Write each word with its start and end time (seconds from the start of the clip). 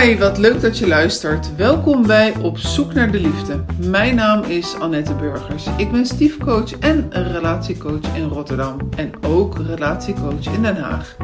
Hi, 0.00 0.18
wat 0.18 0.38
leuk 0.38 0.60
dat 0.60 0.78
je 0.78 0.86
luistert. 0.86 1.56
Welkom 1.56 2.06
bij 2.06 2.34
Op 2.36 2.58
Zoek 2.58 2.94
naar 2.94 3.10
de 3.10 3.20
Liefde. 3.20 3.64
Mijn 3.76 4.14
naam 4.14 4.42
is 4.42 4.74
Annette 4.78 5.14
Burgers. 5.14 5.66
Ik 5.76 5.92
ben 5.92 6.06
stiefcoach 6.06 6.78
en 6.78 7.08
relatiecoach 7.10 8.16
in 8.16 8.28
Rotterdam 8.28 8.88
en 8.96 9.12
ook 9.24 9.58
relatiecoach 9.58 10.46
in 10.54 10.62
Den 10.62 10.76
Haag. 10.76 11.16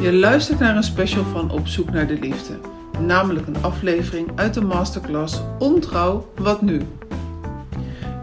Je 0.00 0.12
luistert 0.12 0.58
naar 0.58 0.76
een 0.76 0.82
special 0.82 1.24
van 1.24 1.50
Op 1.50 1.66
Zoek 1.66 1.90
naar 1.90 2.06
de 2.06 2.18
Liefde, 2.18 2.58
namelijk 2.98 3.46
een 3.46 3.62
aflevering 3.62 4.28
uit 4.34 4.54
de 4.54 4.62
masterclass 4.62 5.40
Ontrouw, 5.58 6.32
wat 6.36 6.62
nu? 6.62 6.80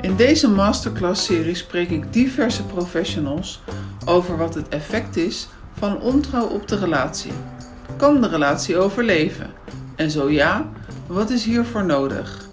In 0.02 0.16
deze 0.16 0.50
masterclass-serie 0.50 1.56
spreek 1.56 1.90
ik 1.90 2.14
diverse 2.14 2.64
professionals 2.64 3.62
over 4.06 4.38
wat 4.38 4.56
het 4.56 4.70
effect 4.70 5.18
is 5.18 5.48
van 5.78 6.02
ontrouw 6.02 6.46
op 6.46 6.68
de 6.68 6.78
relatie. 6.78 7.32
Kan 7.98 8.22
de 8.22 8.28
relatie 8.28 8.78
overleven? 8.78 9.50
En 10.02 10.12
zo 10.12 10.30
ja, 10.30 10.70
wat 11.08 11.30
is 11.30 11.46
hiervoor 11.46 11.86
nodig? 11.86 12.50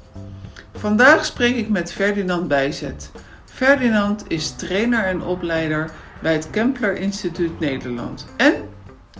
Vandaag 0.74 1.24
spreek 1.24 1.56
ik 1.56 1.68
met 1.68 1.92
Ferdinand 1.92 2.48
Bijzet. 2.48 3.10
Ferdinand 3.44 4.24
is 4.26 4.50
trainer 4.50 5.04
en 5.04 5.22
opleider 5.22 5.90
bij 6.22 6.32
het 6.32 6.50
Kempler 6.50 6.96
Instituut 6.96 7.60
Nederland 7.60 8.26
en 8.36 8.54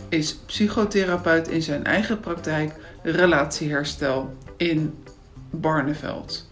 is 0.08 0.36
psychotherapeut 0.36 1.48
in 1.48 1.62
zijn 1.62 1.84
eigen 1.84 2.20
praktijk 2.20 2.72
Relatieherstel 3.02 4.36
in 4.56 5.04
Barneveld. 5.50 6.50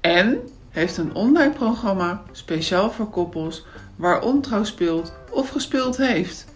En 0.00 0.38
heeft 0.70 0.96
een 0.96 1.14
online 1.14 1.52
programma 1.52 2.22
speciaal 2.32 2.90
voor 2.90 3.10
koppels 3.10 3.66
waar 3.96 4.22
ontrouw 4.22 4.64
speelt 4.64 5.12
of 5.30 5.48
gespeeld 5.48 5.96
heeft. 5.96 6.46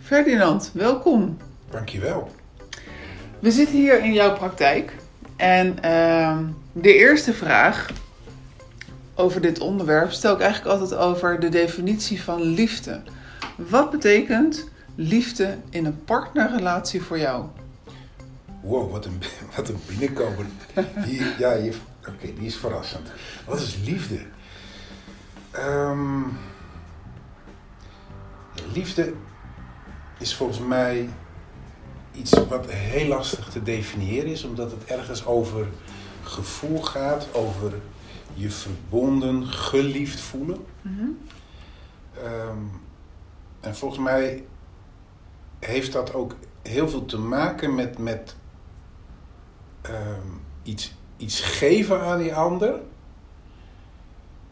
Ferdinand, 0.00 0.70
welkom. 0.74 1.36
Dankjewel. 1.70 2.39
We 3.40 3.50
zitten 3.50 3.76
hier 3.76 4.04
in 4.04 4.12
jouw 4.12 4.34
praktijk 4.34 4.96
en 5.36 5.82
ehm, 5.82 6.44
de 6.72 6.94
eerste 6.94 7.32
vraag 7.32 7.90
over 9.14 9.40
dit 9.40 9.58
onderwerp 9.58 10.10
stel 10.10 10.34
ik 10.34 10.40
eigenlijk 10.40 10.80
altijd 10.80 11.00
over 11.00 11.40
de 11.40 11.48
definitie 11.48 12.22
van 12.22 12.42
liefde. 12.42 13.02
Wat 13.56 13.90
betekent 13.90 14.68
liefde 14.94 15.58
in 15.70 15.84
een 15.84 16.04
partnerrelatie 16.04 17.02
voor 17.02 17.18
jou? 17.18 17.44
Wow, 18.60 18.90
wat 18.90 19.04
een, 19.04 19.22
wat 19.56 19.68
een 19.68 19.80
binnenkomen. 19.86 20.52
Ja, 21.38 21.56
oké, 22.08 22.34
die 22.34 22.46
is 22.46 22.56
verrassend. 22.56 23.08
Wat 23.46 23.60
is 23.60 23.78
liefde? 23.84 24.20
Ehm, 25.50 26.22
liefde 28.72 29.12
is 30.18 30.34
volgens 30.34 30.58
mij 30.58 31.08
iets 32.20 32.32
wat 32.48 32.70
heel 32.70 33.06
lastig 33.06 33.48
te 33.48 33.62
definiëren 33.62 34.30
is, 34.30 34.44
omdat 34.44 34.70
het 34.70 34.84
ergens 34.84 35.26
over 35.26 35.66
gevoel 36.22 36.82
gaat, 36.82 37.28
over 37.32 37.72
je 38.34 38.50
verbonden, 38.50 39.46
geliefd 39.46 40.20
voelen. 40.20 40.66
Ehm, 42.24 42.64
en 43.60 43.76
volgens 43.76 44.00
mij 44.00 44.44
heeft 45.58 45.92
dat 45.92 46.14
ook 46.14 46.36
heel 46.62 46.88
veel 46.88 47.04
te 47.04 47.18
maken 47.18 47.74
met, 47.74 47.98
met 47.98 48.36
ehm, 49.82 50.28
iets, 50.62 50.94
iets 51.16 51.40
geven 51.40 52.00
aan 52.00 52.18
die 52.18 52.34
ander 52.34 52.74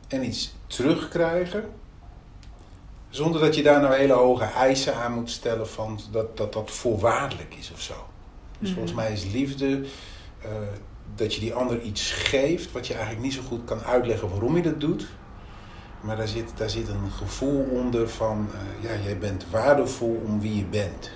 en 0.08 0.24
iets 0.24 0.54
terugkrijgen. 0.66 1.64
Zonder 3.10 3.40
dat 3.40 3.54
je 3.54 3.62
daar 3.62 3.80
nou 3.80 3.94
hele 3.94 4.12
hoge 4.12 4.44
eisen 4.44 4.94
aan 4.96 5.12
moet 5.12 5.30
stellen 5.30 5.68
van 5.68 6.00
dat 6.10 6.36
dat, 6.36 6.52
dat 6.52 6.70
voorwaardelijk 6.70 7.54
is 7.58 7.72
of 7.72 7.80
zo. 7.80 8.06
Dus 8.58 8.70
volgens 8.70 8.94
mij 8.94 9.12
is 9.12 9.24
liefde 9.24 9.84
eh, 10.42 10.50
dat 11.14 11.34
je 11.34 11.40
die 11.40 11.54
ander 11.54 11.80
iets 11.80 12.10
geeft 12.12 12.72
wat 12.72 12.86
je 12.86 12.94
eigenlijk 12.94 13.24
niet 13.24 13.34
zo 13.34 13.42
goed 13.42 13.64
kan 13.64 13.80
uitleggen 13.80 14.28
waarom 14.28 14.56
je 14.56 14.62
dat 14.62 14.80
doet. 14.80 15.06
Maar 16.00 16.16
daar 16.16 16.28
zit, 16.28 16.52
daar 16.56 16.70
zit 16.70 16.88
een 16.88 17.10
gevoel 17.10 17.64
onder 17.70 18.08
van, 18.08 18.48
eh, 18.52 18.90
ja, 18.90 19.04
jij 19.04 19.18
bent 19.18 19.50
waardevol 19.50 20.22
om 20.24 20.40
wie 20.40 20.56
je 20.56 20.64
bent. 20.64 21.10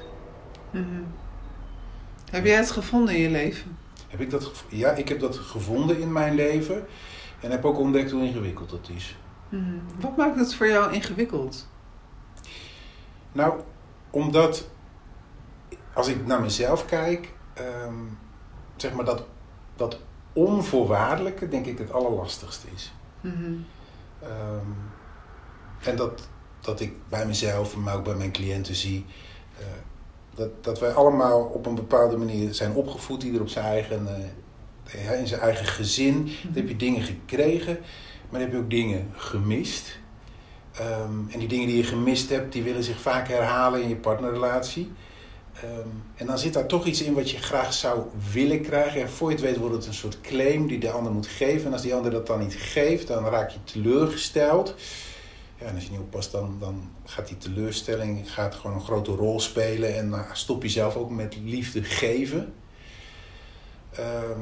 Heb 2.31 2.45
jij 2.45 2.57
het 2.57 2.71
gevonden 2.71 3.15
in 3.15 3.21
je 3.21 3.31
leven? 3.31 3.77
Heb 4.09 4.21
ik 4.21 4.31
dat, 4.31 4.65
ja, 4.69 4.91
ik 4.91 5.09
heb 5.09 5.21
dat 5.21 5.37
gevonden 5.37 6.01
in 6.01 6.13
mijn 6.13 6.35
leven 6.35 6.87
en 7.41 7.51
heb 7.51 7.65
ook 7.65 7.79
ontdekt 7.79 8.11
hoe 8.11 8.23
ingewikkeld 8.23 8.71
dat 8.71 8.89
is. 8.97 9.17
Wat 10.01 10.17
maakt 10.17 10.39
het 10.39 10.55
voor 10.55 10.69
jou 10.69 10.93
ingewikkeld? 10.93 11.67
Nou, 13.33 13.61
omdat 14.11 14.69
als 15.93 16.09
ik 16.09 16.27
naar 16.27 16.41
mezelf 16.41 16.85
kijk, 16.85 17.33
ehm, 17.55 17.95
zeg 18.77 18.93
maar 18.93 19.05
dat, 19.05 19.25
dat 19.77 19.99
onvoorwaardelijke 20.33 21.49
denk 21.49 21.67
ik 21.67 21.79
het 21.79 21.93
allerlastigste 21.93 22.67
is. 22.75 22.93
Ehm, 24.23 24.71
en 25.83 25.97
dat, 25.97 26.29
dat 26.61 26.81
ik 26.81 26.93
bij 27.09 27.27
mezelf, 27.27 27.77
maar 27.77 27.97
ook 27.97 28.05
bij 28.05 28.15
mijn 28.15 28.33
cliënten 28.33 28.75
zie, 28.75 29.07
eh, 29.59 29.65
dat, 30.35 30.65
dat 30.65 30.81
wij 30.81 30.93
allemaal 30.93 31.43
op 31.43 31.67
een 31.67 31.75
bepaalde 31.75 32.17
manier 32.17 32.55
zijn 32.55 32.73
opgevoed, 32.73 33.23
ieder 33.23 33.41
op 33.41 33.49
zijn 33.49 33.65
eigen, 33.65 34.07
eh, 34.85 35.21
in 35.21 35.27
zijn 35.27 35.41
eigen 35.41 35.67
gezin. 35.67 36.25
Dan 36.25 36.55
heb 36.55 36.69
je 36.69 36.77
dingen 36.77 37.03
gekregen, 37.03 37.79
maar 38.31 38.41
dan 38.41 38.41
heb 38.41 38.53
je 38.53 38.59
ook 38.59 38.71
dingen 38.71 39.11
gemist. 39.13 40.01
Ehm, 40.77 41.31
en 41.31 41.39
die 41.39 41.49
dingen 41.49 41.67
die 41.67 41.77
je 41.77 41.85
gemist 41.85 42.31
hebt, 42.31 42.53
die 42.53 42.63
willen 42.63 42.85
zich 42.85 43.01
vaak 43.01 43.29
herhalen 43.29 43.83
in 43.83 43.89
je 43.89 43.97
partnerrelatie. 43.97 44.93
Ehm, 45.55 45.89
en 46.15 46.27
dan 46.27 46.39
zit 46.39 46.53
daar 46.53 46.67
toch 46.67 46.87
iets 46.87 47.03
in 47.03 47.15
wat 47.15 47.31
je 47.31 47.39
graag 47.39 47.73
zou 47.73 48.03
willen 48.33 48.63
krijgen. 48.63 49.01
En 49.01 49.11
voor 49.11 49.29
je 49.29 49.35
het 49.35 49.45
weet 49.45 49.57
wordt 49.57 49.75
het 49.75 49.87
een 49.87 49.95
soort 49.95 50.21
claim 50.21 50.67
die 50.67 50.79
de 50.79 50.91
ander 50.91 51.13
moet 51.13 51.27
geven. 51.27 51.67
En 51.67 51.73
als 51.73 51.83
die 51.83 51.95
ander 51.95 52.11
dat 52.11 52.27
dan 52.27 52.39
niet 52.39 52.55
geeft, 52.55 53.07
dan 53.07 53.25
raak 53.25 53.51
je 53.51 53.65
teleurgesteld. 53.65 54.75
Ja, 55.59 55.67
en 55.67 55.75
als 55.75 55.85
je 55.85 55.91
niet 55.91 56.01
oppast, 56.01 56.33
dan, 56.33 56.57
dan 56.61 56.91
gaat 57.05 57.29
die 57.29 57.39
teleurstelling 57.39 58.33
gaat 58.33 58.55
gewoon 58.55 58.77
een 58.77 58.83
grote 58.83 59.11
rol 59.11 59.41
spelen. 59.41 59.97
En 59.97 60.11
dan 60.11 60.25
stop 60.33 60.63
je 60.63 60.69
zelf 60.69 60.97
ook 60.97 61.11
met 61.11 61.37
liefde 61.45 61.83
geven. 61.83 62.55
Ehm, 63.91 64.41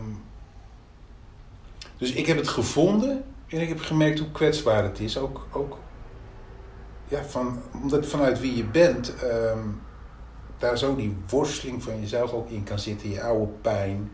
dus 1.96 2.12
ik 2.12 2.26
heb 2.26 2.36
het 2.36 2.48
gevonden 2.48 3.24
en 3.46 3.60
ik 3.60 3.68
heb 3.68 3.80
gemerkt 3.80 4.18
hoe 4.18 4.30
kwetsbaar 4.30 4.84
het 4.84 5.00
is. 5.00 5.18
Ook, 5.18 5.46
ook 5.52 5.78
ja, 7.10 7.24
van, 7.24 7.62
omdat 7.82 8.06
vanuit 8.06 8.40
wie 8.40 8.56
je 8.56 8.64
bent, 8.64 9.14
ehm, 9.14 9.68
daar 10.58 10.78
zo 10.78 10.96
die 10.96 11.16
worsteling 11.28 11.82
van 11.82 12.00
jezelf 12.00 12.32
ook 12.32 12.50
in 12.50 12.62
kan 12.62 12.78
zitten, 12.78 13.10
je 13.10 13.22
oude 13.22 13.52
pijn. 13.60 14.10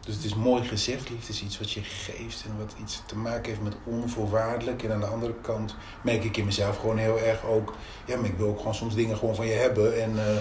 Dus 0.00 0.14
het 0.14 0.24
is 0.24 0.34
mooi 0.34 0.62
gezegd, 0.64 1.10
liefde 1.10 1.32
is 1.32 1.42
iets 1.42 1.58
wat 1.58 1.70
je 1.70 1.80
geeft 1.82 2.44
en 2.44 2.58
wat 2.58 2.74
iets 2.80 3.02
te 3.06 3.16
maken 3.16 3.48
heeft 3.48 3.62
met 3.62 3.76
onvoorwaardelijk. 3.84 4.82
En 4.82 4.92
aan 4.92 5.00
de 5.00 5.06
andere 5.06 5.34
kant 5.40 5.76
merk 6.02 6.24
ik 6.24 6.36
in 6.36 6.44
mezelf 6.44 6.76
gewoon 6.78 6.96
heel 6.96 7.18
erg 7.18 7.44
ook, 7.44 7.74
ja, 8.06 8.16
maar 8.16 8.28
ik 8.28 8.36
wil 8.36 8.48
ook 8.48 8.58
gewoon 8.58 8.74
soms 8.74 8.94
dingen 8.94 9.16
gewoon 9.16 9.34
van 9.34 9.46
je 9.46 9.52
hebben. 9.52 10.02
En, 10.02 10.18
eh, 10.18 10.36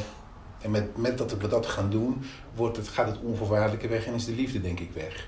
en 0.62 0.72
met, 0.72 0.98
met 0.98 1.18
dat 1.18 1.38
we 1.38 1.48
dat 1.48 1.66
gaan 1.66 1.90
doen, 1.90 2.24
wordt 2.56 2.78
het, 2.78 2.88
gaat 2.88 3.08
het 3.08 3.20
onvoorwaardelijke 3.22 3.88
weg 3.88 4.06
en 4.06 4.14
is 4.14 4.26
de 4.26 4.36
liefde 4.36 4.62
denk 4.62 4.80
ik 4.80 4.92
weg. 4.94 5.28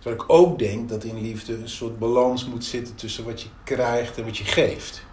Terwijl 0.00 0.22
ik 0.22 0.32
ook 0.32 0.58
denk 0.58 0.88
dat 0.88 1.04
in 1.04 1.20
liefde 1.20 1.54
een 1.54 1.68
soort 1.68 1.98
balans 1.98 2.46
moet 2.46 2.64
zitten 2.64 2.94
tussen 2.94 3.24
wat 3.24 3.42
je 3.42 3.48
krijgt 3.64 4.18
en 4.18 4.24
wat 4.24 4.36
je 4.36 4.44
geeft. 4.44 5.08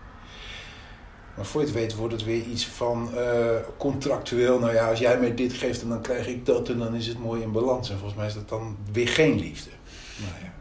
Maar 1.35 1.45
voor 1.45 1.61
je 1.61 1.67
het 1.67 1.75
weet 1.75 1.95
wordt 1.95 2.13
het 2.13 2.23
weer 2.23 2.43
iets 2.43 2.67
van 2.67 3.09
eh, 3.17 3.47
contractueel. 3.77 4.59
Nou 4.59 4.73
ja, 4.73 4.89
als 4.89 4.99
jij 4.99 5.19
mij 5.19 5.33
dit 5.33 5.53
geeft 5.53 5.81
en 5.81 5.89
dan 5.89 6.01
krijg 6.01 6.27
ik 6.27 6.45
dat 6.45 6.69
en 6.69 6.77
dan 6.77 6.95
is 6.95 7.07
het 7.07 7.19
mooi 7.19 7.41
in 7.41 7.51
balans. 7.51 7.89
En 7.89 7.95
volgens 7.95 8.17
mij 8.17 8.27
is 8.27 8.33
dat 8.33 8.49
dan 8.49 8.77
weer 8.91 9.07
geen 9.07 9.39
liefde. 9.39 9.69
Nou 10.17 10.31
ja. 10.43 10.55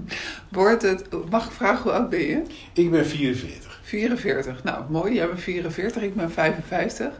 Wordt 0.58 0.82
het, 0.82 1.30
mag 1.30 1.46
ik 1.46 1.52
vragen 1.52 1.82
hoe 1.82 1.92
oud 1.92 2.10
ben 2.10 2.26
je? 2.26 2.42
Ik 2.72 2.90
ben 2.90 3.06
44. 3.06 3.80
44. 3.82 4.64
Nou, 4.64 4.84
mooi. 4.90 5.14
Jij 5.14 5.26
bent 5.26 5.40
44, 5.40 6.02
ik 6.02 6.14
ben 6.14 6.30
55. 6.30 7.12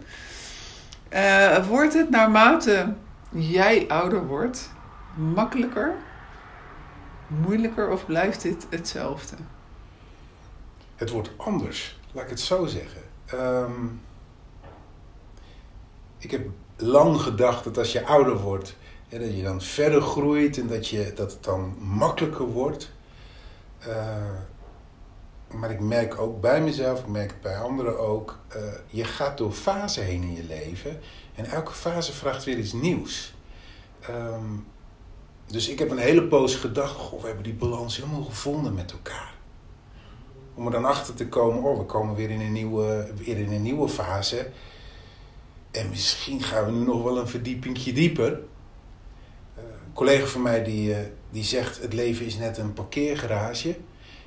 Eh, 1.08 1.66
wordt 1.68 1.94
het 1.94 2.10
naarmate 2.10 2.94
jij 3.30 3.84
ouder 3.88 4.26
wordt 4.26 4.70
makkelijker, 5.16 5.94
moeilijker 7.28 7.90
of 7.90 8.06
blijft 8.06 8.42
dit 8.42 8.66
hetzelfde? 8.70 9.36
Het 10.96 11.10
wordt 11.10 11.30
anders, 11.36 12.00
laat 12.12 12.24
ik 12.24 12.30
het 12.30 12.40
zo 12.40 12.66
zeggen. 12.66 13.02
Ehm, 13.26 13.86
ik 16.18 16.30
heb 16.30 16.46
lang 16.76 17.20
gedacht 17.20 17.64
dat 17.64 17.78
als 17.78 17.92
je 17.92 18.06
ouder 18.06 18.36
wordt, 18.36 18.76
ja, 19.08 19.18
dat 19.18 19.36
je 19.36 19.42
dan 19.42 19.60
verder 19.60 20.02
groeit 20.02 20.58
en 20.58 20.66
dat, 20.66 20.88
je, 20.88 21.12
dat 21.14 21.32
het 21.32 21.44
dan 21.44 21.76
makkelijker 21.78 22.46
wordt. 22.46 22.90
Eh, 23.78 24.16
maar 25.54 25.70
ik 25.70 25.80
merk 25.80 26.18
ook 26.18 26.40
bij 26.40 26.60
mezelf, 26.60 27.00
ik 27.00 27.06
merk 27.06 27.30
het 27.30 27.40
bij 27.40 27.58
anderen 27.58 27.98
ook, 27.98 28.38
eh, 28.48 28.62
je 28.86 29.04
gaat 29.04 29.38
door 29.38 29.52
fasen 29.52 30.04
heen 30.04 30.22
in 30.22 30.34
je 30.34 30.44
leven 30.44 31.00
en 31.34 31.44
elke 31.44 31.72
fase 31.72 32.12
vraagt 32.12 32.44
weer 32.44 32.58
iets 32.58 32.72
nieuws. 32.72 33.34
Ehm, 34.00 34.54
dus 35.50 35.68
ik 35.68 35.78
heb 35.78 35.90
een 35.90 35.98
hele 35.98 36.22
poos 36.22 36.54
gedacht, 36.54 36.94
goh, 36.94 37.20
we 37.20 37.26
hebben 37.26 37.44
die 37.44 37.54
balans 37.54 37.96
helemaal 37.96 38.22
gevonden 38.22 38.74
met 38.74 38.92
elkaar. 38.92 39.34
Om 40.54 40.66
er 40.66 40.72
dan 40.72 40.84
achter 40.84 41.14
te 41.14 41.28
komen, 41.28 41.62
oh, 41.62 41.78
we 41.78 41.84
komen 41.84 42.14
weer 42.14 42.30
in 42.30 42.40
een 42.40 42.52
nieuwe, 42.52 43.12
weer 43.16 43.38
in 43.38 43.52
een 43.52 43.62
nieuwe 43.62 43.88
fase. 43.88 44.50
En 45.70 45.88
misschien 45.88 46.42
gaan 46.42 46.64
we 46.64 46.70
nu 46.70 46.84
nog 46.84 47.02
wel 47.02 47.18
een 47.18 47.28
verdiepingje 47.28 47.92
dieper. 47.92 48.30
Uh, 48.32 48.38
een 49.86 49.92
collega 49.92 50.26
van 50.26 50.42
mij 50.42 50.64
die, 50.64 50.90
uh, 50.90 50.96
die 51.30 51.44
zegt: 51.44 51.82
het 51.82 51.92
leven 51.92 52.26
is 52.26 52.36
net 52.36 52.58
een 52.58 52.72
parkeergarage. 52.72 53.76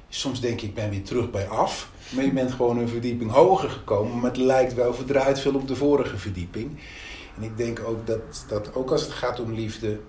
Soms 0.09 0.41
denk 0.41 0.62
ik, 0.62 0.69
ik 0.69 0.75
ben 0.75 0.89
weer 0.89 1.03
terug 1.03 1.31
bij 1.31 1.47
af. 1.47 1.91
Maar 2.09 2.23
je 2.23 2.33
bent 2.33 2.51
gewoon 2.51 2.77
een 2.77 2.89
verdieping 2.89 3.31
hoger 3.31 3.69
gekomen. 3.69 4.19
Maar 4.19 4.31
het 4.31 4.39
lijkt 4.39 4.73
wel 4.73 4.94
verdraaid 4.94 5.39
veel 5.39 5.56
op 5.56 5.68
de 5.68 5.75
vorige 5.75 6.18
verdieping. 6.18 6.79
En 7.38 7.44
ik 7.44 7.57
denk 7.57 7.79
ook 7.79 8.07
dat, 8.07 8.45
dat 8.47 8.75
ook 8.75 8.91
als 8.91 9.01
het 9.01 9.12
gaat 9.12 9.39
om 9.39 9.53
liefde, 9.53 10.00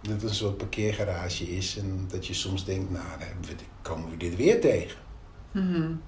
dat 0.00 0.12
het 0.12 0.22
een 0.22 0.34
soort 0.34 0.56
parkeergarage 0.56 1.56
is. 1.56 1.78
En 1.78 2.04
dat 2.08 2.26
je 2.26 2.34
soms 2.34 2.64
denkt, 2.64 2.90
nou, 2.90 3.04
dan 3.18 3.56
komen 3.82 4.10
we 4.10 4.16
dit 4.16 4.36
weer 4.36 4.60
tegen. 4.60 4.98
Mm 5.52 5.74
-hmm. 5.74 6.00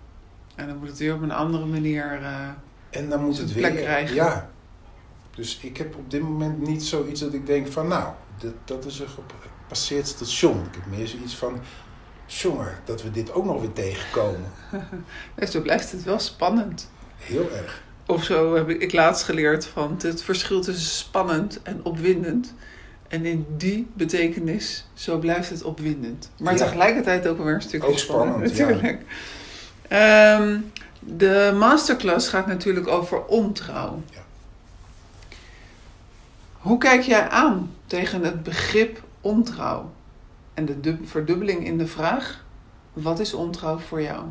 En 0.54 0.66
dan 0.66 0.76
moet 0.76 0.88
het 0.88 0.98
weer 0.98 1.14
op 1.14 1.22
een 1.22 1.32
andere 1.32 1.66
manier. 1.66 2.20
Uh, 2.20 2.48
en 2.90 3.08
dan 3.08 3.24
moet 3.24 3.38
het 3.38 3.52
weer. 3.52 3.70
Krijgen. 3.70 4.14
Ja. 4.14 4.50
Dus 5.34 5.58
ik 5.62 5.76
heb 5.76 5.96
op 5.96 6.10
dit 6.10 6.20
moment 6.20 6.66
niet 6.66 6.82
zoiets 6.82 7.20
dat 7.20 7.34
ik 7.34 7.46
denk 7.46 7.68
van, 7.68 7.88
nou, 7.88 8.12
dat, 8.38 8.52
dat 8.64 8.84
is 8.84 8.98
een 8.98 9.08
gepasseerd 9.08 10.06
station. 10.06 10.58
Ik 10.58 10.74
heb 10.74 10.86
meer 10.86 11.06
zoiets 11.06 11.36
van, 11.36 11.60
jongen, 12.26 12.74
dat 12.84 13.02
we 13.02 13.10
dit 13.10 13.32
ook 13.32 13.44
nog 13.44 13.60
weer 13.60 13.72
tegenkomen. 13.72 14.52
nee, 15.36 15.50
zo 15.50 15.60
blijft 15.60 15.92
het 15.92 16.02
wel 16.02 16.18
spannend. 16.18 16.90
Heel 17.16 17.50
erg. 17.50 17.82
Of 18.06 18.24
zo 18.24 18.54
heb 18.54 18.68
ik, 18.68 18.82
ik 18.82 18.92
laatst 18.92 19.24
geleerd 19.24 19.66
van 19.66 19.96
het 20.02 20.22
verschil 20.22 20.60
tussen 20.60 20.90
spannend 20.90 21.62
en 21.62 21.84
opwindend. 21.84 22.54
En 23.10 23.24
in 23.26 23.46
die 23.56 23.90
betekenis, 23.92 24.86
zo 24.94 25.18
blijft 25.18 25.50
het 25.50 25.62
opwindend. 25.62 26.30
Maar 26.38 26.52
Ja. 26.52 26.58
tegelijkertijd 26.64 27.26
ook 27.26 27.38
weer 27.38 27.54
een 27.54 27.62
stukje 27.62 27.88
Ook 27.88 27.98
spannend, 27.98 28.50
spannend, 28.50 28.56
ja. 28.56 28.66
natuurlijk. 28.66 29.02
Ehm, 29.88 30.58
de 31.00 31.54
masterclass 31.58 32.28
gaat 32.28 32.46
natuurlijk 32.46 32.88
over 32.88 33.24
ontrouw. 33.24 34.02
Ja. 34.10 34.20
Hoe 36.58 36.78
kijk 36.78 37.02
jij 37.02 37.28
aan 37.28 37.74
tegen 37.86 38.24
het 38.24 38.42
begrip 38.42 39.02
ontrouw? 39.20 39.90
En 40.54 40.64
de 40.64 40.80
dub- 40.80 41.08
verdubbeling 41.08 41.64
in 41.64 41.78
de 41.78 41.86
vraag: 41.86 42.44
wat 42.92 43.18
is 43.18 43.34
ontrouw 43.34 43.78
voor 43.78 44.02
jou? 44.02 44.24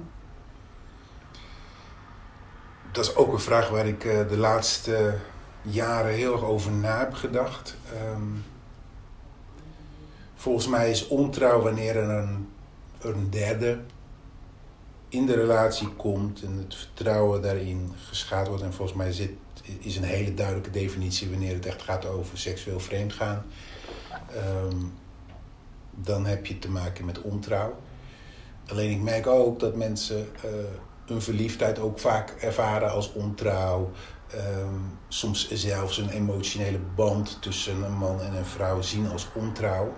Dat 2.92 3.06
is 3.06 3.16
ook 3.16 3.34
een 3.34 3.40
vraag 3.40 3.70
waar 3.70 3.88
ik 3.88 4.06
eh, 4.06 4.28
de 4.30 4.38
laatste 4.38 5.16
jaren 5.62 6.14
heel 6.14 6.34
erg 6.34 6.44
over 6.44 6.72
na 6.72 6.98
heb 7.00 7.14
gedacht. 7.14 7.76
Ehm, 7.94 8.22
volgens 10.40 10.68
mij 10.68 10.90
is 10.90 11.08
ontrouw 11.08 11.62
wanneer 11.62 11.96
er 11.96 12.10
een, 12.10 12.50
een 13.02 13.30
derde 13.30 13.80
in 15.10 15.26
de 15.26 15.34
relatie 15.34 15.88
komt 15.88 16.44
en 16.44 16.58
het 16.58 16.76
vertrouwen 16.76 17.42
daarin 17.42 17.92
geschaad 18.08 18.48
wordt. 18.48 18.64
En 18.64 18.74
volgens 18.74 18.98
mij 18.98 19.12
zit, 19.12 19.32
is 19.80 19.96
een 19.96 20.04
hele 20.04 20.34
duidelijke 20.34 20.70
definitie 20.70 21.30
wanneer 21.30 21.54
het 21.54 21.66
echt 21.66 21.82
gaat 21.82 22.06
over 22.06 22.38
seksueel 22.38 22.80
vreemdgaan. 22.80 23.46
Ehm, 24.36 24.78
dan 25.92 26.26
heb 26.26 26.46
je 26.46 26.60
te 26.60 26.70
maken 26.70 27.06
met 27.06 27.22
ontrouw. 27.22 27.76
Alleen 28.68 28.92
ik 28.92 29.02
merk 29.02 29.28
ook 29.28 29.60
dat 29.60 29.76
mensen 29.76 30.28
eh, 30.36 30.50
hun 31.06 31.22
verliefdheid 31.22 31.80
ook 31.80 32.00
vaak 32.00 32.30
ervaren 32.30 32.92
als 32.92 33.14
ontrouw. 33.14 33.92
Ehm, 34.28 34.80
soms 35.08 35.52
zelfs 35.52 35.98
een 35.98 36.10
emotionele 36.10 36.80
band 36.96 37.42
tussen 37.42 37.84
een 37.84 37.98
man 37.98 38.22
en 38.22 38.36
een 38.36 38.46
vrouw 38.46 38.82
zien 38.82 39.10
als 39.10 39.28
ontrouw. 39.34 39.94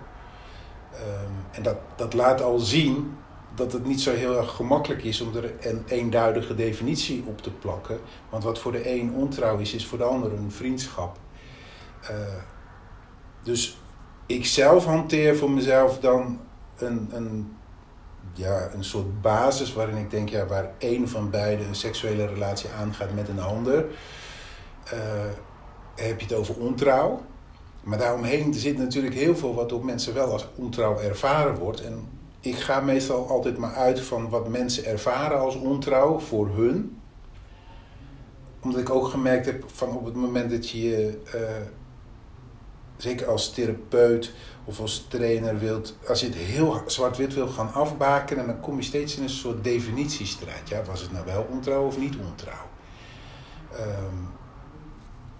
Ehm, 0.94 1.32
en 1.50 1.62
dat, 1.62 1.76
dat 1.96 2.14
laat 2.14 2.42
al 2.42 2.58
zien 2.58 3.16
dat 3.54 3.72
het 3.72 3.86
niet 3.86 4.00
zo 4.00 4.14
heel 4.14 4.36
erg 4.36 4.50
gemakkelijk 4.50 5.04
is 5.04 5.20
om 5.20 5.36
er 5.36 5.52
een 5.60 5.84
eenduidige 5.86 6.54
definitie 6.54 7.24
op 7.26 7.42
te 7.42 7.50
plakken. 7.50 7.98
Want 8.30 8.44
wat 8.44 8.58
voor 8.58 8.72
de 8.72 8.90
een 8.90 9.14
ontrouw 9.14 9.58
is, 9.58 9.74
is 9.74 9.86
voor 9.86 9.98
de 9.98 10.04
ander 10.04 10.32
een 10.32 10.52
vriendschap. 10.52 11.18
Eh, 12.02 12.16
dus 13.42 13.78
ik 14.26 14.46
zelf 14.46 14.84
hanteer 14.84 15.36
voor 15.36 15.50
mezelf 15.50 15.98
dan 15.98 16.40
een, 16.78 17.08
een, 17.12 17.56
ja, 18.32 18.70
een 18.74 18.84
soort 18.84 19.20
basis 19.20 19.72
waarin 19.72 19.96
ik 19.96 20.10
denk, 20.10 20.28
ja, 20.28 20.46
waar 20.46 20.70
één 20.78 21.08
van 21.08 21.30
beiden 21.30 21.66
een 21.66 21.74
seksuele 21.74 22.26
relatie 22.26 22.70
aangaat 22.70 23.14
met 23.14 23.28
een 23.28 23.40
ander, 23.40 23.84
eh, 24.84 24.98
heb 25.94 26.20
je 26.20 26.26
het 26.26 26.34
over 26.34 26.54
ontrouw. 26.54 27.22
Maar 27.82 27.98
daaromheen 27.98 28.54
zit 28.54 28.78
natuurlijk 28.78 29.14
heel 29.14 29.36
veel 29.36 29.54
wat 29.54 29.68
door 29.68 29.84
mensen 29.84 30.14
wel 30.14 30.32
als 30.32 30.46
ontrouw 30.54 30.98
ervaren 30.98 31.54
wordt. 31.54 31.80
En 31.80 32.08
ik 32.40 32.56
ga 32.56 32.80
meestal 32.80 33.28
altijd 33.28 33.58
maar 33.58 33.74
uit 33.74 34.00
van 34.00 34.28
wat 34.28 34.48
mensen 34.48 34.84
ervaren 34.84 35.38
als 35.38 35.54
ontrouw 35.54 36.18
voor 36.18 36.48
hun. 36.48 37.00
Omdat 38.60 38.80
ik 38.80 38.90
ook 38.90 39.06
gemerkt 39.06 39.46
heb 39.46 39.64
van 39.66 39.96
op 39.96 40.04
het 40.04 40.14
moment 40.14 40.50
dat 40.50 40.70
je 40.70 41.18
eh, 41.32 41.40
zeker 42.96 43.26
als 43.26 43.50
therapeut 43.50 44.32
of 44.64 44.80
als 44.80 45.06
trainer 45.08 45.58
wilt, 45.58 45.96
als 46.08 46.20
je 46.20 46.26
het 46.26 46.34
heel 46.34 46.82
zwart-wit 46.86 47.34
wil 47.34 47.48
gaan 47.48 47.72
afbakenen, 47.72 48.46
dan 48.46 48.60
kom 48.60 48.76
je 48.76 48.82
steeds 48.82 49.16
in 49.16 49.22
een 49.22 49.28
soort 49.28 49.64
definitiestrijd. 49.64 50.68
Ja, 50.68 50.82
was 50.84 51.00
het 51.00 51.12
nou 51.12 51.24
wel 51.24 51.46
ontrouw 51.50 51.86
of 51.86 51.98
niet 51.98 52.16
ontrouw? 52.30 52.68
Ehm, 53.72 54.16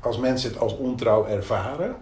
als 0.00 0.19
mensen 0.19 0.50
het 0.50 0.59
als 0.59 0.77
ontrouw 0.77 1.27
ervaren, 1.27 1.97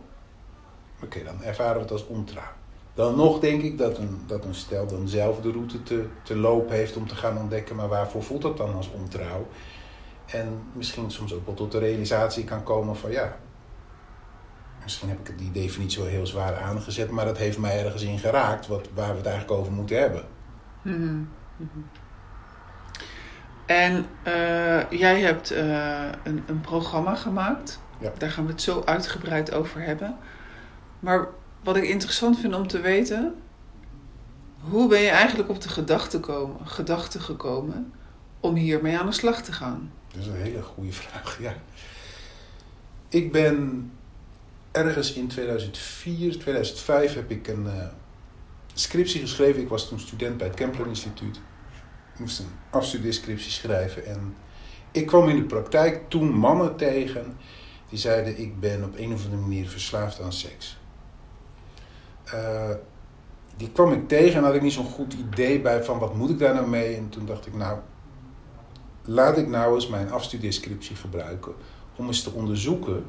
oké, 1.02 1.25
dan 1.25 1.43
ervaren 1.43 1.75
we 1.75 1.81
het 1.81 1.91
als 1.91 2.06
ontrouw. 2.06 2.52
Dan 2.94 3.17
nog 3.17 3.41
denk 3.41 3.62
ik 3.62 3.79
dat 3.79 3.99
een, 3.99 4.23
dat 4.26 4.44
een 4.44 4.55
stel 4.55 4.87
dan 4.87 5.08
zelf 5.08 5.41
de 5.41 5.52
route 5.52 5.82
te, 5.82 6.06
te 6.23 6.37
lopen 6.37 6.76
heeft 6.76 6.97
om 6.97 7.08
te 7.08 7.14
gaan 7.14 7.38
ontdekken, 7.38 7.76
maar 7.76 7.88
waarvoor 7.88 8.23
voelt 8.23 8.43
dat 8.43 8.56
dan 8.56 8.75
als 8.75 8.91
ontrouw? 8.91 9.47
En 10.26 10.62
misschien 10.73 11.11
soms 11.11 11.35
ook 11.35 11.47
wel 11.47 11.55
tot 11.55 11.73
de 11.73 11.79
realisatie 11.79 12.44
kan 12.44 12.62
komen 12.62 12.97
van 12.97 13.11
ja, 13.11 13.37
misschien 14.82 15.08
heb 15.08 15.29
ik 15.29 15.38
die 15.38 15.50
definitie 15.50 16.00
wel 16.00 16.11
heel 16.11 16.26
zwaar 16.26 16.56
aangezet, 16.56 17.11
maar 17.11 17.25
dat 17.25 17.38
heeft 17.38 17.58
mij 17.58 17.85
ergens 17.85 18.02
in 18.02 18.19
geraakt 18.19 18.67
wat, 18.67 18.88
waar 18.94 19.11
we 19.11 19.17
het 19.17 19.26
eigenlijk 19.26 19.61
over 19.61 19.73
moeten 19.73 19.99
hebben. 19.99 20.25
Mhm, 20.82 21.23
mhm. 21.56 21.79
En 23.67 24.06
eh, 24.23 24.91
jij 24.91 25.20
hebt 25.20 25.50
eh, 25.50 26.08
een, 26.23 26.43
een 26.47 26.61
programma 26.61 27.14
gemaakt. 27.14 27.81
Ja. 27.99 28.12
Daar 28.19 28.31
gaan 28.31 28.47
we 28.47 28.52
het 28.52 28.62
zo 28.62 28.82
uitgebreid 28.85 29.54
over 29.54 29.80
hebben. 29.83 30.16
Maar 31.00 31.28
wat 31.62 31.76
ik 31.76 31.85
interessant 31.85 32.38
vind 32.38 32.54
om 32.54 32.66
te 32.66 32.80
weten, 32.80 33.35
hoe 34.61 34.88
ben 34.88 35.00
je 35.00 35.09
eigenlijk 35.09 35.49
op 35.49 35.61
de 35.61 35.69
gedachte, 35.69 36.21
gedachte 36.64 37.21
gekomen 37.21 37.92
om 38.40 38.54
hiermee 38.54 38.99
aan 38.99 39.07
de 39.07 39.12
slag 39.12 39.42
te 39.42 39.52
gaan? 39.52 39.92
Dat 40.12 40.21
is 40.21 40.26
een 40.26 40.35
hele 40.35 40.62
goede 40.62 40.92
vraag, 40.92 41.38
ja. 41.40 41.54
Ik 43.09 43.33
ben 43.33 43.90
ergens 44.71 45.12
in 45.12 45.28
2004, 45.28 46.38
2005 46.38 47.14
heb 47.14 47.30
ik 47.30 47.49
een 47.49 47.64
uh, 47.64 47.87
scriptie 48.75 49.21
geschreven. 49.21 49.62
Ik 49.62 49.69
was 49.69 49.88
toen 49.88 50.00
student 50.00 50.37
bij 50.37 50.47
het 50.47 50.57
Kempler 50.57 50.87
Instituut. 50.87 51.37
Ik 52.12 52.19
moest 52.19 52.38
een 52.38 52.50
afstudeerscriptie 52.71 53.50
schrijven. 53.50 54.07
En 54.07 54.35
ik 54.90 55.07
kwam 55.07 55.28
in 55.28 55.37
de 55.37 55.45
praktijk 55.45 56.09
toen 56.09 56.30
mannen 56.33 56.76
tegen 56.76 57.37
die 57.88 57.99
zeiden: 57.99 58.40
Ik 58.40 58.61
ben 58.61 58.85
op 58.85 58.99
een 58.99 59.12
of 59.12 59.25
andere 59.25 59.42
manier 59.42 59.69
verslaafd 59.69 60.21
aan 60.21 60.33
seks. 60.33 60.79
Uh, 62.26 62.70
die 63.56 63.70
kwam 63.72 63.92
ik 63.92 64.08
tegen 64.08 64.36
en 64.36 64.44
had 64.44 64.54
ik 64.54 64.62
niet 64.62 64.72
zo'n 64.72 64.84
goed 64.84 65.12
idee 65.12 65.60
bij 65.60 65.84
van 65.84 65.98
wat 65.98 66.14
moet 66.14 66.30
ik 66.30 66.38
daar 66.38 66.54
nou 66.54 66.68
mee. 66.68 66.96
En 66.96 67.08
toen 67.08 67.26
dacht 67.26 67.46
ik, 67.46 67.54
nou, 67.54 67.78
laat 69.04 69.38
ik 69.38 69.48
nou 69.48 69.74
eens 69.74 69.88
mijn 69.88 70.12
afstudeerscriptie 70.12 70.96
gebruiken 70.96 71.52
om 71.96 72.06
eens 72.06 72.22
te 72.22 72.30
onderzoeken 72.30 73.04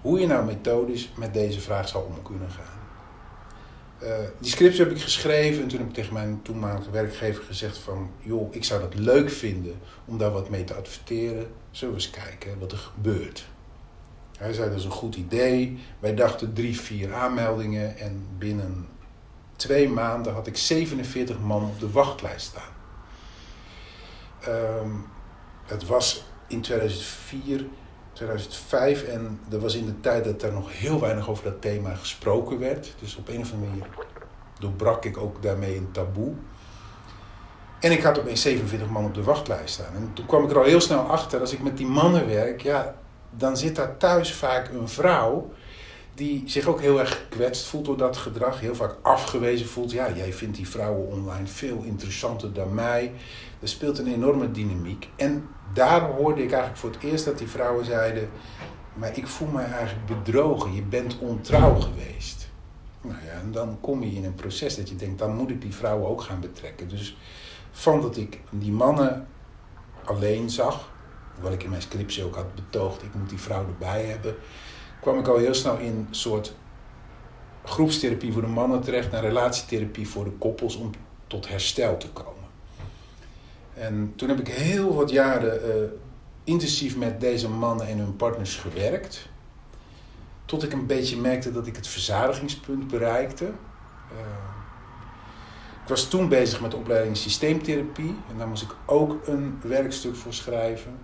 hoe 0.00 0.20
je 0.20 0.26
nou 0.26 0.44
methodisch 0.44 1.12
met 1.16 1.34
deze 1.34 1.60
vraag 1.60 1.88
zou 1.88 2.06
om 2.06 2.22
kunnen 2.22 2.50
gaan. 2.50 2.76
Uh, 4.02 4.08
die 4.38 4.50
scriptie 4.50 4.84
heb 4.84 4.90
ik 4.90 5.00
geschreven 5.00 5.62
en 5.62 5.68
toen 5.68 5.78
heb 5.78 5.88
ik 5.88 5.94
tegen 5.94 6.12
mijn 6.12 6.40
toenmalige 6.42 6.90
werkgever 6.90 7.44
gezegd 7.44 7.78
van... 7.78 8.10
joh, 8.18 8.54
ik 8.54 8.64
zou 8.64 8.80
dat 8.80 8.94
leuk 8.94 9.30
vinden 9.30 9.74
om 10.04 10.18
daar 10.18 10.30
wat 10.30 10.48
mee 10.48 10.64
te 10.64 10.74
adverteren. 10.74 11.46
Zullen 11.70 11.94
we 11.94 12.00
eens 12.00 12.10
kijken 12.10 12.58
wat 12.58 12.72
er 12.72 12.78
gebeurt. 12.78 13.46
Hij 14.38 14.52
zei, 14.52 14.68
dat 14.68 14.78
is 14.78 14.84
een 14.84 14.90
goed 14.90 15.16
idee. 15.16 15.78
Wij 15.98 16.14
dachten 16.14 16.52
drie, 16.52 16.80
vier 16.80 17.14
aanmeldingen 17.14 17.98
en 17.98 18.26
binnen 18.38 18.88
twee 19.56 19.88
maanden 19.88 20.32
had 20.32 20.46
ik 20.46 20.56
47 20.56 21.38
man 21.38 21.62
op 21.62 21.80
de 21.80 21.90
wachtlijst 21.90 22.46
staan. 22.46 22.76
Um, 24.82 25.06
het 25.66 25.86
was 25.86 26.24
in 26.46 26.60
2004, 26.60 27.66
2005 28.12 29.02
en 29.02 29.40
dat 29.48 29.60
was 29.60 29.74
in 29.74 29.86
de 29.86 30.00
tijd 30.00 30.24
dat 30.24 30.42
er 30.42 30.52
nog 30.52 30.78
heel 30.78 31.00
weinig 31.00 31.28
over 31.28 31.44
dat 31.44 31.60
thema 31.60 31.94
gesproken 31.94 32.58
werd. 32.58 32.94
Dus 33.00 33.16
op 33.16 33.28
een 33.28 33.40
of 33.40 33.52
andere 33.52 33.70
manier 33.70 33.88
doorbrak 34.58 35.04
ik 35.04 35.16
ook 35.16 35.42
daarmee 35.42 35.76
een 35.76 35.90
taboe. 35.92 36.32
En 37.80 37.92
ik 37.92 38.02
had 38.02 38.18
opeens 38.18 38.42
47 38.42 38.88
man 38.88 39.04
op 39.04 39.14
de 39.14 39.22
wachtlijst 39.22 39.74
staan. 39.74 39.94
En 39.94 40.10
toen 40.12 40.26
kwam 40.26 40.44
ik 40.44 40.50
er 40.50 40.58
al 40.58 40.64
heel 40.64 40.80
snel 40.80 41.00
achter, 41.00 41.40
als 41.40 41.52
ik 41.52 41.62
met 41.62 41.76
die 41.76 41.86
mannen 41.86 42.26
werk, 42.26 42.60
ja, 42.60 42.94
dan 43.30 43.56
zit 43.56 43.76
daar 43.76 43.96
thuis 43.96 44.32
vaak 44.34 44.68
een 44.68 44.88
vrouw 44.88 45.50
die 46.18 46.42
zich 46.46 46.66
ook 46.66 46.80
heel 46.80 46.98
erg 46.98 47.16
gekwetst 47.16 47.66
voelt 47.66 47.84
door 47.84 47.96
dat 47.96 48.16
gedrag. 48.16 48.60
Heel 48.60 48.74
vaak 48.74 48.96
afgewezen 49.02 49.66
voelt. 49.66 49.90
Ja, 49.90 50.12
jij 50.12 50.32
vindt 50.32 50.56
die 50.56 50.68
vrouwen 50.68 51.06
online 51.06 51.46
veel 51.46 51.82
interessanter 51.82 52.52
dan 52.52 52.74
mij. 52.74 53.12
Er 53.60 53.68
speelt 53.68 53.98
een 53.98 54.12
enorme 54.12 54.50
dynamiek. 54.50 55.08
En 55.16 55.48
daar 55.74 56.00
hoorde 56.00 56.42
ik 56.42 56.50
eigenlijk 56.50 56.80
voor 56.80 56.90
het 56.90 57.02
eerst 57.02 57.24
dat 57.24 57.38
die 57.38 57.48
vrouwen 57.48 57.84
zeiden... 57.84 58.28
maar 58.94 59.16
ik 59.16 59.26
voel 59.26 59.48
mij 59.48 59.64
eigenlijk 59.64 60.06
bedrogen. 60.06 60.74
Je 60.74 60.82
bent 60.82 61.18
ontrouw 61.18 61.74
geweest. 61.80 62.48
Nou 63.00 63.16
ja, 63.24 63.32
en 63.32 63.52
dan 63.52 63.78
kom 63.80 64.02
je 64.02 64.14
in 64.14 64.24
een 64.24 64.34
proces 64.34 64.76
dat 64.76 64.88
je 64.88 64.96
denkt, 64.96 65.18
dan 65.18 65.36
moet 65.36 65.50
ik 65.50 65.62
die 65.62 65.74
vrouwen 65.74 66.08
ook 66.08 66.22
gaan 66.22 66.40
betrekken. 66.40 66.88
Dus 66.88 67.16
van 67.70 68.00
dat 68.00 68.16
ik 68.16 68.40
die 68.50 68.72
mannen 68.72 69.26
alleen 70.04 70.50
zag, 70.50 70.90
hoewel 71.38 71.56
ik 71.56 71.62
in 71.62 71.70
mijn 71.70 71.82
scriptie 71.82 72.24
ook 72.24 72.34
had 72.34 72.54
betoogd, 72.54 73.02
ik 73.02 73.14
moet 73.14 73.28
die 73.28 73.40
vrouw 73.40 73.66
erbij 73.66 74.04
hebben, 74.04 74.34
kwam 75.00 75.18
ik 75.18 75.28
al 75.28 75.36
heel 75.36 75.54
snel 75.54 75.78
in 75.78 75.86
een 75.86 76.06
soort 76.10 76.54
groepstherapie 77.64 78.32
voor 78.32 78.42
de 78.42 78.48
mannen 78.48 78.80
terecht 78.80 79.10
naar 79.10 79.22
relatietherapie 79.22 80.08
voor 80.08 80.24
de 80.24 80.30
koppels 80.30 80.76
om 80.76 80.90
tot 81.26 81.48
herstel 81.48 81.96
te 81.96 82.08
komen. 82.08 82.46
En 83.74 84.12
toen 84.16 84.28
heb 84.28 84.38
ik 84.38 84.48
heel 84.48 84.94
wat 84.94 85.10
jaren 85.10 85.68
uh, 85.68 85.90
intensief 86.44 86.96
met 86.96 87.20
deze 87.20 87.48
mannen 87.48 87.86
en 87.86 87.98
hun 87.98 88.16
partners 88.16 88.56
gewerkt. 88.56 89.28
Tot 90.44 90.62
ik 90.62 90.72
een 90.72 90.86
beetje 90.86 91.16
merkte 91.16 91.52
dat 91.52 91.66
ik 91.66 91.76
het 91.76 91.88
verzadigingspunt 91.88 92.88
bereikte. 92.88 93.44
Uh, 93.44 94.18
ik 95.82 95.88
was 95.88 96.08
toen 96.08 96.28
bezig 96.28 96.60
met 96.60 96.70
de 96.70 96.76
opleiding 96.76 97.16
systeemtherapie. 97.16 98.16
En 98.30 98.38
daar 98.38 98.48
moest 98.48 98.62
ik 98.62 98.74
ook 98.86 99.26
een 99.26 99.58
werkstuk 99.62 100.16
voor 100.16 100.34
schrijven. 100.34 100.98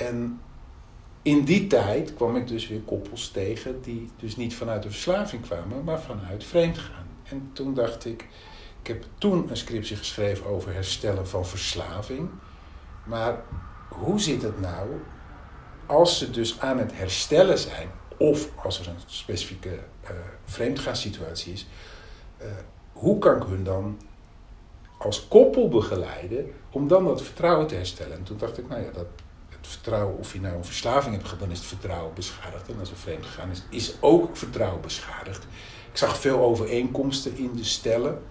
En 0.00 0.40
in 1.22 1.44
die 1.44 1.66
tijd 1.66 2.14
kwam 2.14 2.36
ik 2.36 2.48
dus 2.48 2.68
weer 2.68 2.80
koppels 2.80 3.28
tegen 3.28 3.82
die 3.82 4.10
dus 4.16 4.36
niet 4.36 4.54
vanuit 4.54 4.82
de 4.82 4.90
verslaving 4.90 5.42
kwamen, 5.42 5.84
maar 5.84 6.00
vanuit 6.00 6.44
vreemdgaan. 6.44 7.06
En 7.22 7.50
toen 7.52 7.74
dacht 7.74 8.04
ik, 8.04 8.26
ik 8.82 8.86
heb 8.86 9.04
toen 9.18 9.50
een 9.50 9.56
scriptie 9.56 9.96
geschreven 9.96 10.46
over 10.46 10.72
herstellen 10.72 11.28
van 11.28 11.46
verslaving. 11.46 12.28
Maar 13.04 13.42
hoe 13.88 14.20
zit 14.20 14.42
het 14.42 14.60
nou 14.60 14.88
als 15.86 16.18
ze 16.18 16.30
dus 16.30 16.60
aan 16.60 16.78
het 16.78 16.96
herstellen 16.96 17.58
zijn, 17.58 17.88
of 18.18 18.48
als 18.64 18.80
er 18.80 18.88
een 18.88 19.00
specifieke 19.06 19.78
uh, 20.04 20.10
vreemdgaansituatie 20.44 21.52
is, 21.52 21.66
uh, 22.42 22.46
hoe 22.92 23.18
kan 23.18 23.36
ik 23.36 23.42
hun 23.42 23.64
dan 23.64 24.00
als 24.98 25.28
koppel 25.28 25.68
begeleiden 25.68 26.52
om 26.70 26.88
dan 26.88 27.04
dat 27.04 27.22
vertrouwen 27.22 27.66
te 27.66 27.74
herstellen? 27.74 28.16
En 28.16 28.22
toen 28.22 28.38
dacht 28.38 28.58
ik, 28.58 28.68
nou 28.68 28.82
ja, 28.82 28.90
dat, 28.90 29.06
vertrouwen, 29.70 30.18
of 30.18 30.32
je 30.32 30.40
nou 30.40 30.56
een 30.56 30.64
verslaving 30.64 31.14
hebt 31.14 31.24
gehad, 31.24 31.40
dan 31.40 31.50
is 31.50 31.58
het 31.58 31.66
vertrouwen 31.66 32.14
beschadigd. 32.14 32.68
En 32.68 32.78
als 32.78 32.90
er 32.90 32.96
vreemd 32.96 33.26
gegaan 33.26 33.50
is, 33.50 33.62
is 33.68 33.94
ook 34.00 34.36
vertrouwen 34.36 34.80
beschadigd. 34.80 35.46
Ik 35.90 35.96
zag 35.96 36.18
veel 36.18 36.40
overeenkomsten 36.40 37.36
in 37.36 37.54
de 37.54 37.64
stellen. 37.64 38.22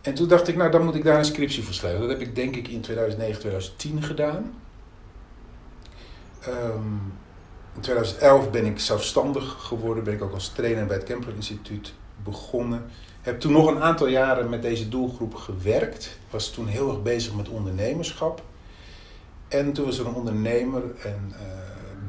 En 0.00 0.14
toen 0.14 0.28
dacht 0.28 0.48
ik, 0.48 0.56
nou 0.56 0.70
dan 0.70 0.84
moet 0.84 0.94
ik 0.94 1.04
daar 1.04 1.18
een 1.18 1.24
scriptie 1.24 1.64
voor 1.64 1.74
schrijven. 1.74 2.00
Dat 2.00 2.08
heb 2.08 2.20
ik 2.20 2.34
denk 2.34 2.56
ik 2.56 2.68
in 2.68 2.80
2009, 2.80 3.40
2010 3.40 4.02
gedaan. 4.02 4.54
Um, 6.48 7.12
in 7.74 7.80
2011 7.80 8.50
ben 8.50 8.66
ik 8.66 8.80
zelfstandig 8.80 9.56
geworden, 9.58 10.04
ben 10.04 10.14
ik 10.14 10.22
ook 10.22 10.32
als 10.32 10.48
trainer 10.48 10.86
bij 10.86 10.96
het 10.96 11.04
Kemper 11.04 11.34
Instituut 11.34 11.92
begonnen. 12.24 12.84
Heb 13.20 13.40
toen 13.40 13.52
nog 13.52 13.66
een 13.66 13.82
aantal 13.82 14.06
jaren 14.06 14.48
met 14.48 14.62
deze 14.62 14.88
doelgroep 14.88 15.34
gewerkt. 15.34 16.18
Was 16.30 16.50
toen 16.50 16.66
heel 16.66 16.88
erg 16.88 17.02
bezig 17.02 17.34
met 17.34 17.48
ondernemerschap. 17.48 18.42
En 19.48 19.72
toen 19.72 19.84
was 19.84 19.98
er 19.98 20.06
een 20.06 20.14
ondernemer 20.14 20.82
en 21.02 21.32
uh, 21.32 21.36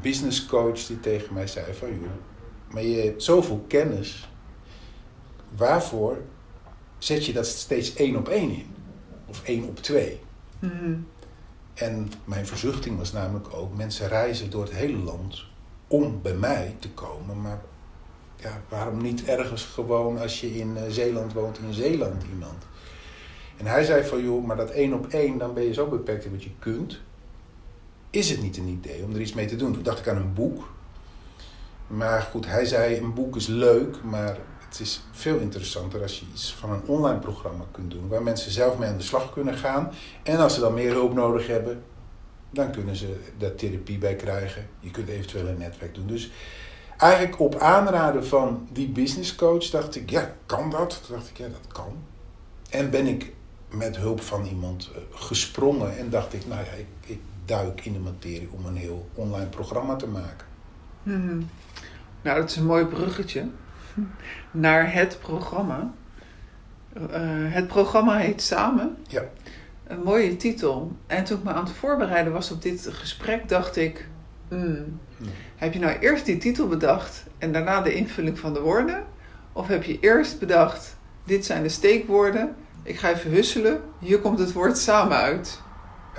business 0.02 0.46
coach 0.46 0.86
die 0.86 1.00
tegen 1.00 1.34
mij 1.34 1.48
zei 1.48 1.74
van... 1.74 1.90
joh, 1.90 2.10
maar 2.72 2.84
je 2.84 3.02
hebt 3.02 3.24
zoveel 3.24 3.66
kennis. 3.68 4.30
Waarvoor 5.56 6.18
zet 6.98 7.26
je 7.26 7.34
dat 7.34 7.46
steeds 7.48 7.94
één 7.94 8.16
op 8.16 8.28
één 8.28 8.50
in? 8.50 8.76
Of 9.26 9.44
één 9.44 9.64
op 9.64 9.78
twee? 9.78 10.20
Mm 10.60 11.08
En 11.74 12.12
mijn 12.26 12.46
verzuchting 12.46 12.98
was 12.98 13.12
namelijk 13.12 13.54
ook... 13.54 13.78
mensen 13.78 14.08
reizen 14.08 14.50
door 14.50 14.64
het 14.64 14.74
hele 14.74 14.98
land 14.98 15.46
om 15.88 16.22
bij 16.22 16.34
mij 16.34 16.76
te 16.80 16.90
komen. 16.90 17.42
Maar 17.42 17.62
ja, 18.36 18.62
waarom 18.70 19.02
niet 19.02 19.26
ergens 19.26 19.64
gewoon 19.64 20.18
als 20.18 20.42
je 20.42 20.58
in 20.58 20.78
eh, 20.78 20.84
Zeeland 20.90 21.34
woont, 21.34 21.60
in 21.60 21.74
Zeeland 21.74 22.24
iemand? 22.34 22.64
En 23.58 23.66
hij 23.66 23.84
zei 23.84 24.04
van, 24.04 24.24
joh, 24.24 24.46
maar 24.46 24.58
dat 24.58 24.70
één 24.70 24.94
op 24.94 25.08
één, 25.08 25.38
dan 25.38 25.54
ben 25.54 25.64
je 25.64 25.74
zo 25.74 25.88
beperkt 25.88 26.26
in 26.26 26.32
wat 26.32 26.44
je 26.44 26.52
kunt 26.60 27.02
is 28.10 28.30
het 28.30 28.42
niet 28.42 28.58
een 28.58 28.68
idee 28.68 29.04
om 29.04 29.14
er 29.14 29.22
iets 29.22 29.34
mee 29.34 29.46
te 29.46 29.56
doen? 29.56 29.74
Toen 29.74 29.84
dacht 29.84 30.00
ik 30.00 30.08
aan 30.08 30.18
een 30.18 30.34
boek. 30.34 30.70
Maar 31.88 32.22
goed, 32.22 32.46
hij 32.46 32.66
zei 32.66 32.98
een 32.98 33.14
boek 33.14 33.36
is 33.36 33.48
leuk, 33.48 34.04
maar 34.04 34.38
het 34.70 34.80
is 34.80 35.02
veel 35.12 35.38
interessanter 35.38 36.02
als 36.02 36.20
je 36.20 36.26
iets 36.34 36.54
van 36.54 36.72
een 36.72 36.82
online 36.86 37.20
programma 37.20 37.64
kunt 37.72 37.92
doen. 37.92 38.08
Waar 38.08 38.24
mensen 38.24 38.52
zelf 38.52 38.78
mee 38.78 38.90
aan 38.90 38.98
de 38.98 39.04
slag 39.04 39.34
kunnen 39.34 39.56
gaan. 39.56 39.92
En 40.24 40.38
als 40.38 40.54
ze 40.54 40.60
dan 40.60 40.74
meer 40.74 40.92
hulp 40.92 41.14
nodig 41.14 41.48
hebben, 41.48 41.84
dan 42.50 42.72
kunnen 42.72 42.96
ze 42.96 43.20
daar 43.38 43.56
therapie 43.56 43.98
bij 43.98 44.16
krijgen. 44.16 44.68
Je 44.80 44.92
kunt 44.92 45.08
eventueel 45.08 45.48
een 45.48 45.58
netwerk 45.58 45.96
doen. 45.96 46.08
Dus 46.08 46.32
eigenlijk 46.98 47.40
op 47.40 47.56
aanraden 47.56 48.26
van 48.26 48.68
die 48.72 48.90
business 48.90 49.36
coach 49.36 49.70
dacht 49.70 49.96
ik, 49.96 50.10
ja, 50.10 50.36
kan 50.46 50.70
dat? 50.70 51.02
Toen 51.06 51.16
dacht 51.16 51.30
ik, 51.30 51.38
ja, 51.38 51.48
dat 51.48 51.74
kan. 51.74 51.98
En 52.70 52.90
ben 52.90 53.08
ik 53.08 53.34
met 53.70 53.98
hulp 53.98 54.22
van 54.22 54.46
iemand 54.46 54.90
eh, 54.96 55.02
gesprongen 55.12 55.98
en 55.98 56.10
dacht 56.10 56.34
ik, 56.34 56.48
nou 56.48 56.66
ja, 56.66 56.72
ik, 56.72 56.88
ik 57.06 57.20
duik 57.48 57.86
in 57.86 57.94
de 57.94 58.00
materie 58.00 58.50
om 58.52 58.66
een 58.66 58.76
heel 58.76 59.10
online 59.14 59.48
programma 59.50 59.96
te 59.96 60.08
maken. 60.08 60.48
Mhm. 61.04 61.42
Nou, 62.22 62.40
dat 62.40 62.50
is 62.50 62.56
een 62.56 62.66
mooi 62.66 62.86
bruggetje 62.86 63.46
naar 64.52 64.94
het 64.94 65.18
programma. 65.22 65.94
Uh, 66.98 67.04
het 67.54 67.68
programma 67.68 68.18
heet 68.18 68.42
Samen. 68.42 68.98
Ja. 69.08 69.24
Een 69.88 70.02
mooie 70.04 70.38
titel. 70.38 70.92
En 71.08 71.24
toen 71.24 71.38
ik 71.38 71.44
me 71.44 71.52
aan 71.52 71.64
het 71.64 71.74
voorbereiden 71.74 72.34
was 72.34 72.52
op 72.52 72.62
dit 72.62 72.88
gesprek, 72.92 73.50
dacht 73.50 73.76
ik: 73.76 74.08
hmm, 74.48 75.00
heb 75.56 75.74
je 75.74 75.80
nou 75.80 76.00
eerst 76.00 76.26
die 76.26 76.38
titel 76.38 76.68
bedacht 76.68 77.26
en 77.38 77.52
daarna 77.52 77.82
de 77.82 77.94
invulling 77.94 78.40
van 78.40 78.54
de 78.54 78.62
woorden? 78.62 79.04
Of 79.54 79.68
heb 79.68 79.84
je 79.84 80.00
eerst 80.00 80.40
bedacht: 80.40 80.98
dit 81.24 81.46
zijn 81.46 81.64
de 81.64 81.70
steekwoorden, 81.70 82.56
ik 82.84 83.00
ga 83.00 83.10
even 83.10 83.32
husselen, 83.32 83.82
hier 84.00 84.20
komt 84.20 84.40
het 84.40 84.54
woord 84.54 84.78
samen 84.78 85.18
uit? 85.18 85.62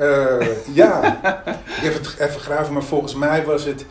Uh, 0.00 0.75
ja, 0.75 1.21
het 1.81 2.17
even 2.19 2.40
graven, 2.40 2.73
maar 2.73 2.83
volgens 2.83 3.14
mij 3.14 3.45
was 3.45 3.64
het 3.64 3.87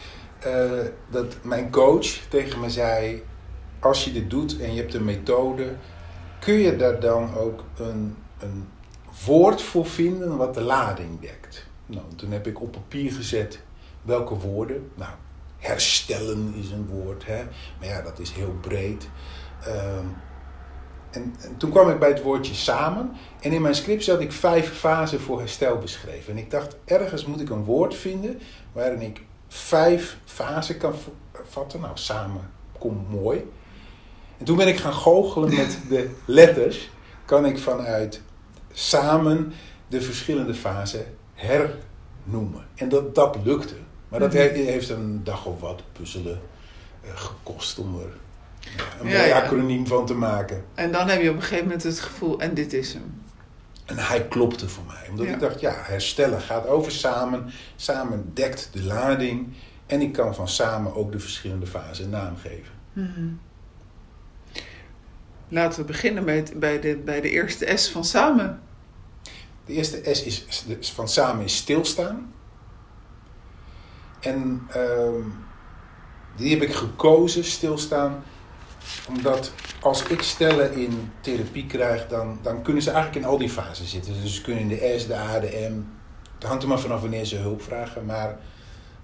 uh, 0.46 0.72
dat 1.10 1.36
mijn 1.42 1.72
coach 1.72 2.06
tegen 2.30 2.60
me 2.60 2.70
zei: 2.70 3.24
Als 3.80 4.06
je 4.06 4.12
dit 4.12 4.30
doet 4.30 4.60
en 4.60 4.74
je 4.74 4.82
hebt 4.82 4.94
een 4.94 5.06
methode, 5.06 5.76
kun 6.40 6.54
je 6.54 6.76
daar 6.76 7.00
dan 7.00 7.36
ook 7.36 7.64
een, 7.78 8.16
een 8.40 8.68
woord 9.26 9.62
voor 9.62 9.86
vinden 9.86 10.38
wat 10.38 10.54
de 10.54 10.62
lading 10.62 11.22
dekt? 11.22 11.66
Nou, 11.86 12.06
toen 12.16 12.32
heb 12.32 12.48
ik 12.48 12.62
op 12.62 12.72
papier 12.72 13.12
gezet 13.12 13.60
welke 14.02 14.36
woorden. 14.36 14.92
Nou, 14.96 15.12
herstellen 15.58 16.54
is 16.56 16.72
een 16.72 16.88
woord, 16.88 17.26
hè? 17.26 17.44
maar 17.80 17.88
ja, 17.88 18.02
dat 18.02 18.20
is 18.20 18.32
heel 18.32 18.58
breed. 18.62 19.10
Uh, 19.68 20.00
en, 21.12 21.36
en, 21.42 21.58
toen 21.58 21.72
kwam 21.72 21.90
ik 21.90 22.00
bij 22.00 22.10
het 22.10 22.22
woordje 22.22 22.54
samen. 22.54 23.12
En 23.40 23.52
in 23.52 23.62
mijn 23.62 23.76
script 23.76 24.08
had 24.08 24.20
ik 24.20 24.32
vijf 24.32 24.74
fasen 24.74 25.20
voor 25.20 25.40
herstel 25.40 25.78
beschreven. 25.78 26.34
En 26.34 26.38
ik 26.38 26.52
dacht, 26.52 26.76
ergens 26.86 27.26
moet 27.26 27.42
ik 27.42 27.50
een 27.50 27.64
woord 27.64 27.96
vinden 27.96 28.40
waarin 28.72 29.02
ik 29.02 29.22
vijf 29.48 30.18
fasen 30.26 30.78
kan 30.78 30.94
vatten. 31.50 31.82
Nou, 31.82 31.98
samen 31.98 32.50
komt 32.78 33.10
mooi. 33.10 33.50
En 34.38 34.46
toen 34.46 34.58
ben 34.58 34.68
ik 34.68 34.78
gaan 34.78 34.94
goochelen 34.94 35.56
met 35.56 35.80
de 35.90 36.10
letters. 36.26 36.90
Kan 37.26 37.46
ik 37.46 37.60
vanuit 37.60 38.22
samen 38.72 39.54
de 39.88 40.02
verschillende 40.02 40.54
fasen 40.54 41.06
hernoemen. 41.34 42.66
En 42.76 42.90
dat, 42.90 43.16
dat 43.16 43.38
lukte. 43.44 43.76
Maar 44.10 44.20
dat 44.20 44.34
mhm. 44.34 44.54
heeft 44.54 44.90
een 44.90 45.24
dag 45.24 45.46
of 45.46 45.60
wat 45.60 45.82
puzzelen 45.92 46.42
uh, 47.06 47.12
gekost 47.16 47.80
om 47.80 48.00
er 48.00 48.14
een 49.00 49.08
mooi 49.08 49.32
acroniem 49.32 49.88
van 49.88 50.06
te 50.06 50.14
maken. 50.14 50.64
En 50.74 50.92
dan 50.92 51.08
heb 51.08 51.22
je 51.22 51.30
op 51.30 51.36
een 51.36 51.42
gegeven 51.42 51.64
moment 51.64 51.84
het 51.84 52.00
gevoel, 52.00 52.40
en 52.40 52.54
dit 52.54 52.74
is 52.74 52.94
hem. 52.94 53.22
En 53.86 53.98
hij 53.98 54.28
klopte 54.28 54.70
voor 54.70 54.84
mij. 54.88 55.08
Omdat 55.10 55.26
ik 55.26 55.40
dacht, 55.40 55.60
ja, 55.60 55.74
herstellen 55.76 56.42
gaat 56.42 56.68
over 56.68 56.92
samen. 56.92 57.52
Samen 57.76 58.32
dekt 58.34 58.70
de 58.72 58.84
lading. 58.84 59.54
En 59.86 60.02
ik 60.02 60.14
kan 60.14 60.36
van 60.36 60.48
samen 60.48 60.96
ook 60.96 61.12
de 61.12 61.20
verschillende 61.20 61.68
fasen 61.68 62.04
een 62.04 62.10
naam 62.10 62.36
geven. 62.38 62.74
Mm 62.94 63.40
Laten 65.50 65.80
we 65.80 65.86
beginnen 65.86 66.24
met, 66.24 66.60
bij, 66.60 66.80
de, 66.80 66.96
bij 66.96 67.22
de 67.22 67.30
eerste 67.30 67.78
S 67.78 67.90
van 67.90 68.06
samen. 68.06 68.60
De 69.66 69.74
eerste 69.74 70.02
S 70.16 70.24
is, 70.24 70.92
van 70.94 71.08
samen 71.08 71.44
is 71.44 71.56
stilstaan. 71.56 72.34
En 74.20 74.68
uh, 74.76 75.26
die 76.36 76.54
heb 76.54 76.62
ik 76.62 76.74
gekozen, 76.74 77.44
stilstaan, 77.44 78.24
omdat 79.08 79.52
als 79.82 80.04
ik 80.04 80.22
stellen 80.22 80.74
in 80.74 81.12
therapie 81.22 81.66
krijg, 81.66 82.08
dan, 82.08 82.40
dan 82.42 82.62
kunnen 82.62 82.84
ze 82.84 82.92
eigenlijk 82.92 83.26
in 83.26 83.32
al 83.32 83.38
die 83.38 83.50
fasen 83.50 83.86
zitten. 83.86 84.14
Dus 84.22 84.36
ze 84.36 84.42
kunnen 84.42 84.62
in 84.62 84.68
de 84.68 84.96
S, 84.98 85.08
de 85.08 85.16
A, 85.16 85.40
de 85.40 85.70
M. 85.72 85.86
Het 86.34 86.48
hangt 86.48 86.64
er 86.64 86.70
maar 86.70 86.80
vanaf 86.80 87.02
wanneer 87.02 87.26
ze 87.26 87.36
hulp 87.36 87.62
vragen. 87.62 88.06
Maar 88.06 88.40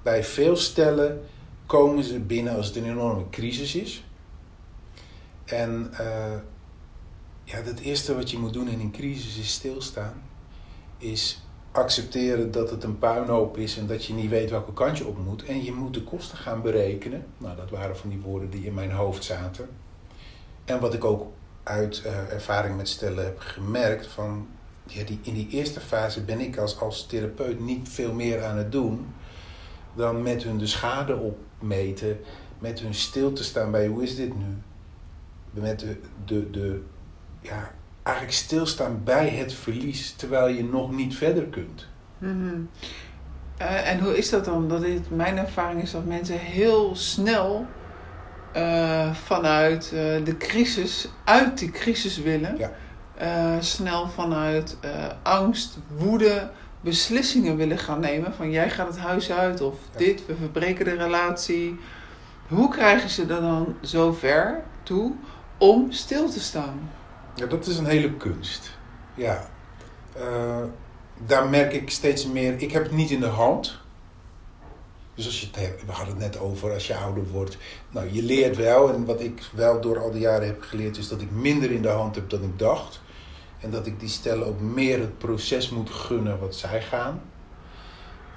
bij 0.04 0.24
veel 0.24 0.56
stellen 0.56 1.22
komen 1.66 2.04
ze 2.04 2.20
binnen 2.20 2.56
als 2.56 2.68
het 2.68 2.76
een 2.76 2.90
enorme 2.90 3.30
crisis 3.30 3.76
is. 3.76 4.04
En 5.46 5.92
uh, 5.92 6.34
ja, 7.44 7.62
het 7.62 7.80
eerste 7.80 8.16
wat 8.16 8.32
je 8.32 8.38
moet 8.38 8.54
doen 8.54 8.68
in 8.68 8.80
een 8.80 8.92
crisis 8.92 9.38
is 9.38 9.54
stilstaan. 9.54 10.22
Is 10.98 11.43
accepteren 11.74 12.52
dat 12.52 12.70
het 12.70 12.84
een 12.84 12.98
puinhoop 12.98 13.58
is 13.58 13.78
en 13.78 13.88
dat 13.88 14.06
je 14.06 14.14
niet 14.14 14.30
weet 14.30 14.50
welke 14.50 14.74
kant 14.74 14.98
je 14.98 15.06
op 15.06 15.18
moet. 15.18 15.46
En 15.46 15.64
je 15.64 15.72
moet 15.72 15.94
de 15.94 16.04
kosten 16.04 16.38
gaan 16.38 16.62
berekenen. 16.62 17.26
Nou, 17.38 17.56
dat 17.56 17.70
waren 17.70 17.98
van 17.98 18.10
die 18.10 18.20
woorden 18.20 18.50
die 18.50 18.66
in 18.66 18.74
mijn 18.74 18.92
hoofd 18.92 19.24
zaten. 19.24 19.70
En 20.66 20.80
wat 20.80 20.94
ik 20.94 21.04
ook 21.04 21.32
uit 21.64 22.04
uh, 22.06 22.34
ervaring 22.34 22.78
met 22.78 22.90
stellen 22.90 23.24
heb 23.24 23.40
gemerkt, 23.40 24.08
van 24.08 24.48
ja, 24.88 25.04
die, 25.04 25.20
in 25.22 25.34
die 25.34 25.48
eerste 25.50 25.80
fase 25.80 26.24
ben 26.24 26.40
ik 26.40 26.58
als, 26.58 26.80
als 26.80 27.06
therapeut 27.06 27.60
niet 27.60 27.90
veel 27.90 28.14
meer 28.14 28.44
aan 28.44 28.58
het 28.58 28.72
doen 28.72 29.14
dan 29.94 30.24
met 30.24 30.44
hun 30.44 30.58
de 30.58 30.68
schade 30.68 31.16
opmeten, 31.16 32.20
met 32.60 32.80
hun 32.80 32.94
stil 32.94 33.34
te 33.34 33.44
staan 33.44 33.72
bij 33.72 33.88
hoe 33.88 34.04
is 34.04 34.16
dit 34.16 34.38
nu? 34.38 34.58
Met 35.52 35.80
de, 35.80 36.00
de, 36.26 36.50
de 36.50 36.82
ja, 37.42 37.72
eigenlijk 38.04 38.38
stilstaan 38.38 39.02
bij 39.04 39.30
het 39.30 39.54
verlies 39.54 40.12
terwijl 40.12 40.48
je 40.48 40.64
nog 40.64 40.92
niet 40.92 41.16
verder 41.16 41.44
kunt. 41.44 41.88
Mm 42.18 42.70
en 43.58 44.00
hoe 44.00 44.18
is 44.18 44.30
dat 44.30 44.46
dan? 44.46 44.70
Dat 44.70 44.82
dit, 44.82 45.10
mijn 45.10 45.38
ervaring 45.38 45.82
is 45.82 45.92
dat 45.92 46.06
mensen 46.06 46.38
heel 46.38 46.96
snel 46.96 47.66
uh, 48.56 49.14
vanuit 49.14 49.92
uh, 49.94 50.26
de 50.26 50.38
crisis, 50.38 51.08
uit 51.24 51.58
die 51.58 51.72
crisis 51.72 52.18
willen. 52.18 52.58
Ja. 52.58 53.62
snel 53.62 54.08
vanuit 54.08 54.78
angst, 55.22 55.78
woede, 55.98 56.50
beslissingen 56.82 57.56
willen 57.56 57.78
gaan 57.78 58.00
nemen. 58.00 58.34
Van 58.34 58.52
jij 58.52 58.70
gaat 58.70 58.88
het 58.88 59.00
huis 59.00 59.32
uit 59.32 59.62
of 59.62 59.76
dit, 59.98 60.26
we 60.26 60.36
verbreken 60.36 60.86
de 60.86 60.96
relatie. 60.96 61.80
Hoe 62.48 62.70
krijgen 62.70 63.10
ze 63.10 63.22
er 63.22 63.42
dan 63.42 63.76
zo 63.82 64.14
ver 64.14 64.64
toe 64.84 65.12
om 65.58 65.92
stil 65.92 66.30
te 66.30 66.40
staan? 66.40 66.90
Ja, 67.36 67.46
dat 67.46 67.66
is 67.66 67.78
een 67.78 67.86
hele 67.86 68.14
kunst. 68.14 68.78
Ja. 69.16 69.50
Uh, 70.18 70.64
daar 71.26 71.50
merk 71.50 71.74
ik 71.74 71.90
steeds 71.90 72.28
meer. 72.28 72.62
Ik 72.62 72.72
heb 72.72 72.84
het 72.84 72.92
niet 72.92 73.12
in 73.12 73.20
de 73.20 73.26
hand. 73.26 73.82
Dus 75.16 75.26
als 75.26 75.42
je 75.42 75.50
we 75.86 75.92
hadden 75.92 76.16
het 76.16 76.24
net 76.24 76.40
over 76.40 76.74
als 76.74 76.88
je 76.88 76.96
ouder 76.96 77.28
wordt. 77.32 77.58
Nou, 77.90 78.14
je 78.14 78.24
leert 78.24 78.56
wel. 78.56 78.94
En 78.94 79.06
wat 79.06 79.22
ik 79.22 79.42
wel 79.54 79.82
door 79.82 80.00
al 80.00 80.12
die 80.12 80.22
jaren 80.22 80.48
heb 80.48 80.62
geleerd, 80.62 80.98
is 80.98 81.08
dat 81.08 81.22
ik 81.22 81.32
minder 81.32 81.72
in 81.72 81.82
de 81.82 81.90
hand 81.90 82.16
heb 82.16 82.30
dan 82.30 82.44
ik 82.44 82.60
dacht. 82.60 83.02
En 83.60 83.72
dat 83.72 83.86
ik 83.86 84.00
die 84.00 84.10
stellen 84.10 84.48
ook 84.48 84.60
meer 84.60 85.00
het 85.00 85.18
proces 85.18 85.70
moet 85.70 85.90
gunnen 85.90 86.40
wat 86.40 86.56
zij 86.56 86.82
gaan. 86.82 87.22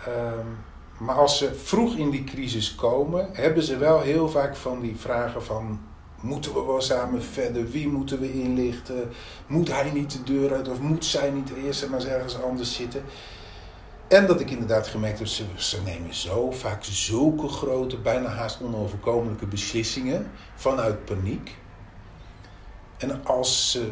Um, 0.09 0.57
maar 0.99 1.15
als 1.15 1.39
ze 1.39 1.55
vroeg 1.55 1.97
in 1.97 2.11
die 2.11 2.25
crisis 2.25 2.75
komen, 2.75 3.29
hebben 3.33 3.63
ze 3.63 3.77
wel 3.77 4.01
heel 4.01 4.29
vaak 4.29 4.57
van 4.57 4.81
die 4.81 4.97
vragen 4.97 5.43
van 5.43 5.81
Moeten 6.21 6.55
we 6.55 6.65
wel 6.65 6.81
samen 6.81 7.23
verder? 7.23 7.69
Wie 7.69 7.89
moeten 7.89 8.21
we 8.21 8.33
inlichten? 8.33 9.11
Moet 9.47 9.73
hij 9.73 9.91
niet 9.91 10.13
de 10.13 10.23
deur 10.23 10.55
uit 10.55 10.69
of 10.69 10.81
moet 10.81 11.05
zij 11.05 11.31
niet 11.31 11.51
eerst 11.65 11.89
maar 11.89 12.07
ergens 12.07 12.43
anders 12.43 12.75
zitten? 12.75 13.03
En 14.09 14.27
dat 14.27 14.41
ik 14.41 14.51
inderdaad 14.51 14.87
gemerkt 14.87 15.19
heb, 15.19 15.29
ze, 15.29 15.45
ze 15.57 15.83
nemen 15.83 16.15
zo 16.15 16.51
vaak 16.51 16.85
zulke 16.85 17.49
grote, 17.49 17.99
bijna 17.99 18.29
haast 18.29 18.63
onoverkomelijke 18.63 19.47
beslissingen 19.47 20.31
vanuit 20.55 21.05
paniek. 21.05 21.57
En 22.97 23.25
als, 23.25 23.71
ze, 23.71 23.91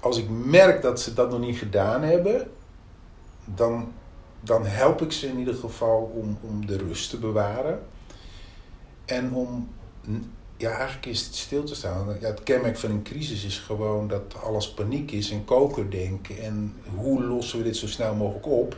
als 0.00 0.18
ik 0.18 0.28
merk 0.28 0.82
dat 0.82 1.00
ze 1.00 1.14
dat 1.14 1.30
nog 1.30 1.40
niet 1.40 1.58
gedaan 1.58 2.02
hebben, 2.02 2.50
dan, 3.44 3.92
dan 4.40 4.66
help 4.66 5.02
ik 5.02 5.12
ze 5.12 5.26
in 5.26 5.38
ieder 5.38 5.54
geval 5.54 6.12
om, 6.14 6.38
om 6.40 6.66
de 6.66 6.76
rust 6.76 7.10
te 7.10 7.18
bewaren. 7.18 7.82
En 9.04 9.32
om 9.32 9.68
ja, 10.60 10.70
eigenlijk 10.70 11.06
is 11.06 11.24
het 11.24 11.34
stil 11.34 11.64
te 11.64 11.74
staan. 11.74 12.16
Ja, 12.20 12.26
het 12.26 12.42
kenmerk 12.42 12.78
van 12.78 12.90
een 12.90 13.02
crisis 13.02 13.44
is 13.44 13.58
gewoon 13.58 14.08
dat 14.08 14.34
alles 14.42 14.70
paniek 14.70 15.10
is 15.10 15.30
en 15.30 15.44
kokerdenken. 15.44 16.38
En 16.38 16.74
hoe 16.94 17.24
lossen 17.24 17.58
we 17.58 17.64
dit 17.64 17.76
zo 17.76 17.86
snel 17.86 18.14
mogelijk 18.14 18.46
op? 18.46 18.76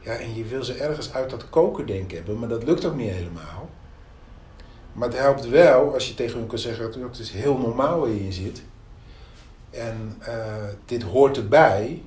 Ja, 0.00 0.12
en 0.12 0.34
je 0.34 0.44
wil 0.44 0.64
ze 0.64 0.74
ergens 0.74 1.12
uit 1.12 1.30
dat 1.30 1.50
kokerdenken 1.50 2.16
hebben, 2.16 2.38
maar 2.38 2.48
dat 2.48 2.64
lukt 2.64 2.84
ook 2.84 2.96
niet 2.96 3.10
helemaal. 3.10 3.68
Maar 4.92 5.08
het 5.08 5.18
helpt 5.18 5.48
wel 5.48 5.92
als 5.92 6.08
je 6.08 6.14
tegen 6.14 6.38
hun 6.38 6.46
kan 6.46 6.58
zeggen 6.58 6.84
dat 6.84 6.94
het 6.94 7.18
is 7.18 7.30
heel 7.30 7.58
normaal 7.58 8.00
waar 8.00 8.08
je 8.08 8.24
in 8.24 8.32
zit. 8.32 8.62
En 9.70 10.16
uh, 10.20 10.54
dit 10.84 11.02
hoort 11.02 11.36
erbij. 11.36 12.02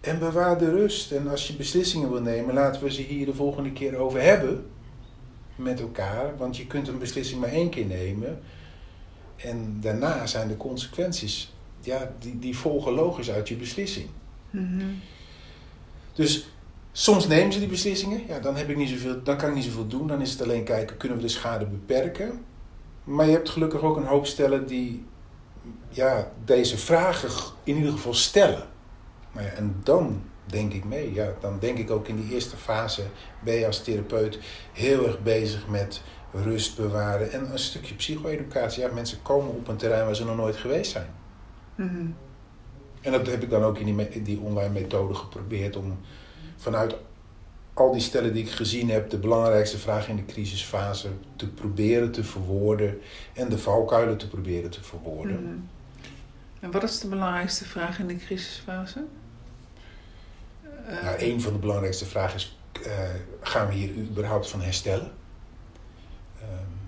En 0.00 0.18
bewaar 0.18 0.58
de 0.58 0.70
rust. 0.70 1.12
En 1.12 1.28
als 1.28 1.46
je 1.46 1.56
beslissingen 1.56 2.10
wil 2.10 2.20
nemen, 2.20 2.54
laten 2.54 2.82
we 2.82 2.92
ze 2.92 3.02
hier 3.02 3.26
de 3.26 3.34
volgende 3.34 3.72
keer 3.72 3.96
over 3.96 4.22
hebben 4.22 4.66
met 5.62 5.80
elkaar. 5.80 6.36
Want 6.36 6.56
je 6.56 6.66
kunt 6.66 6.88
een 6.88 6.98
beslissing 6.98 7.40
maar 7.40 7.50
één 7.50 7.70
keer 7.70 7.86
nemen. 7.86 8.40
En 9.36 9.76
daarna 9.80 10.26
zijn 10.26 10.48
de 10.48 10.56
consequenties, 10.56 11.54
ja, 11.80 12.12
die, 12.18 12.38
die 12.38 12.56
volgen 12.56 12.92
logisch 12.92 13.30
uit 13.30 13.48
je 13.48 13.56
beslissing. 13.56 14.08
Mhm. 14.50 14.84
Dus 16.12 16.48
soms 16.92 17.26
nemen 17.26 17.52
ze 17.52 17.58
die 17.58 17.68
beslissingen. 17.68 18.20
Ja, 18.28 18.38
dan, 18.38 18.56
heb 18.56 18.68
ik 18.68 18.76
niet 18.76 18.88
zoveel, 18.88 19.22
dan 19.22 19.36
kan 19.36 19.48
ik 19.48 19.54
niet 19.54 19.64
zoveel 19.64 19.86
doen. 19.86 20.06
Dan 20.06 20.20
is 20.20 20.30
het 20.30 20.42
alleen 20.42 20.64
kijken, 20.64 20.96
kunnen 20.96 21.16
we 21.16 21.22
de 21.22 21.28
schade 21.28 21.66
beperken? 21.66 22.44
Maar 23.04 23.26
je 23.26 23.32
hebt 23.32 23.48
gelukkig 23.48 23.82
ook 23.82 23.96
een 23.96 24.06
hoop 24.06 24.26
stellen 24.26 24.66
die 24.66 25.04
ja, 25.88 26.32
deze 26.44 26.78
vragen 26.78 27.30
in 27.64 27.76
ieder 27.76 27.92
geval 27.92 28.14
stellen. 28.14 28.66
Maar 29.32 29.42
ja, 29.42 29.50
en 29.50 29.80
dan 29.82 30.22
denk 30.52 30.72
ik 30.72 30.84
mee. 30.84 31.12
Ja, 31.12 31.32
dan 31.40 31.58
denk 31.58 31.78
ik 31.78 31.90
ook 31.90 32.08
in 32.08 32.16
die 32.16 32.34
eerste 32.34 32.56
fase 32.56 33.02
ben 33.44 33.54
je 33.54 33.66
als 33.66 33.82
therapeut 33.82 34.38
heel 34.72 35.06
erg 35.06 35.22
bezig 35.22 35.68
met 35.68 36.02
rust 36.32 36.76
bewaren 36.76 37.32
en 37.32 37.50
een 37.50 37.58
stukje 37.58 37.94
psycho-educatie. 37.94 38.82
Ja, 38.82 38.92
mensen 38.92 39.22
komen 39.22 39.50
op 39.50 39.68
een 39.68 39.76
terrein 39.76 40.04
waar 40.04 40.16
ze 40.16 40.24
nog 40.24 40.36
nooit 40.36 40.56
geweest 40.56 40.90
zijn. 40.90 41.10
Mhm. 41.74 42.06
En 43.00 43.12
dat 43.12 43.26
heb 43.26 43.42
ik 43.42 43.50
dan 43.50 43.62
ook 43.62 43.78
in 43.78 43.96
die, 43.96 44.22
die 44.22 44.40
online 44.40 44.72
methode 44.72 45.14
geprobeerd 45.14 45.76
om 45.76 45.98
vanuit 46.56 46.96
al 47.74 47.92
die 47.92 48.00
stellen 48.00 48.32
die 48.32 48.44
ik 48.44 48.50
gezien 48.50 48.90
heb, 48.90 49.10
de 49.10 49.18
belangrijkste 49.18 49.78
vraag 49.78 50.08
in 50.08 50.16
de 50.16 50.24
crisisfase 50.24 51.08
te 51.36 51.48
proberen 51.48 52.12
te 52.12 52.24
verwoorden 52.24 52.98
en 53.32 53.48
de 53.48 53.58
valkuilen 53.58 54.16
te 54.16 54.28
proberen 54.28 54.70
te 54.70 54.82
verwoorden. 54.82 55.42
Mhm. 55.42 55.54
En 56.60 56.70
wat 56.70 56.82
is 56.82 57.00
de 57.00 57.08
belangrijkste 57.08 57.64
vraag 57.64 57.98
in 57.98 58.06
de 58.06 58.16
crisisfase? 58.16 59.04
Nou, 61.02 61.16
een 61.18 61.40
van 61.40 61.52
de 61.52 61.58
belangrijkste 61.58 62.06
vragen 62.06 62.36
is: 62.36 62.58
uh, 62.86 62.92
gaan 63.40 63.66
we 63.66 63.74
hier 63.74 63.90
überhaupt 63.90 64.50
van 64.50 64.60
herstellen? 64.60 65.12
Um, 66.42 66.80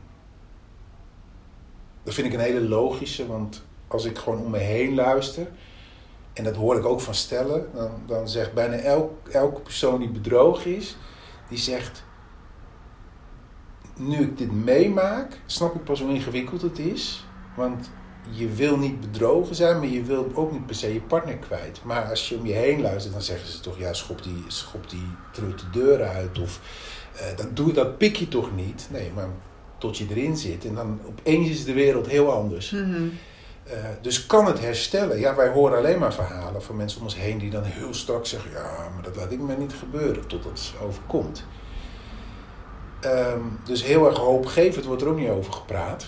dat 2.03 2.15
vind 2.15 2.27
ik 2.27 2.33
een 2.33 2.41
hele 2.41 2.69
logische, 2.69 3.27
want 3.27 3.63
als 3.89 4.05
ik 4.05 4.19
gewoon 4.19 4.41
om 4.41 4.51
me 4.51 4.59
heen 4.59 4.95
luister, 4.95 5.47
en 6.33 6.45
dat 6.45 6.57
hoor 6.57 6.77
ik 6.77 6.85
ook 6.85 7.01
van 7.01 7.15
stellen, 7.15 7.69
dan, 7.75 7.91
dan 8.07 8.29
zegt 8.29 8.53
bijna 8.53 8.77
elk, 8.77 9.29
elke 9.29 9.61
persoon 9.61 9.99
die 9.99 10.11
bedrogen 10.11 10.77
is, 10.77 10.97
die 11.49 11.59
zegt: 11.59 12.05
Nu 13.97 14.21
ik 14.21 14.39
dit 14.39 14.53
meemaak, 14.53 15.41
snap 15.47 15.75
ik 15.75 15.85
pas 15.85 16.01
hoe 16.01 16.15
ingewikkeld 16.15 16.63
het 16.63 16.79
is. 16.79 17.27
Want 17.57 17.91
je 18.31 18.49
wil 18.49 18.77
niet 18.77 19.01
bedrogen 19.01 19.55
zijn, 19.55 19.79
maar 19.79 19.89
je 19.89 20.03
wil 20.03 20.31
ook 20.35 20.53
niet 20.53 20.67
per 20.67 20.75
se 20.75 20.95
je 20.95 21.01
partner 21.01 21.37
kwijt. 21.37 21.81
Maar 21.83 22.05
als 22.05 22.29
je 22.29 22.37
om 22.37 22.47
je 22.47 22.53
heen 22.53 22.81
luistert, 22.81 23.13
dan 23.13 23.23
zeggen 23.23 23.49
ze 23.49 23.61
toch: 23.61 23.79
ja, 23.79 23.93
schop 23.93 24.23
die, 24.23 24.45
schop 24.47 24.91
die 24.91 25.07
terug 25.33 25.55
de 25.55 25.71
deur 25.71 26.03
uit. 26.03 26.39
Of 26.39 26.61
uh, 27.15 27.37
dan 27.37 27.49
doe, 27.53 27.73
dat 27.73 27.99
pik 27.99 28.17
je 28.17 28.29
toch 28.29 28.55
niet. 28.55 28.89
Nee, 28.91 29.13
maar 29.15 29.29
tot 29.79 29.99
je 29.99 30.07
erin 30.11 30.37
zit. 30.37 30.65
En 30.65 30.75
dan 30.75 31.01
opeens 31.07 31.49
is 31.49 31.65
de 31.65 31.73
wereld 31.73 32.07
heel 32.07 32.33
anders. 32.33 32.71
Mhm. 32.71 33.09
Eh, 33.65 33.75
dus 34.01 34.27
kan 34.27 34.47
het 34.47 34.61
herstellen? 34.61 35.19
Ja, 35.19 35.35
wij 35.35 35.49
horen 35.49 35.79
alleen 35.79 35.99
maar 35.99 36.15
verhalen 36.15 36.63
van 36.63 36.77
mensen 36.77 36.99
om 36.99 37.05
ons 37.05 37.17
heen 37.17 37.39
die 37.39 37.51
dan 37.51 37.63
heel 37.63 37.95
strak 37.95 38.27
zeggen: 38.27 38.51
ja, 38.51 38.89
maar 38.95 39.03
dat 39.03 39.17
laat 39.17 39.33
ik 39.33 39.41
me 39.41 39.57
niet 39.57 39.73
gebeuren 39.73 40.27
tot 40.27 40.45
het 40.45 40.73
overkomt. 40.83 41.45
Um, 43.05 43.59
dus 43.65 43.83
heel 43.83 44.07
erg 44.07 44.19
hoopgevend 44.19 44.85
wordt 44.85 45.03
er 45.03 45.09
ook 45.09 45.19
niet 45.19 45.29
over 45.29 45.53
gepraat. 45.53 46.07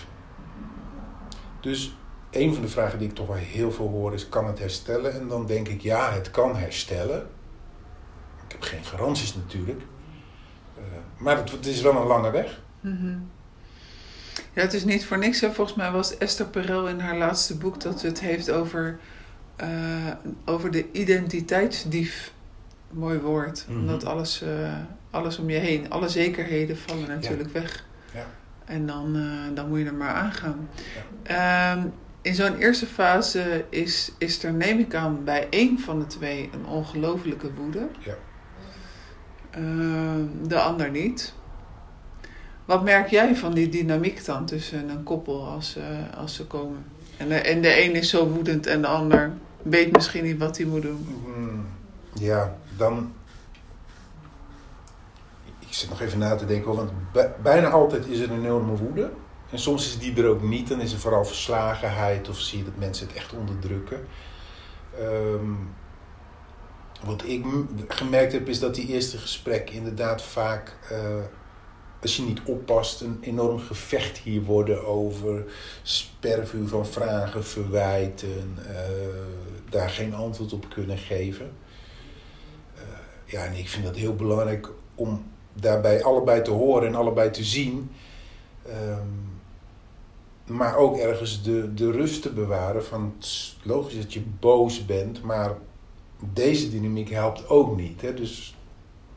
Dus 1.59 1.97
een 2.37 2.53
van 2.53 2.61
de 2.61 2.69
vragen 2.69 2.99
die 2.99 3.07
ik 3.07 3.15
toch 3.15 3.27
wel 3.27 3.35
heel 3.35 3.71
veel 3.71 3.87
hoor 3.87 4.13
is: 4.13 4.29
kan 4.29 4.47
het 4.47 4.59
herstellen? 4.59 5.13
En 5.13 5.27
dan 5.27 5.45
denk 5.45 5.67
ik 5.67 5.81
ja, 5.81 6.11
het 6.11 6.31
kan 6.31 6.55
herstellen. 6.55 7.27
Ik 8.45 8.51
heb 8.51 8.61
geen 8.61 8.83
garanties 8.83 9.35
natuurlijk. 9.35 9.81
Uh, 10.77 10.83
maar 11.17 11.37
het, 11.37 11.51
het, 11.51 11.65
is 11.65 11.81
wel 11.81 11.95
een 11.95 12.07
lange 12.07 12.31
weg. 12.31 12.61
Mhm. 12.79 13.17
Ja, 14.53 14.61
het 14.61 14.73
is 14.73 14.85
niet 14.85 15.05
voor 15.05 15.17
niks. 15.17 15.41
Hè. 15.41 15.51
Volgens 15.51 15.77
mij 15.77 15.91
was 15.91 16.17
Esther 16.17 16.45
Perel 16.45 16.87
in 16.87 16.99
haar 16.99 17.17
laatste 17.17 17.57
boek 17.57 17.81
dat 17.81 18.01
het 18.01 18.19
heeft 18.19 18.51
over, 18.51 18.99
uh, 19.61 19.67
over 20.45 20.71
de 20.71 20.91
identiteitsdief. 20.91 22.33
Mooi 22.89 23.19
woord. 23.19 23.65
Mm 23.69 23.79
Omdat 23.79 24.05
alles, 24.05 24.43
uh, 24.43 24.73
alles 25.09 25.39
om 25.39 25.49
je 25.49 25.57
heen, 25.57 25.89
alle 25.89 26.09
zekerheden 26.09 26.77
vallen 26.77 27.07
natuurlijk 27.07 27.49
weg. 27.49 27.85
Ja. 28.13 28.25
En 28.65 28.87
dan, 28.87 29.17
dan 29.53 29.67
moet 29.67 29.79
je 29.79 29.85
er 29.85 29.93
maar 29.93 30.13
aangaan. 30.13 30.69
Ja. 31.23 31.73
Um, 31.73 31.93
in 32.27 32.35
zo'n 32.35 32.57
eerste 32.57 32.85
fase 32.85 33.65
is, 33.69 34.11
is 34.17 34.43
er, 34.43 34.53
neem 34.53 34.79
ik 34.79 34.95
aan, 34.95 35.23
bij 35.23 35.47
één 35.49 35.79
van 35.79 35.99
de 35.99 36.05
twee 36.05 36.49
een 36.53 36.65
ongelofelijke 36.65 37.53
woede. 37.53 37.87
Ja. 37.99 38.15
Ehm, 39.49 40.47
de 40.47 40.59
ander 40.59 40.89
niet. 40.89 41.33
Wat 42.65 42.83
merk 42.83 43.07
jij 43.07 43.35
van 43.35 43.53
die 43.53 43.69
dynamiek 43.69 44.25
dan 44.25 44.45
tussen 44.45 44.89
een 44.89 45.03
koppel 45.03 45.45
als, 45.45 45.77
uh, 45.77 45.83
als 46.17 46.35
ze 46.35 46.45
komen? 46.45 46.85
En 47.17 47.27
de, 47.27 47.35
en 47.35 47.61
de 47.61 47.83
een 47.83 47.95
is 47.95 48.09
zo 48.09 48.27
woedend 48.27 48.67
en 48.67 48.81
de 48.81 48.87
ander 48.87 49.31
weet 49.63 49.91
misschien 49.91 50.23
niet 50.23 50.37
wat 50.37 50.57
hij 50.57 50.65
moet 50.65 50.81
doen. 50.81 51.07
Mm, 51.25 51.65
ja, 52.13 52.55
dan. 52.77 53.13
Ik 55.59 55.73
zit 55.73 55.89
nog 55.89 56.01
even 56.01 56.19
na 56.19 56.35
te 56.35 56.45
denken, 56.45 56.75
want 56.75 56.91
bijna 57.41 57.69
altijd 57.69 58.07
is 58.07 58.19
er 58.19 58.31
een 58.31 58.43
enorme 58.43 58.75
woede. 58.75 59.11
En 59.49 59.59
soms 59.59 59.85
is 59.87 59.97
die 59.97 60.15
er 60.15 60.29
ook 60.29 60.41
niet, 60.41 60.67
dan 60.67 60.81
is 60.81 60.93
er 60.93 60.99
vooral 60.99 61.25
verslagenheid 61.25 62.29
of 62.29 62.39
zie 62.39 62.57
je 62.57 62.63
dat 62.63 62.77
mensen 62.77 63.07
het 63.07 63.15
echt 63.15 63.33
onderdrukken. 63.33 64.07
Ehm, 64.99 65.51
wat 67.05 67.23
ik 67.25 67.45
gemerkt 67.87 68.33
heb 68.33 68.47
is 68.47 68.59
dat 68.59 68.75
die 68.75 68.87
eerste 68.87 69.17
gesprekken 69.17 69.75
inderdaad 69.75 70.21
vaak, 70.21 70.77
uh, 70.91 71.23
als 72.01 72.15
je 72.15 72.23
niet 72.23 72.41
oppast, 72.45 73.01
een 73.01 73.17
enorm 73.21 73.59
gevecht 73.59 74.17
hier 74.17 74.41
worden 74.41 74.85
over 74.85 75.45
spervuur 75.83 76.67
van 76.67 76.85
vragen, 76.85 77.45
verwijten, 77.45 78.57
uh, 78.59 78.73
daar 79.69 79.89
geen 79.89 80.13
antwoord 80.13 80.53
op 80.53 80.69
kunnen 80.69 80.97
geven. 80.97 81.51
Uh, 82.75 82.81
ja, 83.25 83.45
en 83.45 83.53
ik 83.53 83.69
vind 83.69 83.85
dat 83.85 83.95
heel 83.95 84.15
belangrijk 84.15 84.69
om 84.95 85.25
daarbij 85.53 86.03
allebei 86.03 86.41
te 86.41 86.51
horen 86.51 86.87
en 86.87 86.95
allebei 86.95 87.31
te 87.31 87.43
zien. 87.43 87.91
Um, 88.67 89.26
maar 90.47 90.75
ook 90.75 90.97
ergens 90.97 91.43
de, 91.43 91.73
de 91.73 91.91
rust 91.91 92.21
te 92.21 92.33
bewaren 92.33 92.85
van 92.85 93.13
het 93.15 93.25
is 93.25 93.59
logisch 93.63 93.97
dat 93.97 94.13
je 94.13 94.21
boos 94.39 94.85
bent, 94.85 95.23
maar 95.23 95.57
deze 96.33 96.69
dynamiek 96.69 97.09
helpt 97.09 97.49
ook 97.49 97.77
niet. 97.77 98.01
Hè? 98.01 98.13
Dus 98.13 98.57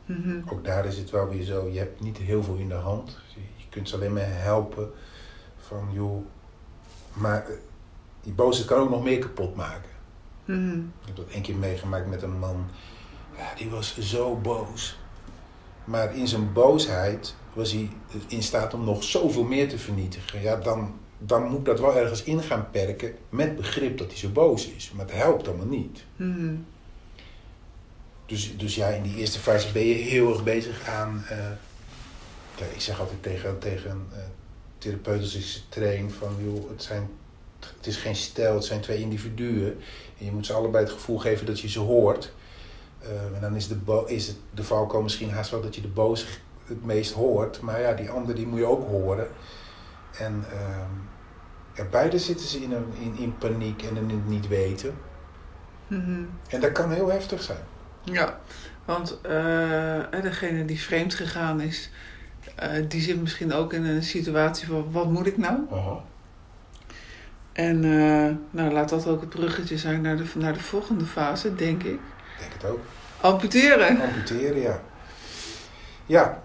mhm. 0.05 0.41
ook 0.49 0.63
daar 0.63 0.85
is 0.85 0.97
het 0.97 1.09
wel 1.09 1.27
weer 1.27 1.43
zo, 1.43 1.69
je 1.71 1.79
hebt 1.79 2.01
niet 2.01 2.17
heel 2.17 2.43
veel 2.43 2.55
in 2.55 2.69
de 2.69 2.73
hand. 2.73 3.17
Je 3.35 3.65
kunt 3.69 3.89
ze 3.89 3.95
alleen 3.95 4.13
maar 4.13 4.41
helpen 4.41 4.91
van 5.57 5.87
joh, 5.91 6.25
maar 7.13 7.45
eh, 7.45 7.53
die 8.21 8.33
boosheid 8.33 8.67
kan 8.67 8.79
ook 8.79 8.89
nog 8.89 9.03
meer 9.03 9.19
kapot 9.19 9.55
maken. 9.55 9.89
Mhm. 10.45 10.77
Ik 10.77 11.05
heb 11.05 11.15
dat 11.15 11.27
één 11.27 11.41
keer 11.41 11.55
meegemaakt 11.55 12.07
met 12.07 12.21
een 12.21 12.39
man, 12.39 12.65
ja, 13.37 13.53
die 13.57 13.69
was 13.69 13.99
zo 13.99 14.35
boos. 14.35 14.99
Maar 15.83 16.15
in 16.15 16.27
zijn 16.27 16.53
boosheid 16.53 17.35
was 17.53 17.71
hij 17.71 17.89
in 18.27 18.43
staat 18.43 18.73
om 18.73 18.83
nog 18.83 19.03
zoveel 19.03 19.43
meer 19.43 19.69
te 19.69 19.77
vernietigen. 19.77 20.41
Ja, 20.41 20.55
dan, 20.55 20.93
dan 21.25 21.43
moet 21.43 21.65
dat 21.65 21.79
wel 21.79 21.97
ergens 21.97 22.23
in 22.23 22.43
gaan 22.43 22.69
perken 22.71 23.15
met 23.29 23.55
begrip 23.55 23.97
dat 23.97 24.07
hij 24.07 24.17
zo 24.17 24.29
boos 24.29 24.67
is. 24.67 24.91
Maar 24.95 25.05
het 25.05 25.15
helpt 25.15 25.47
allemaal 25.47 25.65
niet. 25.65 26.03
Mhm. 26.15 26.55
Dus, 28.25 28.57
dus 28.57 28.75
ja, 28.75 28.87
in 28.87 29.03
die 29.03 29.15
eerste 29.15 29.39
fase 29.39 29.71
ben 29.71 29.85
je 29.85 29.93
heel 29.93 30.29
erg 30.29 30.43
bezig 30.43 30.87
aan. 30.87 31.23
Uh, 31.31 31.37
ja, 32.57 32.65
ik 32.73 32.81
zeg 32.81 32.99
altijd 32.99 33.23
tegen, 33.23 33.59
tegen 33.59 34.07
uh, 34.11 34.17
therapeuten 34.77 35.23
als 35.23 35.35
ik 35.35 35.61
train: 35.69 36.11
van 36.11 36.35
joh, 36.43 36.69
het, 36.69 36.83
zijn, 36.83 37.09
het 37.59 37.87
is 37.87 37.95
geen 37.95 38.15
stel, 38.15 38.55
het 38.55 38.65
zijn 38.65 38.81
twee 38.81 38.99
individuen. 38.99 39.77
En 40.17 40.25
je 40.25 40.31
moet 40.31 40.45
ze 40.45 40.53
allebei 40.53 40.83
het 40.83 40.93
gevoel 40.93 41.17
geven 41.17 41.45
dat 41.45 41.59
je 41.59 41.69
ze 41.69 41.79
hoort. 41.79 42.33
Uh, 43.03 43.35
en 43.35 43.41
dan 43.41 43.55
is 43.55 43.67
de, 43.67 44.03
is 44.05 44.27
het 44.27 44.37
de 44.53 44.63
valko 44.63 45.01
misschien 45.01 45.31
haast 45.31 45.51
wel 45.51 45.61
dat 45.61 45.75
je 45.75 45.81
de 45.81 45.87
boos 45.87 46.25
het 46.65 46.85
meest 46.85 47.11
hoort. 47.11 47.61
Maar 47.61 47.81
ja, 47.81 47.93
die 47.93 48.09
andere 48.09 48.33
die 48.33 48.47
moet 48.47 48.59
je 48.59 48.65
ook 48.65 48.87
horen. 48.87 49.27
En 50.17 50.45
ehm, 50.51 51.10
ja, 51.81 51.87
beide 51.89 52.19
zitten 52.19 52.47
ze 52.47 52.61
in, 52.61 52.71
een, 52.71 52.93
in, 52.99 53.15
in 53.17 53.37
paniek 53.37 53.83
en 53.83 53.97
in 53.97 54.09
het 54.09 54.27
niet 54.27 54.47
weten. 54.47 54.93
Mhm. 55.87 56.23
En 56.47 56.61
dat 56.61 56.71
kan 56.71 56.91
heel 56.91 57.11
heftig 57.11 57.41
zijn. 57.41 57.63
Ja, 58.03 58.39
want 58.85 59.19
uh, 59.25 60.21
degene 60.21 60.65
die 60.65 60.81
vreemd 60.81 61.13
gegaan 61.13 61.61
is, 61.61 61.91
uh, 62.63 62.69
die 62.87 63.01
zit 63.01 63.21
misschien 63.21 63.53
ook 63.53 63.73
in 63.73 63.85
een 63.85 64.03
situatie 64.03 64.67
van 64.67 64.91
wat 64.91 65.09
moet 65.09 65.27
ik 65.27 65.37
nou? 65.37 65.59
En 67.51 67.83
uh, 67.83 68.35
nou, 68.49 68.71
laat 68.71 68.89
dat 68.89 69.07
ook 69.07 69.21
het 69.21 69.29
bruggetje 69.29 69.77
zijn 69.77 70.01
naar 70.01 70.17
de, 70.17 70.25
naar 70.35 70.53
de 70.53 70.59
volgende 70.59 71.05
fase, 71.05 71.55
denk 71.55 71.83
ik. 71.83 71.99
Denk 72.39 72.53
het 72.53 72.65
ook. 72.65 72.79
Amputeren. 73.21 74.01
Amputeren, 74.01 74.61
ja. 74.61 74.81
Ja. 76.05 76.43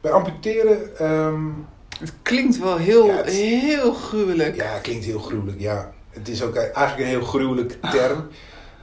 Bij 0.00 0.12
amputeren... 0.12 1.06
Um, 1.06 1.66
het 2.00 2.12
klinkt 2.22 2.58
wel 2.58 2.76
heel, 2.76 3.24
heel 3.24 3.92
gruwelijk. 3.92 4.56
Ja, 4.56 4.72
het 4.72 4.80
klinkt 4.80 5.04
heel 5.04 5.18
gruwelijk, 5.18 5.60
ja. 5.60 5.92
Het 6.10 6.28
is 6.28 6.42
ook 6.42 6.56
eigenlijk 6.56 6.98
een 6.98 7.18
heel 7.18 7.24
gruwelijk 7.24 7.78
term. 7.80 8.28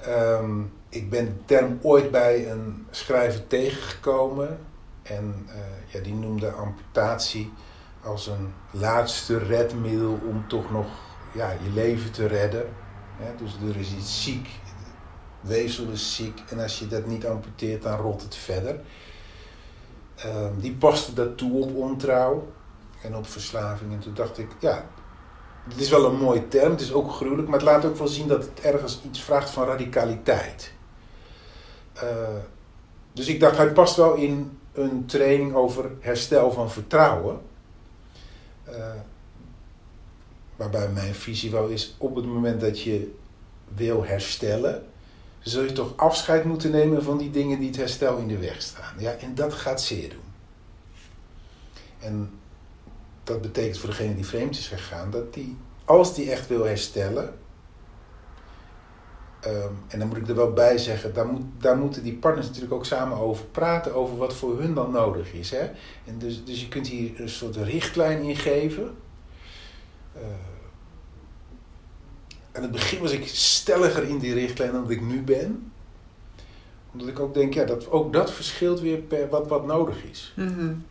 um, 0.08 0.71
ik 0.89 1.10
ben 1.10 1.25
de 1.25 1.45
term 1.45 1.80
ooit 1.82 2.12
bij 2.12 2.51
een 2.51 2.86
schrijver 2.91 3.47
tegengekomen. 3.47 4.60
En 5.03 5.45
uh, 5.47 5.56
ja, 5.86 5.99
die 5.99 6.13
noemde 6.13 6.51
amputatie 6.51 7.53
als 8.03 8.27
een 8.27 8.53
laatste 8.71 9.38
redmiddel 9.38 10.19
om 10.30 10.47
toch 10.47 10.71
nog 10.71 10.88
ja, 11.34 11.51
je 11.51 11.69
leven 11.73 12.12
te 12.12 12.27
redden. 12.27 12.65
dus 13.38 13.56
er 13.69 13.80
is 13.80 13.93
iets 13.93 14.23
ziek, 14.23 14.47
weefsel 15.41 15.88
is 15.91 16.15
ziek 16.15 16.43
en 16.49 16.60
als 16.60 16.80
je 16.80 16.88
dat 16.88 17.06
niet 17.06 17.25
amputeert, 17.25 17.82
dan 17.84 17.99
rot 17.99 18.21
het 18.21 18.36
verder. 18.36 18.80
Uh, 20.25 20.47
die 20.58 20.73
paste 20.73 21.13
dat 21.13 21.38
toe 21.38 21.62
op 21.63 21.75
ontrouw 21.75 22.47
en 23.08 23.15
op 23.15 23.28
verslaving. 23.28 23.91
En 23.93 24.00
toen 24.00 24.13
dacht 24.13 24.38
ik, 24.38 24.48
ja, 24.60 24.86
het 25.70 25.80
is 25.80 25.89
wel 25.89 26.06
een 26.06 26.17
mooie 26.17 26.48
term, 26.48 26.72
het 26.72 26.82
is 26.82 26.93
ook 26.93 27.12
gruwelijk, 27.12 27.48
maar 27.48 27.60
het 27.60 27.67
laat 27.67 27.86
ook 27.86 27.98
wel 27.98 28.08
zien 28.08 28.28
dat 28.28 28.43
het 28.43 28.60
ergens 28.62 29.02
iets 29.06 29.22
vraagt 29.22 29.50
van 29.50 29.65
radicaliteit. 29.65 30.74
Uh, 31.96 32.04
dus 33.13 33.28
ik 33.28 33.39
dacht, 33.39 33.58
hij 33.58 33.72
past 33.72 33.96
wel 33.96 34.13
in 34.13 34.60
een 34.74 35.06
training 35.06 35.54
over 35.54 35.91
herstel 36.00 36.52
van 36.52 36.72
vertrouwen. 36.72 37.41
Uh, 38.70 38.93
waarbij 40.56 40.89
mijn 40.89 41.15
visie 41.15 41.52
wel 41.52 41.67
is, 41.67 41.96
op 41.98 42.15
het 42.15 42.26
moment 42.26 42.62
dat 42.62 42.82
je 42.82 43.15
wil 43.76 44.06
herstellen, 44.06 44.86
zul 45.39 45.63
je 45.63 45.72
toch 45.72 45.93
afscheid 45.96 46.43
moeten 46.43 46.72
nemen 46.72 47.04
van 47.04 47.17
die 47.17 47.30
dingen 47.30 47.60
die 47.60 47.67
het 47.67 47.78
herstel 47.78 48.17
in 48.17 48.28
de 48.28 48.38
weg 48.38 48.62
staan. 48.62 48.93
Ja, 48.98 49.12
en 49.12 49.36
dat 49.36 49.54
gaat 49.54 49.82
zeer 49.82 50.10
doen. 50.10 50.20
En 52.00 52.39
dat 53.28 53.42
betekent 53.42 53.78
voor 53.78 53.90
degene 53.90 54.16
die 54.16 54.26
vreemd 54.26 54.58
is 54.58 54.68
gegaan, 54.68 55.12
dat 55.12 55.34
die, 55.34 55.58
als 55.86 56.16
die 56.16 56.32
echt 56.32 56.48
wil 56.48 56.63
herstellen, 56.63 57.34
um, 59.46 59.78
en 59.88 60.00
dan 60.00 60.08
moet 60.08 60.18
ik 60.18 60.28
er 60.28 60.36
wel 60.36 60.54
bij 60.54 60.78
zeggen, 60.78 61.13
daar, 61.13 61.28
moet, 61.28 61.42
daar 61.58 61.78
moeten 61.78 62.04
die 62.04 62.13
partners 62.13 62.48
natuurlijk 62.48 62.74
ook 62.74 62.86
samen 62.86 63.18
over 63.18 63.46
praten, 63.46 63.96
over 63.96 64.18
wat 64.18 64.34
voor 64.34 64.60
hun 64.60 64.74
dan 64.74 64.92
nodig 64.92 65.34
is. 65.34 65.52
Hè? 65.52 65.70
En 66.06 66.18
dus, 66.18 66.46
dus 66.46 66.62
je 66.62 66.68
kunt 66.68 66.88
hier 66.88 67.22
een 67.22 67.30
soort 67.30 67.56
richtlijn 67.56 68.22
in 68.22 68.36
geven. 68.36 68.96
Uh, 70.16 70.22
aan 72.52 72.62
het 72.62 72.72
begin 72.72 73.00
was 73.00 73.12
ik 73.12 73.28
stelliger 73.28 74.04
in 74.04 74.18
die 74.18 74.34
richtlijn 74.34 74.72
dan 74.72 74.82
dat 74.82 74.92
ik 74.92 75.02
nu 75.02 75.22
ben. 75.22 75.72
Omdat 76.92 77.08
ik 77.08 77.20
ook 77.20 77.34
denk, 77.34 77.54
ja, 77.54 77.63
dat, 77.63 77.92
ook 77.92 78.13
dat 78.13 78.32
verschilt 78.32 78.80
weer 78.80 78.98
per 78.98 79.30
wat, 79.30 79.48
wat 79.48 79.66
nodig 79.66 80.04
is. 80.04 80.34
Mm 80.36 80.86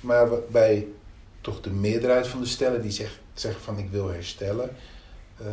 Maar 0.00 0.28
bij 0.50 0.88
toch 1.42 1.60
de 1.60 1.70
meerderheid 1.70 2.26
van 2.26 2.40
de 2.40 2.46
stellen 2.46 2.82
die 2.82 3.06
zeggen 3.34 3.60
van 3.60 3.78
ik 3.78 3.90
wil 3.90 4.08
herstellen, 4.08 4.70
uh, 5.40 5.46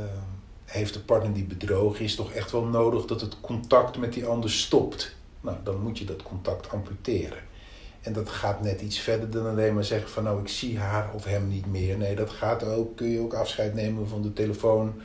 heeft 0.65 0.93
de 0.93 0.99
partner 0.99 1.33
die 1.33 1.43
bedrogen 1.43 2.05
is 2.05 2.15
toch 2.15 2.31
echt 2.31 2.51
wel 2.51 2.63
nodig 2.63 3.05
dat 3.05 3.21
het 3.21 3.41
contact 3.41 3.97
met 3.97 4.13
die 4.13 4.25
ander 4.25 4.51
stopt. 4.51 5.15
Nou, 5.41 5.57
dan 5.63 5.81
moet 5.81 5.97
je 5.97 6.05
dat 6.05 6.23
contact 6.23 6.69
amputeren. 6.69 7.39
En 8.01 8.13
dat 8.13 8.29
gaat 8.29 8.61
net 8.61 8.81
iets 8.81 8.99
verder 8.99 9.29
dan 9.29 9.47
alleen 9.47 9.73
maar 9.73 9.83
zeggen 9.83 10.09
van 10.09 10.23
nou 10.23 10.41
ik 10.41 10.47
zie 10.47 10.77
haar 10.77 11.13
of 11.13 11.23
hem 11.23 11.47
niet 11.47 11.65
meer. 11.65 11.97
Nee, 11.97 12.15
dat 12.15 12.29
gaat 12.29 12.63
ook, 12.63 12.95
kun 12.95 13.07
je 13.07 13.19
ook 13.19 13.33
afscheid 13.33 13.73
nemen 13.73 14.07
van 14.07 14.21
de 14.21 14.33
telefoon, 14.33 15.01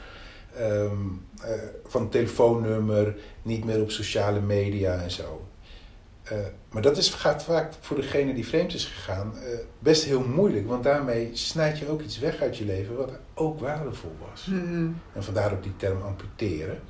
um, 0.60 1.26
uh, 1.40 1.50
van 1.86 2.02
het 2.02 2.10
telefoonnummer, 2.10 3.16
niet 3.42 3.64
meer 3.64 3.80
op 3.80 3.90
sociale 3.90 4.40
media 4.40 5.02
en 5.02 5.10
zo. 5.10 5.46
Uh, 6.32 6.38
maar 6.74 6.82
dat 6.82 6.96
is, 6.96 7.08
gaat 7.10 7.44
vaak 7.44 7.72
voor 7.80 7.96
degene 7.96 8.34
die 8.34 8.46
vreemd 8.46 8.74
is 8.74 8.84
gegaan 8.84 9.32
uh, 9.34 9.58
best 9.78 10.04
heel 10.04 10.20
moeilijk. 10.20 10.68
Want 10.68 10.82
daarmee 10.82 11.30
snijd 11.32 11.78
je 11.78 11.88
ook 11.88 12.00
iets 12.00 12.18
weg 12.18 12.40
uit 12.40 12.56
je 12.56 12.64
leven 12.64 12.96
wat 12.96 13.10
ook 13.34 13.60
waardevol 13.60 14.16
was. 14.30 14.46
Mm 14.46 14.60
-hmm. 14.60 15.00
En 15.12 15.24
vandaar 15.24 15.52
ook 15.52 15.62
die 15.62 15.76
term 15.76 16.02
amputeren. 16.02 16.80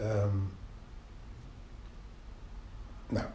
Um, 0.00 0.52
nou, 3.08 3.26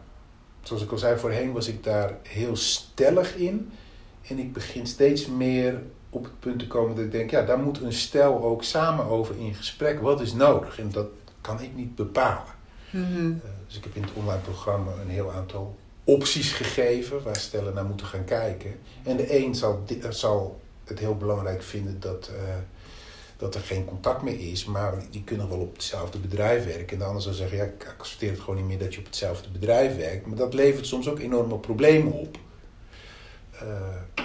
zoals 0.62 0.82
ik 0.82 0.90
al 0.90 0.98
zei, 0.98 1.18
voorheen 1.18 1.52
was 1.52 1.68
ik 1.68 1.84
daar 1.84 2.14
heel 2.22 2.56
stellig 2.56 3.36
in. 3.36 3.72
En 4.28 4.38
ik 4.38 4.52
begin 4.52 4.86
steeds 4.86 5.26
meer 5.26 5.82
op 6.10 6.24
het 6.24 6.40
punt 6.40 6.58
te 6.58 6.66
komen 6.66 6.96
dat 6.96 7.04
ik 7.04 7.10
denk, 7.10 7.30
ja, 7.30 7.42
daar 7.42 7.58
moet 7.58 7.80
een 7.80 7.92
stel 7.92 8.42
ook 8.42 8.62
samen 8.62 9.04
over 9.04 9.38
in 9.38 9.54
gesprek. 9.54 10.00
Wat 10.00 10.20
is 10.20 10.32
nodig? 10.32 10.78
En 10.78 10.90
dat 10.90 11.08
kan 11.40 11.60
ik 11.60 11.74
niet 11.74 11.94
bepalen. 11.94 12.54
Mm 12.90 13.40
uh, 13.44 13.50
dus 13.66 13.76
ik 13.76 13.84
heb 13.84 13.96
in 13.96 14.02
het 14.02 14.12
online 14.14 14.40
programma 14.40 14.92
een 15.02 15.10
heel 15.10 15.32
aantal 15.32 15.76
opties 16.04 16.52
gegeven 16.52 17.22
waar 17.22 17.36
stellen 17.36 17.74
naar 17.74 17.84
moeten 17.84 18.06
gaan 18.06 18.24
kijken. 18.24 18.78
En 19.02 19.16
de 19.16 19.38
een 19.38 19.54
zal, 19.54 19.84
zal 20.08 20.60
het 20.84 20.98
heel 20.98 21.16
belangrijk 21.16 21.62
vinden 21.62 22.00
dat, 22.00 22.30
uh, 22.32 22.54
dat 23.36 23.54
er 23.54 23.60
geen 23.60 23.84
contact 23.84 24.22
meer 24.22 24.50
is, 24.50 24.64
maar 24.64 24.94
die 25.10 25.24
kunnen 25.24 25.48
wel 25.48 25.58
op 25.58 25.72
hetzelfde 25.72 26.18
bedrijf 26.18 26.64
werken. 26.64 26.88
En 26.88 26.98
de 26.98 27.04
ander 27.04 27.22
zal 27.22 27.32
zeggen, 27.32 27.56
ja, 27.56 27.64
ik 27.64 27.94
accepteer 27.98 28.30
het 28.30 28.40
gewoon 28.40 28.56
niet 28.56 28.66
meer 28.66 28.78
dat 28.78 28.94
je 28.94 29.00
op 29.00 29.06
hetzelfde 29.06 29.48
bedrijf 29.48 29.96
werkt. 29.96 30.26
Maar 30.26 30.36
dat 30.36 30.54
levert 30.54 30.86
soms 30.86 31.08
ook 31.08 31.18
enorme 31.18 31.58
problemen 31.58 32.12
op. 32.12 32.38
Uh, 33.62 34.22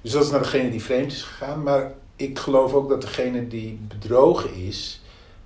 dus 0.00 0.12
dat 0.12 0.24
is 0.24 0.30
naar 0.30 0.42
degene 0.42 0.70
die 0.70 0.82
vreemd 0.82 1.12
is 1.12 1.22
gegaan. 1.22 1.62
Maar 1.62 1.92
ik 2.16 2.38
geloof 2.38 2.72
ook 2.72 2.88
dat 2.88 3.00
degene 3.00 3.48
die 3.48 3.78
bedrogen 3.88 4.54
is, 4.54 5.02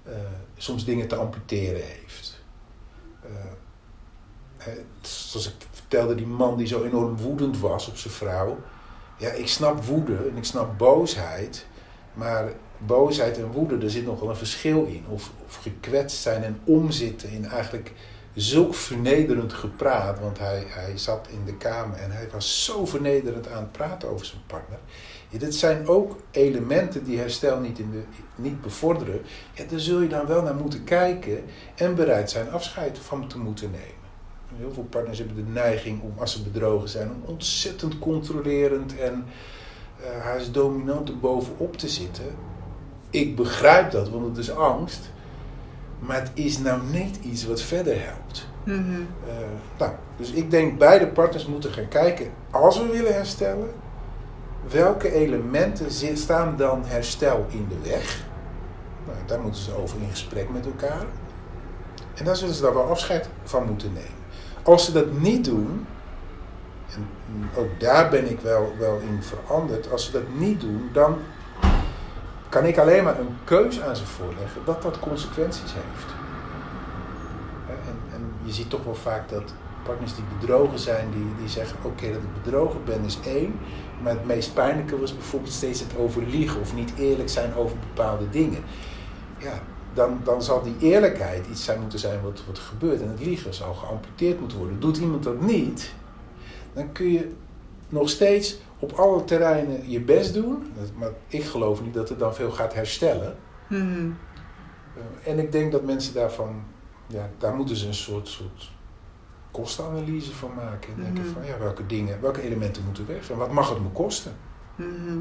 uh, 0.06 0.12
soms 0.56 0.84
dingen 0.84 1.08
te 1.08 1.16
amputeren 1.16 1.82
heeft. 1.82 2.21
Hè, 4.64 4.72
zoals 5.00 5.46
ik 5.46 5.54
vertelde, 5.70 6.14
die 6.14 6.26
man 6.26 6.56
die 6.56 6.66
zo 6.66 6.82
enorm 6.82 7.16
woedend 7.16 7.58
was 7.58 7.88
op 7.88 7.96
zijn 7.96 8.14
vrouw. 8.14 8.58
Ja, 9.16 9.30
ik 9.30 9.48
snap 9.48 9.84
woede 9.84 10.16
en 10.16 10.36
ik 10.36 10.44
snap 10.44 10.78
boosheid. 10.78 11.66
Maar 12.14 12.52
boosheid 12.78 13.38
en 13.38 13.52
woede, 13.52 13.78
er 13.78 13.90
zit 13.90 14.04
nog 14.04 14.20
wel 14.20 14.28
een 14.28 14.36
verschil 14.36 14.84
in. 14.84 15.04
Of, 15.08 15.30
of 15.46 15.54
gekwetst 15.54 16.22
zijn 16.22 16.42
en 16.42 16.60
omzitten 16.64 17.30
in 17.30 17.44
eigenlijk 17.44 17.92
zulk 18.34 18.74
vernederend 18.74 19.52
gepraat. 19.52 20.20
Want 20.20 20.38
hij, 20.38 20.64
hij 20.66 20.98
zat 20.98 21.28
in 21.30 21.44
de 21.44 21.56
kamer 21.56 21.98
en 21.98 22.10
hij 22.10 22.28
was 22.32 22.64
zo 22.64 22.86
vernederend 22.86 23.48
aan 23.48 23.62
het 23.62 23.72
praten 23.72 24.08
over 24.08 24.26
zijn 24.26 24.42
partner. 24.46 24.78
Ja, 25.28 25.38
dit 25.38 25.54
zijn 25.54 25.88
ook 25.88 26.16
elementen 26.30 27.04
die 27.04 27.18
herstel 27.18 27.60
niet, 27.60 27.78
in 27.78 27.90
de, 27.90 28.02
niet 28.34 28.60
bevorderen. 28.60 29.20
Ja, 29.52 29.64
daar 29.64 29.80
zul 29.80 30.00
je 30.00 30.08
dan 30.08 30.26
wel 30.26 30.42
naar 30.42 30.54
moeten 30.54 30.84
kijken 30.84 31.44
en 31.74 31.94
bereid 31.94 32.30
zijn 32.30 32.50
afscheid 32.50 32.98
van 32.98 33.28
te 33.28 33.38
moeten 33.38 33.70
nemen. 33.70 34.01
Heel 34.58 34.72
veel 34.72 34.86
partners 34.90 35.18
hebben 35.18 35.36
de 35.36 35.50
neiging 35.50 36.02
om, 36.02 36.12
als 36.18 36.32
ze 36.32 36.42
bedrogen 36.42 36.88
zijn, 36.88 37.08
om 37.08 37.22
ontzettend 37.24 37.98
controlerend 37.98 38.98
en 38.98 39.24
uh, 40.00 40.06
hij 40.06 40.36
is 40.36 40.52
dominant 40.52 41.08
er 41.08 41.18
bovenop 41.18 41.76
te 41.76 41.88
zitten. 41.88 42.24
Ik 43.10 43.36
begrijp 43.36 43.90
dat, 43.90 44.08
want 44.08 44.26
het 44.26 44.36
is 44.36 44.50
angst. 44.50 45.10
Maar 45.98 46.20
het 46.20 46.30
is 46.34 46.58
nou 46.58 46.82
niet 46.90 47.18
iets 47.22 47.46
wat 47.46 47.60
verder 47.60 47.94
helpt. 47.96 48.46
Mhm. 48.64 49.00
Uh, 49.00 49.34
nou, 49.78 49.92
dus 50.16 50.30
ik 50.30 50.50
denk 50.50 50.78
beide 50.78 51.06
partners 51.06 51.46
moeten 51.46 51.72
gaan 51.72 51.88
kijken, 51.88 52.30
als 52.50 52.78
we 52.78 52.86
willen 52.86 53.14
herstellen, 53.14 53.70
welke 54.70 55.12
elementen 55.12 56.16
staan 56.16 56.56
dan 56.56 56.84
herstel 56.84 57.46
in 57.48 57.66
de 57.68 57.88
weg? 57.90 58.24
Nou, 59.06 59.18
daar 59.26 59.40
moeten 59.40 59.62
ze 59.62 59.76
over 59.76 60.00
in 60.00 60.10
gesprek 60.10 60.50
met 60.50 60.66
elkaar. 60.66 61.04
En 62.14 62.24
daar 62.24 62.36
zullen 62.36 62.54
ze 62.54 62.62
dan 62.62 62.74
wel 62.74 62.90
afscheid 62.90 63.28
van 63.42 63.66
moeten 63.66 63.92
nemen. 63.92 64.21
Als 64.62 64.84
ze 64.84 64.92
dat 64.92 65.12
niet 65.12 65.44
doen, 65.44 65.86
en 66.94 67.08
ook 67.56 67.80
daar 67.80 68.10
ben 68.10 68.30
ik 68.30 68.40
wel, 68.40 68.74
wel 68.78 68.98
in 68.98 69.22
veranderd, 69.22 69.92
als 69.92 70.04
ze 70.04 70.12
dat 70.12 70.28
niet 70.36 70.60
doen, 70.60 70.90
dan 70.92 71.18
kan 72.48 72.64
ik 72.64 72.78
alleen 72.78 73.04
maar 73.04 73.18
een 73.18 73.36
keus 73.44 73.80
aan 73.80 73.96
ze 73.96 74.06
voorleggen 74.06 74.60
dat 74.64 74.82
dat 74.82 74.98
consequenties 74.98 75.72
heeft. 75.72 76.14
En, 77.68 78.14
en 78.14 78.32
je 78.42 78.52
ziet 78.52 78.70
toch 78.70 78.84
wel 78.84 78.94
vaak 78.94 79.28
dat 79.28 79.54
partners 79.82 80.14
die 80.14 80.24
bedrogen 80.38 80.78
zijn, 80.78 81.10
die, 81.10 81.26
die 81.38 81.48
zeggen: 81.48 81.76
Oké, 81.82 82.06
dat 82.06 82.22
ik 82.22 82.42
bedrogen 82.42 82.84
ben 82.84 83.04
is 83.04 83.18
één. 83.24 83.58
Maar 84.02 84.12
het 84.12 84.26
meest 84.26 84.54
pijnlijke 84.54 84.98
was 84.98 85.14
bijvoorbeeld 85.14 85.52
steeds 85.52 85.80
het 85.80 85.96
overliegen 85.96 86.60
of 86.60 86.74
niet 86.74 86.92
eerlijk 86.96 87.28
zijn 87.28 87.54
over 87.54 87.76
bepaalde 87.78 88.30
dingen. 88.30 88.62
Ja, 89.38 89.52
dan, 89.94 90.20
dan 90.24 90.42
zal 90.42 90.62
die 90.62 90.76
eerlijkheid 90.80 91.46
iets 91.50 91.64
zijn 91.64 91.80
moeten 91.80 91.98
zijn 91.98 92.22
wat, 92.22 92.42
wat 92.46 92.58
gebeurt. 92.58 93.00
En 93.00 93.08
het 93.08 93.24
liegen 93.24 93.54
zal 93.54 93.74
geamputeerd 93.74 94.40
moeten 94.40 94.58
worden. 94.58 94.80
Doet 94.80 94.96
iemand 94.96 95.22
dat 95.22 95.40
niet, 95.40 95.92
dan 96.72 96.92
kun 96.92 97.12
je 97.12 97.32
nog 97.88 98.08
steeds 98.08 98.58
op 98.78 98.92
alle 98.92 99.24
terreinen 99.24 99.90
je 99.90 100.00
best 100.00 100.34
doen. 100.34 100.72
Maar 100.98 101.10
ik 101.28 101.44
geloof 101.44 101.82
niet 101.82 101.94
dat 101.94 102.08
het 102.08 102.18
dan 102.18 102.34
veel 102.34 102.50
gaat 102.50 102.74
herstellen. 102.74 103.36
Mhm. 103.66 104.10
Uh, 104.96 105.32
en 105.32 105.38
ik 105.38 105.52
denk 105.52 105.72
dat 105.72 105.84
mensen 105.84 106.14
daarvan, 106.14 106.62
ja, 107.06 107.30
daar 107.38 107.54
moeten 107.54 107.76
ze 107.76 107.86
een 107.86 107.94
soort, 107.94 108.28
soort 108.28 108.70
kostenanalyse 109.50 110.34
van 110.34 110.50
maken. 110.56 110.94
En 110.96 111.02
denken 111.02 111.24
Mhm. 111.24 111.32
van, 111.32 111.44
ja, 111.44 111.58
welke 111.58 111.86
dingen, 111.86 112.20
welke 112.20 112.42
elementen 112.42 112.84
moeten 112.84 113.06
weg 113.06 113.30
en 113.30 113.36
wat 113.36 113.50
mag 113.52 113.68
het 113.68 113.80
me 113.82 113.88
kosten? 113.88 114.32
Mhm. 114.76 115.18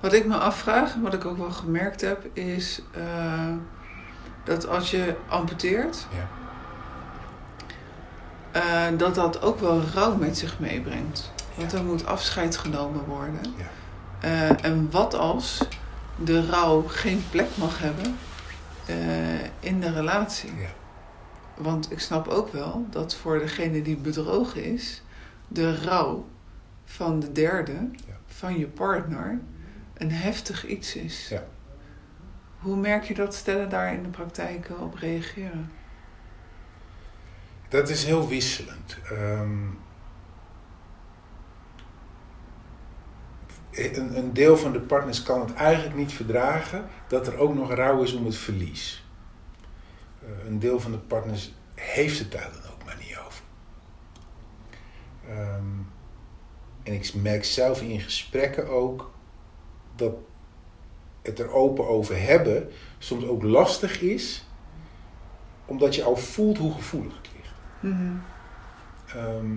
Wat 0.00 0.12
ik 0.12 0.26
me 0.26 0.36
afvraag, 0.36 0.94
en 0.94 1.02
wat 1.02 1.14
ik 1.14 1.24
ook 1.24 1.36
wel 1.36 1.50
gemerkt 1.50 2.00
heb, 2.00 2.26
is 2.32 2.82
eh, 2.94 3.48
dat 4.44 4.68
als 4.68 4.90
je 4.90 5.16
amputeert, 5.28 6.06
Ja. 6.10 6.28
eh, 8.90 8.98
dat 8.98 9.14
dat 9.14 9.42
ook 9.42 9.60
wel 9.60 9.80
rouw 9.94 10.14
met 10.14 10.38
zich 10.38 10.58
meebrengt. 10.58 11.32
Want 11.54 11.72
er 11.72 11.84
moet 11.84 12.06
afscheid 12.06 12.56
genomen 12.56 13.04
worden. 13.04 13.40
Ja. 13.56 13.64
Eh, 14.20 14.64
en 14.64 14.90
wat 14.90 15.14
als 15.14 15.62
de 16.24 16.46
rouw 16.46 16.82
geen 16.86 17.24
plek 17.30 17.48
mag 17.54 17.78
hebben 17.78 18.16
eh, 18.86 18.96
in 19.60 19.80
de 19.80 19.92
relatie? 19.92 20.52
Want 21.56 21.90
ik 21.92 22.00
snap 22.00 22.28
ook 22.28 22.52
wel 22.52 22.86
dat 22.90 23.14
voor 23.14 23.38
degene 23.38 23.82
die 23.82 23.96
bedrogen 23.96 24.64
is, 24.64 25.02
de 25.48 25.82
rouw 25.84 26.26
van 26.84 27.20
de 27.20 27.32
derde, 27.32 27.88
van 28.26 28.58
je 28.58 28.66
partner, 28.66 29.38
een 29.94 30.12
heftig 30.12 30.66
iets 30.66 30.94
is. 30.96 31.28
Ja. 31.28 31.42
Hoe 32.62 32.76
merk 32.76 33.04
je 33.04 33.14
dat 33.14 33.34
stellen 33.34 33.68
daar 33.68 33.94
in 33.94 34.02
de 34.02 34.08
praktijk 34.08 34.70
op 34.80 34.94
reageren? 34.94 35.72
Dat 37.68 37.88
is 37.88 38.04
heel 38.04 38.28
wisselend. 38.28 38.98
Ehm, 39.10 39.66
een, 43.70 44.16
een 44.16 44.32
deel 44.32 44.56
van 44.56 44.72
de 44.72 44.80
partners 44.80 45.22
kan 45.22 45.40
het 45.40 45.54
eigenlijk 45.54 45.96
niet 45.96 46.12
verdragen 46.12 46.88
dat 47.08 47.26
er 47.26 47.38
ook 47.38 47.54
nog 47.54 47.72
rouw 47.72 48.02
is 48.02 48.12
om 48.12 48.24
het 48.24 48.36
verlies. 48.36 49.06
Eh, 50.20 50.46
een 50.46 50.58
deel 50.58 50.80
van 50.80 50.90
de 50.90 50.98
partners 50.98 51.54
heeft 51.74 52.18
het 52.18 52.32
daar 52.32 52.50
dan 52.52 52.72
ook 52.72 52.84
maar 52.84 52.96
niet 52.98 53.18
over. 53.26 53.44
Ehm, 55.28 55.78
en 56.82 56.92
ik 56.92 57.14
merk 57.14 57.44
zelf 57.44 57.82
in 57.82 58.00
gesprekken 58.00 58.68
ook 58.68 59.12
dat 59.96 60.14
het 61.22 61.38
er 61.38 61.52
open 61.52 61.88
over 61.88 62.22
hebben 62.22 62.70
soms 62.98 63.24
ook 63.24 63.42
lastig 63.42 64.00
is, 64.00 64.46
omdat 65.64 65.94
je 65.94 66.02
al 66.02 66.16
voelt 66.16 66.58
hoe 66.58 66.72
gevoelig 66.72 67.16
het 67.16 67.30
ligt. 67.36 67.54
Ehm, 69.06 69.56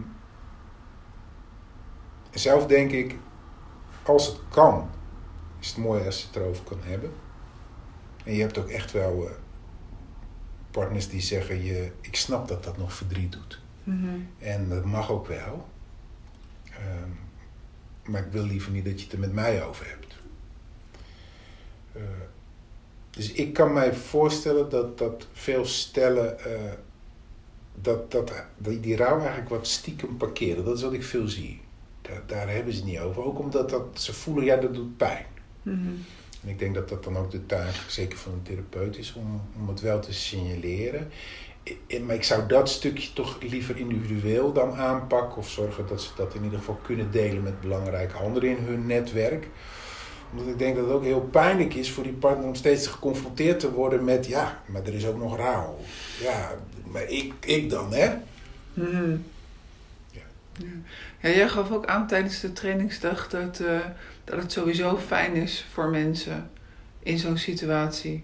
zelf 2.31 2.67
denk 2.67 2.91
ik, 2.91 3.15
als 4.03 4.27
het 4.27 4.39
kan, 4.49 4.89
is 5.59 5.67
het 5.67 5.77
mooi 5.77 6.05
als 6.05 6.21
je 6.21 6.27
het 6.27 6.35
erover 6.35 6.63
kan 6.63 6.79
hebben. 6.81 7.11
En 8.23 8.33
je 8.33 8.41
hebt 8.41 8.57
ook 8.57 8.69
echt 8.69 8.91
wel 8.91 9.27
eh, 9.27 9.33
partners 10.71 11.09
die 11.09 11.21
zeggen, 11.21 11.63
je, 11.63 11.91
ik 12.01 12.15
snap 12.15 12.47
dat 12.47 12.63
dat 12.63 12.77
nog 12.77 12.93
verdriet 12.93 13.31
doet. 13.31 13.61
Mhm. 13.83 14.19
En 14.39 14.69
dat 14.69 14.85
mag 14.85 15.11
ook 15.11 15.27
wel. 15.27 15.67
Ehm, 16.63 17.09
maar 18.05 18.25
ik 18.25 18.31
wil 18.31 18.43
liever 18.43 18.71
niet 18.71 18.85
dat 18.85 18.97
je 18.99 19.03
het 19.03 19.13
er 19.13 19.19
met 19.19 19.33
mij 19.33 19.63
over 19.65 19.87
hebt. 19.87 20.04
Eh, 21.95 22.01
dus 23.09 23.31
ik 23.31 23.53
kan 23.53 23.73
mij 23.73 23.93
voorstellen 23.93 24.69
dat, 24.69 24.97
dat 24.97 25.27
veel 25.33 25.65
stellen 25.65 26.39
eh, 26.39 26.71
dat, 27.81 28.11
dat, 28.11 28.31
die, 28.57 28.79
die 28.79 28.95
rouw 28.95 29.19
eigenlijk 29.19 29.49
wat 29.49 29.67
stiekem 29.67 30.17
parkeren. 30.17 30.65
Dat 30.65 30.77
is 30.77 30.83
wat 30.83 30.93
ik 30.93 31.03
veel 31.03 31.27
zie. 31.27 31.61
Daar, 32.01 32.21
daar 32.25 32.49
hebben 32.49 32.73
ze 32.73 32.79
het 32.79 32.87
niet 32.89 32.99
over. 32.99 33.23
Ook 33.23 33.39
omdat 33.39 33.69
dat, 33.69 33.83
ze 33.93 34.13
voelen, 34.13 34.43
ja, 34.45 34.55
dat 34.55 34.73
doet 34.73 34.97
pijn. 34.97 35.25
Mhm. 35.61 35.87
En 36.43 36.49
ik 36.49 36.59
denk 36.59 36.75
dat 36.75 36.89
dat 36.89 37.03
dan 37.03 37.17
ook 37.17 37.31
de 37.31 37.45
taak, 37.45 37.73
zeker 37.87 38.17
van 38.17 38.31
een 38.31 38.41
therapeut, 38.41 38.97
is 38.97 39.13
om, 39.13 39.41
om 39.59 39.67
het 39.67 39.81
wel 39.81 39.99
te 39.99 40.13
signaleren. 40.13 41.09
I- 41.87 41.99
Maar 41.99 42.15
ik 42.15 42.23
zou 42.23 42.47
dat 42.47 42.69
stukje 42.69 43.13
toch 43.13 43.41
liever 43.41 43.77
individueel 43.77 44.53
dan 44.53 44.73
aanpakken. 44.75 45.37
Of 45.37 45.49
zorgen 45.49 45.87
dat 45.87 46.01
ze 46.01 46.09
dat 46.15 46.33
in 46.35 46.43
ieder 46.43 46.59
geval 46.59 46.79
kunnen 46.83 47.11
delen 47.11 47.43
met 47.43 47.61
belangrijke 47.61 48.17
anderen 48.17 48.49
in 48.49 48.63
hun 48.63 48.85
netwerk. 48.85 49.47
Omdat 50.37 50.53
ik 50.53 50.59
denk 50.59 50.75
dat 50.75 50.85
het 50.85 50.93
ook 50.93 51.03
heel 51.03 51.27
pijnlijk 51.31 51.73
is 51.73 51.91
voor 51.91 52.03
die 52.03 52.13
partner 52.13 52.47
om 52.47 52.55
steeds 52.55 52.87
geconfronteerd 52.87 53.59
te 53.59 53.71
worden 53.71 54.03
met... 54.03 54.25
Ja, 54.25 54.61
maar 54.65 54.83
er 54.83 54.93
is 54.93 55.05
ook 55.05 55.17
nog 55.17 55.37
rouw. 55.37 55.79
Ja, 56.21 56.55
maar 56.83 57.09
ik, 57.09 57.33
ik 57.39 57.69
dan, 57.69 57.93
hè? 57.93 58.13
Mhm. 58.73 59.17
Ja. 60.11 60.21
Ja. 60.57 60.67
Ja, 61.19 61.29
jij 61.29 61.49
gaf 61.49 61.71
ook 61.71 61.85
aan 61.85 62.07
tijdens 62.07 62.39
de 62.39 62.53
trainingsdag 62.53 63.29
dat, 63.29 63.59
eh, 63.59 63.79
dat 64.23 64.41
het 64.41 64.51
sowieso 64.51 64.97
fijn 64.97 65.35
is 65.35 65.65
voor 65.71 65.89
mensen 65.89 66.49
in 66.99 67.19
zo'n 67.19 67.37
situatie 67.37 68.23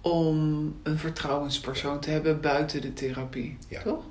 om 0.00 0.74
een 0.82 0.98
vertrouwenspersoon 0.98 2.00
te 2.00 2.10
hebben 2.10 2.40
buiten 2.40 2.80
de 2.80 2.92
therapie. 2.92 3.58
Ja. 3.68 3.82
Toch? 3.82 4.04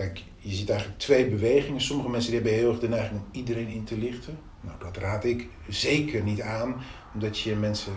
Kijk, 0.00 0.22
je 0.40 0.54
ziet 0.54 0.70
eigenlijk 0.70 1.00
twee 1.00 1.28
bewegingen. 1.28 1.80
Sommige 1.80 2.08
mensen 2.08 2.30
die 2.30 2.40
hebben 2.40 2.58
heel 2.58 2.70
erg 2.70 2.80
de 2.80 2.88
neiging 2.88 3.20
om 3.20 3.26
iedereen 3.32 3.68
in 3.68 3.84
te 3.84 3.98
lichten. 3.98 4.38
Nou, 4.60 4.78
dat 4.78 4.96
raad 4.96 5.24
ik 5.24 5.48
zeker 5.68 6.22
niet 6.22 6.40
aan, 6.40 6.82
omdat 7.14 7.38
je 7.38 7.54
mensen 7.54 7.92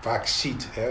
vaak 0.00 0.26
ziet. 0.26 0.68
Hè. 0.70 0.88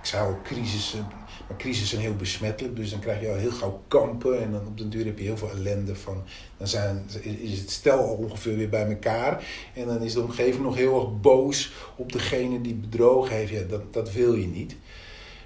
Ik 0.00 0.10
zei 0.10 0.26
al, 0.26 0.38
crisissen, 0.42 1.06
maar 1.48 1.56
crisissen 1.56 1.88
zijn 1.88 2.00
heel 2.00 2.16
besmettelijk, 2.16 2.76
dus 2.76 2.90
dan 2.90 3.00
krijg 3.00 3.20
je 3.20 3.28
al 3.28 3.34
heel 3.34 3.50
gauw 3.50 3.82
kampen 3.88 4.42
en 4.42 4.52
dan 4.52 4.66
op 4.66 4.78
den 4.78 4.90
duur 4.90 5.04
heb 5.04 5.18
je 5.18 5.24
heel 5.24 5.36
veel 5.36 5.50
ellende 5.50 5.96
van. 5.96 6.22
Dan 6.56 6.68
zijn, 6.68 7.06
is 7.22 7.58
het 7.58 7.70
stel 7.70 7.98
al 7.98 8.14
ongeveer 8.14 8.56
weer 8.56 8.68
bij 8.68 8.86
elkaar 8.86 9.44
en 9.74 9.86
dan 9.86 10.02
is 10.02 10.12
de 10.12 10.20
omgeving 10.20 10.62
nog 10.62 10.76
heel 10.76 11.00
erg 11.00 11.20
boos 11.20 11.72
op 11.96 12.12
degene 12.12 12.60
die 12.60 12.74
bedrogen 12.74 13.36
heeft. 13.36 13.52
Ja, 13.52 13.62
dat, 13.62 13.92
dat 13.92 14.12
wil 14.12 14.34
je 14.34 14.46
niet. 14.46 14.76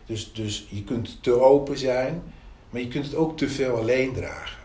Dus, 0.06 0.32
dus 0.32 0.66
je 0.70 0.84
kunt 0.84 1.22
te 1.22 1.40
open 1.40 1.78
zijn, 1.78 2.22
maar 2.70 2.80
je 2.80 2.88
kunt 2.88 3.04
het 3.04 3.14
ook 3.14 3.36
te 3.36 3.48
veel 3.48 3.76
alleen 3.76 4.12
dragen. 4.12 4.57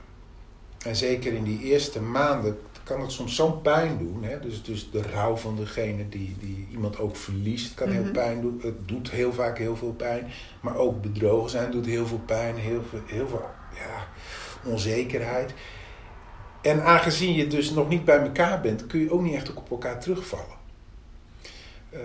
En 0.84 0.96
zeker 0.96 1.34
in 1.34 1.44
die 1.44 1.60
eerste 1.62 2.02
maanden 2.02 2.58
kan 2.84 3.02
het 3.02 3.12
soms 3.12 3.36
zo'n 3.36 3.62
pijn 3.62 3.98
doen. 3.98 4.24
Hè? 4.24 4.40
Dus, 4.40 4.64
dus 4.64 4.92
de 4.92 5.02
rouw 5.02 5.36
van 5.36 5.56
degene 5.56 6.10
die, 6.10 6.36
die 6.40 6.68
iemand 6.72 7.00
ook 7.00 7.16
verliest 7.16 7.74
kan 7.74 7.90
heel 7.90 8.04
Mhm. 8.04 8.12
pijn 8.12 8.42
doen. 8.42 8.60
Het 8.64 8.88
doet 8.88 9.12
heel 9.12 9.34
vaak 9.34 9.58
heel 9.58 9.76
veel 9.76 9.94
pijn. 9.94 10.32
Maar 10.62 10.76
ook 10.76 11.02
bedrogen 11.02 11.50
zijn 11.50 11.72
doet 11.72 11.86
heel 11.86 12.08
veel 12.08 12.22
pijn. 12.26 12.56
Heel 12.56 12.84
veel, 12.90 13.02
heel 13.06 13.28
veel 13.28 13.46
ja, 13.76 14.08
onzekerheid. 14.72 15.54
En 16.62 16.84
aangezien 16.84 17.34
je 17.34 17.48
dus 17.48 17.72
nog 17.72 17.90
niet 17.90 18.06
bij 18.06 18.20
elkaar 18.20 18.62
bent, 18.62 18.88
kun 18.88 19.00
je 19.00 19.12
ook 19.12 19.22
niet 19.22 19.36
echt 19.36 19.54
op 19.54 19.72
elkaar 19.72 20.00
terugvallen. 20.00 20.58
Eh, 21.90 22.00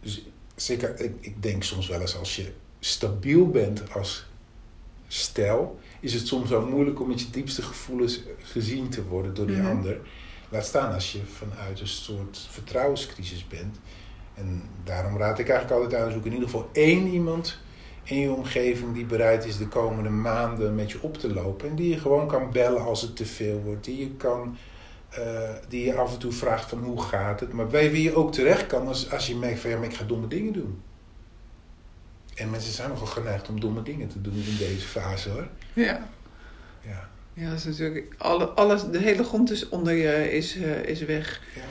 dus 0.00 0.26
zeker, 0.54 1.00
ik, 1.00 1.14
ik 1.20 1.42
denk 1.42 1.62
soms 1.62 1.88
wel 1.88 2.00
eens 2.00 2.16
als 2.18 2.36
je 2.36 2.52
stabiel 2.80 3.48
bent 3.50 3.92
als 3.92 4.26
stel, 5.08 5.78
is 6.06 6.14
het 6.14 6.26
soms 6.26 6.50
wel 6.50 6.66
moeilijk 6.66 7.00
om 7.00 7.08
met 7.08 7.20
je 7.20 7.30
diepste 7.30 7.62
gevoelens 7.62 8.20
gezien 8.42 8.88
te 8.88 9.04
worden 9.04 9.34
door 9.34 9.46
die 9.46 9.56
Mhm. 9.56 9.66
ander. 9.70 9.98
Laat 10.48 10.64
staan 10.64 10.92
als 10.94 11.12
je 11.12 11.18
vanuit 11.24 11.80
een 11.80 11.88
soort 11.88 12.46
vertrouwenscrisis 12.50 13.46
bent. 13.46 13.76
En 14.34 14.62
daarom 14.84 15.16
raad 15.16 15.38
ik 15.38 15.48
eigenlijk 15.48 15.82
altijd 15.82 16.02
aan, 16.02 16.12
zoek 16.12 16.24
in 16.24 16.32
ieder 16.32 16.48
geval 16.48 16.68
één 16.72 17.06
iemand 17.06 17.58
in 18.04 18.18
je 18.18 18.30
omgeving 18.32 18.94
die 18.94 19.04
bereid 19.04 19.44
is 19.44 19.56
de 19.56 19.68
komende 19.68 20.08
maanden 20.08 20.74
met 20.74 20.90
je 20.90 21.02
op 21.02 21.18
te 21.18 21.32
lopen. 21.32 21.68
En 21.68 21.76
die 21.76 21.88
je 21.88 21.98
gewoon 21.98 22.26
kan 22.26 22.50
bellen 22.52 22.82
als 22.84 23.02
het 23.02 23.16
te 23.16 23.26
veel 23.26 23.60
wordt. 23.64 23.84
Die 23.84 23.98
je, 23.98 24.10
kan, 24.10 24.56
eh, 25.10 25.50
die 25.68 25.84
je 25.84 25.94
af 25.96 26.12
en 26.12 26.18
toe 26.18 26.32
vraagt 26.32 26.68
van 26.68 26.78
hoe 26.78 27.02
gaat 27.02 27.40
het. 27.40 27.52
Maar 27.52 27.66
bij 27.66 27.90
wie 27.90 28.02
je 28.02 28.14
ook 28.14 28.32
terecht 28.32 28.66
kan 28.66 28.86
als, 28.86 29.10
als 29.10 29.26
je 29.26 29.36
merkt 29.36 29.60
van 29.60 29.70
ja, 29.70 29.76
maar 29.76 29.88
ik 29.88 29.94
ga 29.94 30.04
domme 30.04 30.28
dingen 30.28 30.52
doen. 30.52 30.80
En 32.36 32.50
mensen 32.50 32.72
zijn 32.72 32.88
nogal 32.88 33.06
geneigd 33.06 33.48
om 33.48 33.60
domme 33.60 33.82
dingen 33.82 34.08
te 34.08 34.20
doen 34.20 34.34
in 34.34 34.56
deze 34.58 34.86
fase 34.86 35.28
hoor. 35.28 35.46
Ja. 35.72 36.08
Ja, 36.86 37.08
Ja, 37.34 37.48
dat 37.50 37.58
is 37.58 37.64
natuurlijk... 37.64 38.14
Alle, 38.18 38.44
alles, 38.46 38.82
de 38.90 38.98
hele 38.98 39.24
grond 39.24 39.50
is 39.50 39.68
onder 39.68 39.92
je 39.94 40.32
is, 40.32 40.56
eh, 40.56 40.82
is 40.82 41.00
weg. 41.04 41.40
ja. 41.54 41.62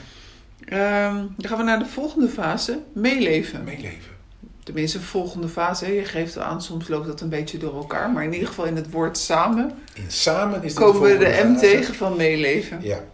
Ehm, 0.66 1.14
dan 1.36 1.48
gaan 1.48 1.58
we 1.58 1.64
naar 1.64 1.78
de 1.78 1.86
volgende 1.86 2.28
fase. 2.28 2.82
Meeleven. 2.92 3.64
meeleven. 3.64 4.14
Tenminste, 4.64 5.00
volgende 5.00 5.48
fase. 5.48 5.94
Je 5.94 6.04
geeft 6.04 6.38
aan, 6.38 6.62
soms 6.62 6.88
loopt 6.88 7.06
dat 7.06 7.20
een 7.20 7.28
beetje 7.28 7.58
door 7.58 7.74
elkaar. 7.74 8.10
Maar 8.10 8.24
in 8.24 8.32
ieder 8.32 8.48
geval 8.48 8.64
in 8.64 8.76
het 8.76 8.90
woord 8.90 9.18
samen 9.18 9.72
In 9.94 10.04
samen 10.10 10.62
is 10.62 10.74
komen 10.74 11.02
we 11.02 11.18
de 11.18 11.40
M 11.44 11.52
fase. 11.52 11.60
tegen 11.60 11.94
van 11.94 12.16
meeleven. 12.16 12.82
Ja. 12.82 13.04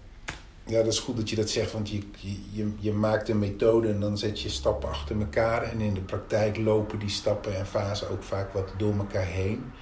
Ja, 0.67 0.83
dat 0.83 0.93
is 0.93 0.99
goed 0.99 1.17
dat 1.17 1.31
je 1.31 1.37
dat 1.37 1.51
zegt, 1.51 1.73
want 1.73 1.91
je, 1.91 2.03
je, 2.51 2.73
je, 2.79 2.93
maakt 2.93 3.29
een 3.29 3.39
methode 3.39 3.89
en 3.89 4.01
dan 4.01 4.19
zet 4.19 4.41
je 4.41 4.49
stappen 4.49 4.89
achter 4.89 5.21
elkaar. 5.21 5.63
En 5.63 5.81
in 5.81 5.95
de 5.95 6.01
praktijk 6.01 6.57
lopen 6.57 6.99
die 6.99 7.09
stappen 7.09 7.57
en 7.57 7.67
fasen 7.67 8.11
ook 8.11 8.23
vaak 8.23 8.53
wat 8.53 8.73
door 8.77 8.95
elkaar 8.95 9.27
heen. 9.27 9.73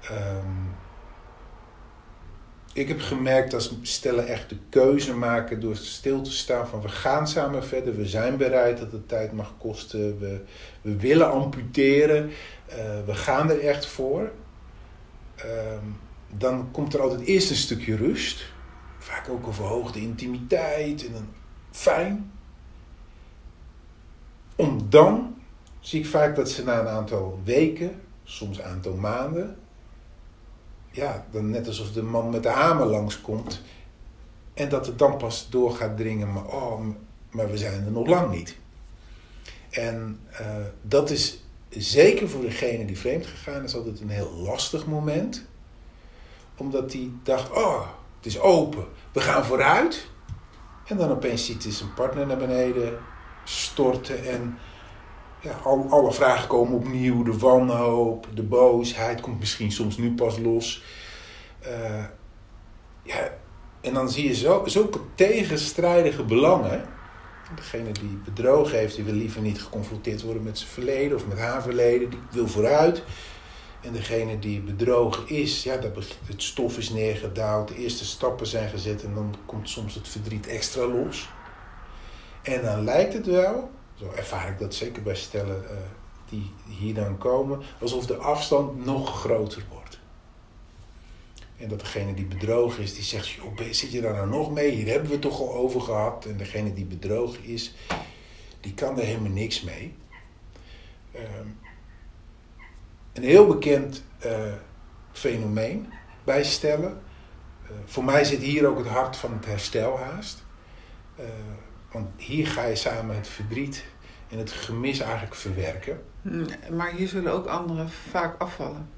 Ehm, 0.00 0.66
ik 2.72 2.88
heb 2.88 3.00
gemerkt 3.00 3.54
als 3.54 3.74
stellen 3.82 4.26
echt 4.26 4.48
de 4.48 4.56
keuze 4.68 5.14
maken 5.14 5.60
door 5.60 5.76
stil 5.76 6.22
te 6.22 6.32
staan 6.32 6.68
van 6.68 6.80
we 6.80 6.88
gaan 6.88 7.28
samen 7.28 7.64
verder, 7.64 7.96
we 7.96 8.06
zijn 8.06 8.36
bereid 8.36 8.78
dat 8.78 8.92
het 8.92 9.08
tijd 9.08 9.32
mag 9.32 9.54
kosten, 9.58 10.18
we, 10.18 10.40
we 10.80 10.96
willen 10.96 11.30
amputeren, 11.30 12.30
eh, 12.66 12.76
we 13.06 13.14
gaan 13.14 13.50
er 13.50 13.60
echt 13.60 13.86
voor. 13.86 14.30
Ehm, 15.36 15.84
dan 16.28 16.68
komt 16.70 16.94
er 16.94 17.00
altijd 17.00 17.20
eerst 17.20 17.50
een 17.50 17.56
stukje 17.56 17.96
rust. 17.96 18.52
Vaak 19.04 19.28
ook 19.28 19.46
een 19.46 19.52
verhoogde 19.52 20.00
intimiteit 20.00 21.06
en 21.06 21.14
een 21.14 21.28
fijn. 21.70 22.32
Om 24.56 24.90
dan 24.90 25.34
zie 25.80 26.00
ik 26.00 26.06
vaak 26.06 26.36
dat 26.36 26.50
ze 26.50 26.64
na 26.64 26.80
een 26.80 26.88
aantal 26.88 27.40
weken, 27.44 28.00
soms 28.22 28.58
een 28.58 28.64
aantal 28.64 28.94
maanden, 28.94 29.56
ja, 30.90 31.26
dan 31.30 31.50
net 31.50 31.66
alsof 31.66 31.92
de 31.92 32.02
man 32.02 32.30
met 32.30 32.42
de 32.42 32.48
hamer 32.48 32.86
langskomt. 32.86 33.62
En 34.54 34.68
dat 34.68 34.86
het 34.86 34.98
dan 34.98 35.16
pas 35.16 35.50
door 35.50 35.70
gaat 35.74 35.96
dringen, 35.96 36.32
maar, 36.32 36.46
oh, 36.46 36.80
maar 37.30 37.50
we 37.50 37.58
zijn 37.58 37.84
er 37.84 37.90
nog 37.90 38.06
lang 38.06 38.30
niet. 38.30 38.56
En 39.70 40.20
eh, 40.30 40.46
dat 40.82 41.10
is 41.10 41.44
zeker 41.68 42.28
voor 42.28 42.42
degene 42.42 42.84
die 42.84 42.98
vreemd 42.98 43.26
gegaan 43.26 43.64
is 43.64 43.74
altijd 43.74 44.00
een 44.00 44.08
heel 44.08 44.32
lastig 44.32 44.86
moment. 44.86 45.44
Omdat 46.56 46.90
die 46.90 47.18
dacht, 47.22 47.50
oh, 47.50 47.88
het 48.24 48.32
is 48.32 48.40
open, 48.40 48.86
we 49.12 49.20
gaan 49.20 49.44
vooruit. 49.44 50.06
En 50.86 50.96
dan 50.96 51.10
opeens 51.10 51.46
ziet 51.46 51.62
hij 51.62 51.72
zijn 51.72 51.94
partner 51.94 52.26
naar 52.26 52.36
beneden 52.36 52.98
storten 53.44 54.24
en 54.24 54.58
ja, 55.40 55.52
al, 55.62 55.86
alle 55.90 56.12
vragen 56.12 56.48
komen 56.48 56.74
opnieuw. 56.74 57.22
De 57.22 57.38
wanhoop, 57.38 58.26
de 58.34 58.42
boosheid 58.42 59.20
komt 59.20 59.38
misschien 59.38 59.72
soms 59.72 59.96
nu 59.96 60.14
pas 60.14 60.38
los. 60.38 60.84
Eh, 61.60 62.04
ja, 63.02 63.30
en 63.80 63.94
dan 63.94 64.10
zie 64.10 64.28
je 64.28 64.34
zo, 64.34 64.62
zulke 64.66 65.00
tegenstrijdige 65.14 66.22
belangen. 66.22 66.84
Degene 67.56 67.92
die 67.92 68.20
bedrogen 68.24 68.78
heeft, 68.78 68.94
die 68.94 69.04
wil 69.04 69.14
liever 69.14 69.40
niet 69.40 69.62
geconfronteerd 69.62 70.22
worden 70.22 70.42
met 70.42 70.58
zijn 70.58 70.70
verleden 70.70 71.16
of 71.16 71.26
met 71.26 71.38
haar 71.38 71.62
verleden. 71.62 72.10
Die 72.10 72.18
wil 72.30 72.48
vooruit. 72.48 73.02
En 73.84 73.92
degene 73.92 74.38
die 74.38 74.60
bedrogen 74.60 75.28
is, 75.28 75.62
ja, 75.62 75.76
dat 75.76 75.96
het 76.26 76.42
stof 76.42 76.78
is 76.78 76.90
neergedaald, 76.90 77.68
de 77.68 77.76
eerste 77.76 78.04
stappen 78.04 78.46
zijn 78.46 78.68
gezet 78.68 79.04
en 79.04 79.14
dan 79.14 79.34
komt 79.46 79.68
soms 79.68 79.94
het 79.94 80.08
verdriet 80.08 80.46
extra 80.46 80.86
los. 80.86 81.28
En 82.42 82.62
dan 82.62 82.84
lijkt 82.84 83.12
het 83.12 83.26
wel, 83.26 83.70
zo 83.94 84.12
ervaar 84.16 84.48
ik 84.48 84.58
dat 84.58 84.74
zeker 84.74 85.02
bij 85.02 85.14
stellen 85.14 85.68
eh, 85.70 85.76
die 86.28 86.50
hier 86.78 86.94
dan 86.94 87.18
komen, 87.18 87.62
alsof 87.80 88.06
de 88.06 88.16
afstand 88.16 88.84
nog 88.84 89.20
groter 89.20 89.64
wordt. 89.70 89.98
En 91.56 91.68
dat 91.68 91.80
degene 91.80 92.14
die 92.14 92.26
bedrogen 92.26 92.82
is, 92.82 92.94
die 92.94 93.02
zegt, 93.02 93.38
zit 93.70 93.92
je 93.92 94.00
daar 94.00 94.14
nou 94.14 94.28
nog 94.28 94.52
mee? 94.52 94.70
Hier 94.70 94.86
hebben 94.86 95.06
we 95.06 95.12
het 95.12 95.22
toch 95.22 95.40
al 95.40 95.54
over 95.54 95.80
gehad. 95.80 96.24
En 96.24 96.36
degene 96.36 96.72
die 96.72 96.84
bedrogen 96.84 97.44
is, 97.44 97.74
die 98.60 98.74
kan 98.74 98.98
er 98.98 99.04
helemaal 99.04 99.30
niks 99.32 99.62
mee. 99.62 99.94
Ehm, 101.12 101.46
een 103.14 103.22
heel 103.22 103.46
bekend 103.46 104.02
eh, 104.18 104.52
fenomeen 105.12 105.86
bij 106.24 106.44
stellen. 106.44 106.98
Eh, 107.64 107.70
voor 107.84 108.04
mij 108.04 108.24
zit 108.24 108.40
hier 108.42 108.66
ook 108.66 108.78
het 108.78 108.86
hart 108.86 109.16
van 109.16 109.32
het 109.32 109.46
herstel 109.46 109.98
haast. 109.98 110.44
Eh, 111.16 111.24
want 111.92 112.08
hier 112.16 112.46
ga 112.46 112.64
je 112.64 112.76
samen 112.76 113.16
het 113.16 113.28
verdriet 113.28 113.84
en 114.30 114.38
het 114.38 114.52
gemis 114.52 115.00
eigenlijk 115.00 115.34
verwerken. 115.34 116.02
Mm, 116.22 116.46
Maar 116.72 116.90
hier 116.92 117.08
zullen 117.08 117.32
ook 117.32 117.46
anderen 117.46 117.88
vaak 117.90 118.40
afvallen. 118.40 118.88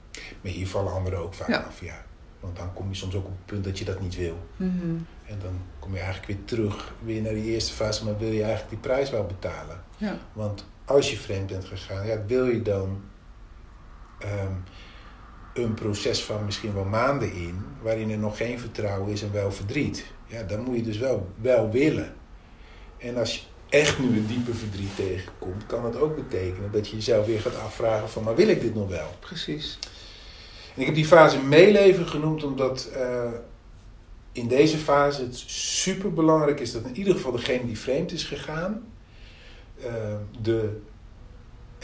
Maar 0.41 0.53
hier 0.53 0.67
vallen 0.69 0.93
anderen 0.93 1.19
ook 1.19 1.35
vaak 1.35 1.49
Ja. 1.49 1.59
af, 1.59 1.81
ja. 1.81 2.05
Want 2.41 2.57
dan 2.57 2.73
kom 2.73 2.89
je 2.89 2.95
soms 2.95 3.15
ook 3.15 3.25
op 3.25 3.31
het 3.37 3.47
punt 3.47 3.65
dat 3.65 3.79
je 3.79 3.85
dat 3.85 4.01
niet 4.01 4.17
wil. 4.17 4.47
Mhm. 4.57 4.97
En 5.27 5.39
dan 5.43 5.61
kom 5.79 5.93
je 5.93 5.99
eigenlijk 6.01 6.27
weer 6.27 6.45
terug, 6.45 6.95
weer 7.05 7.23
naar 7.23 7.35
die 7.35 7.45
eerste 7.53 7.73
fase, 7.73 8.05
maar 8.05 8.19
wil 8.19 8.31
je 8.31 8.41
eigenlijk 8.43 8.71
die 8.71 8.79
prijs 8.79 9.11
wel 9.11 9.27
betalen? 9.27 9.83
Ja. 9.97 10.17
Want 10.33 10.67
als 10.85 11.11
je 11.11 11.17
vreemd 11.17 11.47
bent 11.47 11.65
gegaan, 11.65 12.07
ja, 12.07 12.25
wil 12.27 12.47
je 12.47 12.63
dan 12.63 13.01
ehm, 14.19 14.53
een 15.55 15.75
proces 15.75 16.25
van 16.25 16.45
misschien 16.45 16.75
wel 16.75 16.85
maanden 16.85 17.33
in, 17.33 17.65
waarin 17.83 18.11
er 18.11 18.19
nog 18.19 18.37
geen 18.37 18.59
vertrouwen 18.59 19.13
is 19.13 19.23
en 19.23 19.33
wel 19.33 19.53
verdriet. 19.53 20.05
Ja, 20.27 20.43
dan 20.43 20.61
moet 20.61 20.77
je 20.77 20.83
dus 20.83 20.99
wel, 20.99 21.29
wel 21.41 21.71
willen. 21.71 22.15
En 22.99 23.17
als 23.17 23.35
je 23.35 23.41
echt 23.69 23.99
nu 23.99 24.07
een 24.07 24.27
diepe 24.27 24.55
verdriet 24.55 24.97
tegenkomt, 24.97 25.67
kan 25.67 25.83
dat 25.83 25.97
ook 25.97 26.17
betekenen 26.17 26.73
dat 26.73 26.89
je 26.89 26.97
jezelf 26.97 27.27
weer 27.27 27.41
gaat 27.41 27.59
afvragen 27.59 28.09
van, 28.09 28.23
maar 28.23 28.35
wil 28.35 28.49
ik 28.49 28.61
dit 28.61 28.75
nog 28.75 28.89
wel? 28.89 29.09
Precies. 29.21 29.79
En 30.75 30.81
ik 30.81 30.87
heb 30.87 30.95
die 30.95 31.07
fase 31.07 31.43
meeleven 31.43 32.07
genoemd 32.07 32.45
omdat 32.45 32.89
eh, 32.95 33.31
in 34.33 34.49
deze 34.49 34.79
fase 34.79 35.23
het 35.23 35.37
super 35.47 36.13
belangrijk 36.13 36.61
is 36.61 36.73
dat 36.73 36.85
in 36.85 36.97
ieder 36.97 37.15
geval 37.15 37.33
degene 37.33 37.67
die 37.67 37.79
vreemd 37.79 38.13
is 38.13 38.25
gegaan, 38.25 38.85
eh, 39.83 39.93
de, 40.43 40.81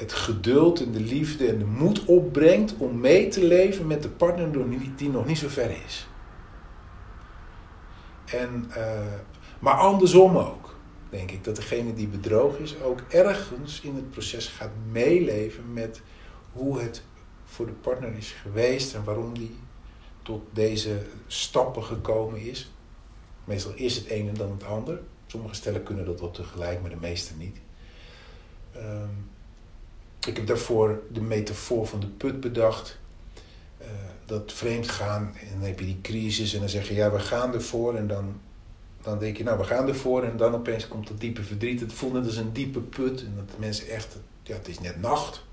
het 0.03 0.13
geduld 0.13 0.81
en 0.81 0.93
de 0.93 1.01
liefde 1.01 1.47
en 1.47 1.59
de 1.59 1.65
moed 1.65 2.05
opbrengt 2.05 2.75
om 2.77 3.01
mee 3.01 3.29
te 3.29 3.45
leven 3.45 3.87
met 3.87 4.03
de 4.03 4.09
partner 4.09 4.53
die- 4.97 5.11
nog 5.11 5.27
niet 5.27 5.39
zo 5.39 5.49
ver 5.49 5.71
is. 5.87 6.07
En, 8.25 8.67
eh, 8.75 9.01
maar 9.59 9.75
andersom 9.75 10.37
ook, 10.37 10.77
denk 11.11 11.31
ik, 11.31 11.45
dat 11.45 11.57
degene 11.57 11.95
die 11.95 12.09
bedrogen 12.09 12.61
is 12.63 12.81
ook 12.81 13.01
ergens 13.09 13.81
in 13.81 13.95
het 13.95 14.11
proces 14.11 14.47
gaat 14.47 14.71
meeleven 14.91 15.73
met 15.73 16.01
hoe 16.53 16.81
het 16.81 17.03
voor 17.45 17.67
de 17.67 17.73
partner 17.73 18.17
is 18.17 18.31
geweest 18.31 18.95
en 18.95 19.05
waarom 19.05 19.35
die 19.39 19.57
tot 20.23 20.43
deze 20.53 21.03
stappen 21.27 21.85
gekomen 21.85 22.41
is. 22.41 22.71
Meestal 23.45 23.73
is 23.75 23.97
het 23.97 24.11
een 24.11 24.29
en 24.29 24.35
dan 24.35 24.51
het 24.51 24.65
ander. 24.65 25.01
Sommige 25.27 25.55
stellen 25.55 25.83
kunnen 25.83 26.05
dat 26.05 26.21
wel 26.21 26.31
tegelijk, 26.31 26.81
maar 26.81 26.91
de 26.91 26.97
meeste 27.01 27.35
niet. 27.39 27.57
Ehm, 28.73 29.09
ik 30.27 30.37
heb 30.37 30.47
daarvoor 30.47 31.03
de 31.13 31.21
metafoor 31.21 31.87
van 31.87 32.01
de 32.01 32.07
put 32.07 32.41
bedacht. 32.41 32.99
Eh, 33.79 33.89
dat 34.27 34.53
vreemd 34.53 34.89
gaan 34.89 35.35
en 35.41 35.47
dan 35.59 35.69
heb 35.69 35.79
je 35.79 35.85
die 35.85 36.01
crisis 36.03 36.55
en 36.55 36.61
dan 36.61 36.69
zeg 36.69 36.89
je 36.89 36.95
ja, 36.95 37.13
we 37.13 37.19
gaan 37.19 37.55
ervoor 37.55 37.97
en 37.97 38.07
dan, 38.07 38.41
dan 39.03 39.19
denk 39.19 39.37
je 39.37 39.45
nou, 39.45 39.59
we 39.59 39.65
gaan 39.65 39.89
ervoor 39.89 40.23
en 40.23 40.37
dan 40.37 40.55
opeens 40.55 40.89
komt 40.89 41.09
dat 41.09 41.21
diepe 41.21 41.43
verdriet. 41.43 41.81
Het 41.81 41.93
voelt 41.93 42.13
net 42.13 42.25
als 42.27 42.37
een 42.37 42.53
diepe 42.53 42.81
put 42.81 43.21
en 43.21 43.33
dat 43.37 43.59
mensen 43.59 43.89
echt, 43.89 44.17
ja, 44.43 44.55
het 44.55 44.69
is 44.69 44.81
net 44.81 45.01
nacht. 45.01 45.45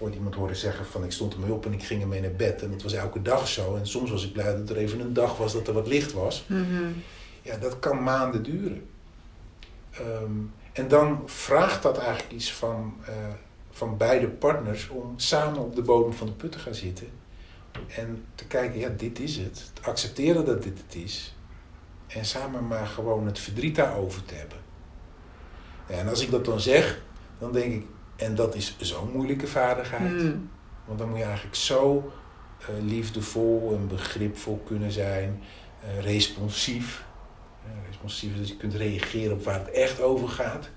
ooit 0.00 0.14
iemand 0.14 0.34
horen 0.34 0.56
zeggen 0.56 0.86
van 0.86 1.04
ik 1.04 1.12
stond 1.12 1.32
hem 1.32 1.50
op 1.50 1.66
en 1.66 1.72
ik 1.72 1.82
ging 1.82 2.02
ermee 2.02 2.20
naar 2.20 2.32
bed. 2.32 2.62
En 2.62 2.70
dat 2.70 2.82
was 2.82 2.92
elke 2.92 3.22
dag 3.22 3.48
zo. 3.48 3.76
En 3.76 3.86
soms 3.86 4.10
was 4.10 4.24
ik 4.24 4.32
blij 4.32 4.56
dat 4.56 4.70
er 4.70 4.76
even 4.76 5.00
een 5.00 5.12
dag 5.12 5.36
was 5.36 5.52
dat 5.52 5.68
er 5.68 5.74
wat 5.74 5.86
licht 5.86 6.12
was. 6.12 6.44
Mhm. 6.46 6.92
Ja, 7.42 7.56
dat 7.56 7.78
kan 7.78 8.02
maanden 8.02 8.42
duren. 8.42 8.86
Ehm, 9.90 10.32
en 10.74 10.88
dan 10.88 11.22
vraagt 11.26 11.82
dat 11.82 11.98
eigenlijk 11.98 12.32
iets 12.32 12.52
van, 12.52 12.96
eh, 13.06 13.14
van 13.70 13.96
beide 13.96 14.28
partners 14.28 14.88
om 14.88 15.12
samen 15.16 15.58
op 15.58 15.74
de 15.74 15.82
bodem 15.82 16.12
van 16.12 16.26
de 16.26 16.32
put 16.32 16.52
te 16.52 16.58
gaan 16.58 16.74
zitten. 16.74 17.08
En 17.96 18.24
te 18.34 18.46
kijken, 18.46 18.80
ja, 18.80 18.88
dit 18.88 19.18
is 19.18 19.36
het. 19.36 19.70
Te 19.72 19.82
accepteren 19.82 20.44
dat 20.44 20.62
dit 20.62 20.78
het 20.86 20.94
is. 20.94 21.34
En 22.06 22.24
samen 22.24 22.66
maar 22.66 22.86
gewoon 22.86 23.26
het 23.26 23.38
verdriet 23.38 23.76
daarover 23.76 24.24
te 24.24 24.34
hebben. 24.34 24.58
Ja, 25.88 25.94
en 25.94 26.08
als 26.08 26.20
ik 26.20 26.30
dat 26.30 26.44
dan 26.44 26.60
zeg, 26.60 27.02
dan 27.38 27.52
denk 27.52 27.72
ik, 27.72 27.86
en 28.16 28.34
dat 28.34 28.54
is 28.54 28.76
zo'n 28.78 29.10
moeilijke 29.12 29.46
vaardigheid. 29.46 30.12
Mhm. 30.12 30.36
Want 30.84 30.98
dan 30.98 31.08
moet 31.08 31.18
je 31.18 31.24
eigenlijk 31.24 31.56
zo 31.56 32.12
eh, 32.60 32.68
liefdevol 32.82 33.72
en 33.74 33.88
begripvol 33.88 34.62
kunnen 34.66 34.92
zijn, 34.92 35.42
eh, 35.80 36.00
responsief. 36.00 37.03
Dat 38.04 38.48
je 38.48 38.56
kunt 38.56 38.74
reageren 38.74 39.32
op 39.32 39.44
waar 39.44 39.58
het 39.58 39.70
echt 39.70 40.00
over 40.00 40.28
gaat. 40.28 40.68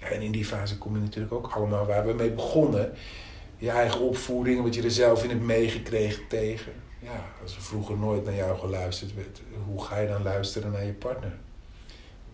Ja, 0.00 0.06
en 0.06 0.22
in 0.22 0.32
die 0.32 0.44
fase 0.44 0.78
kom 0.78 0.94
je 0.94 1.00
natuurlijk 1.00 1.32
ook 1.32 1.46
allemaal 1.46 1.86
waar 1.86 2.06
we 2.06 2.12
mee 2.12 2.30
begonnen. 2.30 2.92
Je 3.56 3.70
eigen 3.70 4.00
opvoeding, 4.00 4.62
wat 4.62 4.74
je 4.74 4.82
er 4.82 4.90
zelf 4.90 5.22
in 5.22 5.30
hebt 5.30 5.42
meegekregen 5.42 6.26
tegen. 6.28 6.72
Ja, 6.98 7.24
als 7.42 7.56
er 7.56 7.62
vroeger 7.62 7.96
nooit 7.96 8.24
naar 8.24 8.34
jou 8.34 8.58
geluisterd 8.58 9.14
werd, 9.14 9.40
hoe 9.66 9.84
ga 9.84 9.98
je 9.98 10.08
dan 10.08 10.22
luisteren 10.22 10.72
naar 10.72 10.84
je 10.84 10.92
partner? 10.92 11.32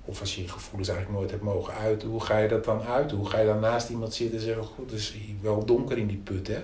Of 0.04 0.20
als 0.20 0.34
je 0.34 0.42
je 0.42 0.48
gevoelens 0.48 0.88
eigenlijk 0.88 1.18
nooit 1.18 1.30
hebt 1.30 1.42
mogen 1.42 1.74
uiten, 1.74 2.08
hoe 2.08 2.20
ga 2.20 2.38
je 2.38 2.48
dat 2.48 2.64
dan 2.64 2.82
uiten? 2.82 3.16
Hoe 3.16 3.28
ga 3.28 3.38
je 3.38 3.46
dan 3.46 3.60
naast 3.60 3.88
iemand 3.88 4.14
zitten 4.14 4.38
en 4.38 4.44
zeggen, 4.44 4.64
goed, 4.64 4.90
het 4.90 5.00
is 5.00 5.14
wel 5.40 5.64
donker 5.64 5.98
in 5.98 6.06
die 6.06 6.16
put, 6.16 6.48
hè? 6.48 6.60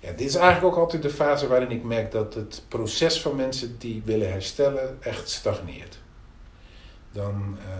Ja, 0.00 0.10
dit 0.10 0.28
is 0.28 0.34
eigenlijk 0.34 0.74
ook 0.74 0.82
altijd 0.82 1.02
de 1.02 1.10
fase 1.10 1.48
waarin 1.48 1.70
ik 1.70 1.82
merk 1.82 2.12
dat 2.12 2.34
het 2.34 2.62
proces 2.68 3.20
van 3.20 3.36
mensen 3.36 3.78
die 3.78 4.02
willen 4.04 4.30
herstellen 4.30 5.02
echt 5.02 5.28
stagneert. 5.28 6.01
Dan, 7.12 7.56
eh, 7.58 7.74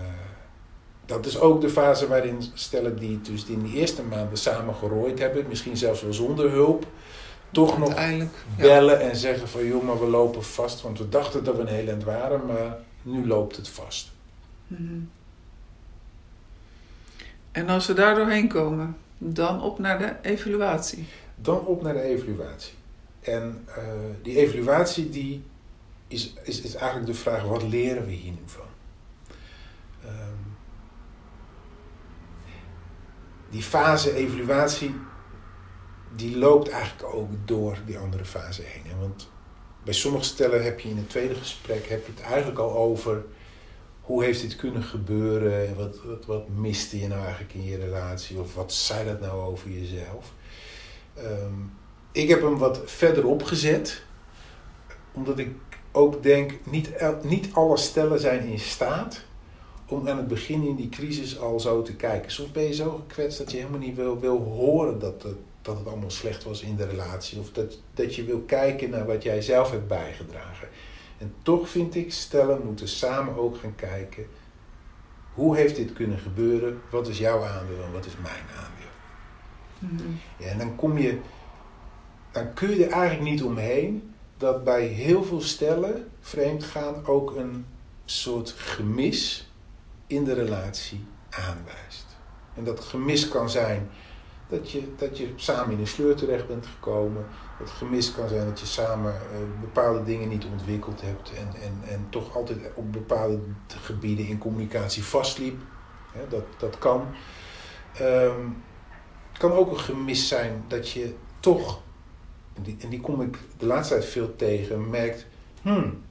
dat 1.07 1.27
is 1.27 1.39
ook 1.39 1.61
de 1.61 1.69
fase 1.69 2.09
waarin 2.09 2.43
stellen 2.55 2.99
die 2.99 3.21
dus 3.21 3.45
in 3.45 3.63
die 3.63 3.75
eerste 3.75 4.03
maanden 4.03 4.39
samen 4.39 4.75
gerooid 4.75 5.19
hebben, 5.19 5.45
misschien 5.49 5.77
zelfs 5.77 6.03
wel 6.03 6.13
zonder 6.13 6.51
hulp, 6.51 6.87
toch 7.51 7.79
nog 7.79 7.95
ja. 7.95 8.27
bellen 8.57 9.01
en 9.01 9.17
zeggen 9.17 9.49
van 9.49 9.65
joh, 9.65 9.83
maar 9.83 10.01
we 10.01 10.07
lopen 10.07 10.45
vast, 10.45 10.83
want 10.83 10.99
we 10.99 11.09
dachten 11.09 11.45
dat 11.45 11.57
we 11.57 11.61
een 11.61 11.67
heel 11.67 11.89
eind 11.89 12.05
waren, 12.05 12.47
maar 12.47 12.77
nu 13.03 13.27
loopt 13.27 13.57
het 13.57 13.69
vast. 13.69 14.11
Mhm. 14.67 15.01
En 17.53 17.69
als 17.69 17.87
we 17.87 17.93
daar 17.93 18.15
doorheen 18.15 18.49
komen, 18.49 18.97
dan 19.19 19.63
op 19.63 19.79
naar 19.79 19.99
de 19.99 20.31
evaluatie. 20.31 21.07
Dan 21.35 21.67
op 21.67 21.83
naar 21.83 21.93
de 21.93 22.03
evaluatie. 22.03 22.73
En 23.21 23.65
eh, 23.67 23.83
die 24.23 24.37
evaluatie 24.37 25.11
die 25.11 25.43
is, 26.09 26.35
is, 26.43 26.61
is 26.61 26.75
eigenlijk 26.75 27.13
de 27.13 27.19
vraag, 27.19 27.43
wat 27.43 27.63
leren 27.63 28.07
we 28.07 28.13
hier 28.13 28.31
nu 28.31 28.43
van? 28.47 28.65
Ehm, 30.05 30.43
die 33.51 33.63
fase 33.63 34.15
evaluatie, 34.15 34.95
die 36.17 36.39
loopt 36.39 36.69
eigenlijk 36.69 37.15
ook 37.15 37.31
door 37.45 37.77
die 37.87 37.99
andere 37.99 38.25
fase 38.25 38.63
heen. 38.63 38.99
Want 39.01 39.31
bij 39.85 39.95
sommige 39.95 40.25
stellen 40.25 40.65
heb 40.65 40.81
je 40.81 40.89
in 40.89 40.97
het 40.97 41.11
tweede 41.11 41.35
gesprek 41.35 41.87
heb 41.87 42.07
je 42.07 42.13
het 42.13 42.23
eigenlijk 42.23 42.59
al 42.59 42.77
over 42.77 43.25
hoe 44.01 44.25
heeft 44.25 44.41
dit 44.41 44.57
kunnen 44.57 44.83
gebeuren? 44.83 45.69
En 45.69 45.77
Wat, 45.77 46.03
wat, 46.05 46.27
wat 46.27 46.49
miste 46.49 47.01
je 47.01 47.09
nou 47.09 47.21
eigenlijk 47.23 47.55
in 47.55 47.65
je 47.65 47.77
relatie? 47.77 48.41
Of 48.41 48.55
wat 48.55 48.73
zei 48.73 49.05
dat 49.05 49.21
nou 49.21 49.41
over 49.41 49.71
jezelf? 49.71 50.33
Ehm, 51.15 51.55
ik 52.13 52.29
heb 52.29 52.43
hem 52.43 52.59
wat 52.59 52.81
verderop 52.85 53.43
gezet, 53.43 54.03
omdat 55.13 55.39
ik 55.39 55.51
ook 55.93 56.23
denk, 56.23 56.59
niet, 56.65 56.91
niet 57.23 57.49
alle 57.53 57.77
stellen 57.77 58.21
zijn 58.21 58.43
in 58.43 58.59
staat 58.59 59.25
om 59.93 60.09
aan 60.09 60.17
het 60.17 60.29
begin 60.29 60.67
in 60.67 60.77
die 60.77 60.89
crisis 60.89 61.39
al 61.39 61.61
zo 61.61 61.83
te 61.83 61.95
kijken. 61.95 62.31
Soms 62.31 62.51
ben 62.51 62.63
je 62.63 62.75
zo 62.75 63.05
gekwetst 63.07 63.39
dat 63.39 63.51
je 63.51 63.57
helemaal 63.57 63.79
niet 63.79 63.97
wil, 63.97 64.21
wil 64.21 64.39
horen 64.39 64.99
dat 64.99 65.23
het, 65.23 65.37
dat 65.63 65.79
het 65.79 65.87
allemaal 65.87 66.11
slecht 66.11 66.45
was 66.45 66.63
in 66.63 66.77
de 66.77 66.87
relatie. 66.87 67.39
Of 67.39 67.53
dat, 67.53 67.79
dat 67.95 68.15
je 68.15 68.25
wil 68.25 68.41
kijken 68.41 68.91
naar 68.91 69.07
wat 69.07 69.23
jij 69.23 69.43
zelf 69.43 69.71
hebt 69.71 69.89
bijgedragen. 69.89 70.69
En 71.19 71.35
toch 71.43 71.69
vind 71.69 71.95
ik, 71.95 72.13
stellen 72.13 72.65
moeten 72.65 72.89
samen 72.89 73.37
ook 73.37 73.57
gaan 73.57 73.75
kijken, 73.75 74.27
hoe 75.35 75.57
heeft 75.57 75.77
dit 75.77 75.93
kunnen 75.93 76.19
gebeuren? 76.19 76.81
Wat 76.91 77.09
is 77.09 77.19
jouw 77.19 77.45
aandeel 77.45 77.85
en 77.85 77.93
wat 77.93 78.07
is 78.07 78.17
mijn 78.23 78.45
aandeel? 78.57 78.91
Mhm. 79.79 80.13
Ja, 80.39 80.47
en 80.47 80.59
dan 80.59 80.77
kom 80.77 80.99
je, 80.99 81.19
dan 82.31 82.55
kun 82.55 82.71
je 82.71 82.85
er 82.85 82.93
eigenlijk 82.93 83.31
niet 83.31 83.43
omheen 83.43 84.15
dat 84.37 84.65
bij 84.65 84.87
heel 84.87 85.25
veel 85.25 85.41
stellen 85.41 86.09
vreemdgaan 86.21 87.07
ook 87.07 87.37
een 87.37 87.67
soort 88.05 88.51
gemis 88.51 89.52
in 90.13 90.25
de 90.25 90.35
relatie 90.35 91.05
aanwijst. 91.31 92.07
En 92.55 92.65
dat 92.65 92.81
gemis 92.81 93.29
kan 93.29 93.51
zijn 93.51 93.91
dat 94.49 94.71
je, 94.71 94.95
dat 94.97 95.19
je 95.19 95.33
samen 95.37 95.73
in 95.73 95.81
een 95.81 95.87
sleur 95.87 96.15
terecht 96.15 96.47
bent 96.47 96.67
gekomen. 96.67 97.27
Het 97.59 97.71
gemis 97.71 98.13
kan 98.13 98.29
zijn 98.29 98.47
dat 98.47 98.61
je 98.61 98.67
samen 98.67 99.15
eh, 99.15 99.21
bepaalde 99.61 100.05
dingen 100.05 100.29
niet 100.29 100.45
ontwikkeld 100.45 101.01
hebt 101.01 101.33
en, 101.33 101.63
en, 101.63 101.93
en 101.93 102.07
toch 102.09 102.37
altijd 102.37 102.59
op 102.75 102.93
bepaalde 102.93 103.39
gebieden 103.67 104.27
in 104.27 104.39
communicatie 104.39 105.05
vastliep. 105.05 105.61
Dat, 106.29 106.45
dat 106.59 106.79
kan. 106.79 107.07
Ehm, 107.95 108.49
het 109.29 109.39
kan 109.39 109.53
ook 109.53 109.71
een 109.71 109.81
gemis 109.81 110.29
zijn 110.29 110.65
dat 110.69 110.91
je 110.91 111.15
toch, 111.41 111.83
en 112.55 112.63
die, 112.63 112.77
en 112.81 112.89
die 112.89 113.01
kom 113.01 113.21
ik 113.21 113.39
de 113.59 113.67
laatste 113.67 113.95
tijd 113.95 114.07
veel 114.07 114.37
tegen, 114.37 114.91
merkt, 114.91 115.27
hmm, 115.63 116.03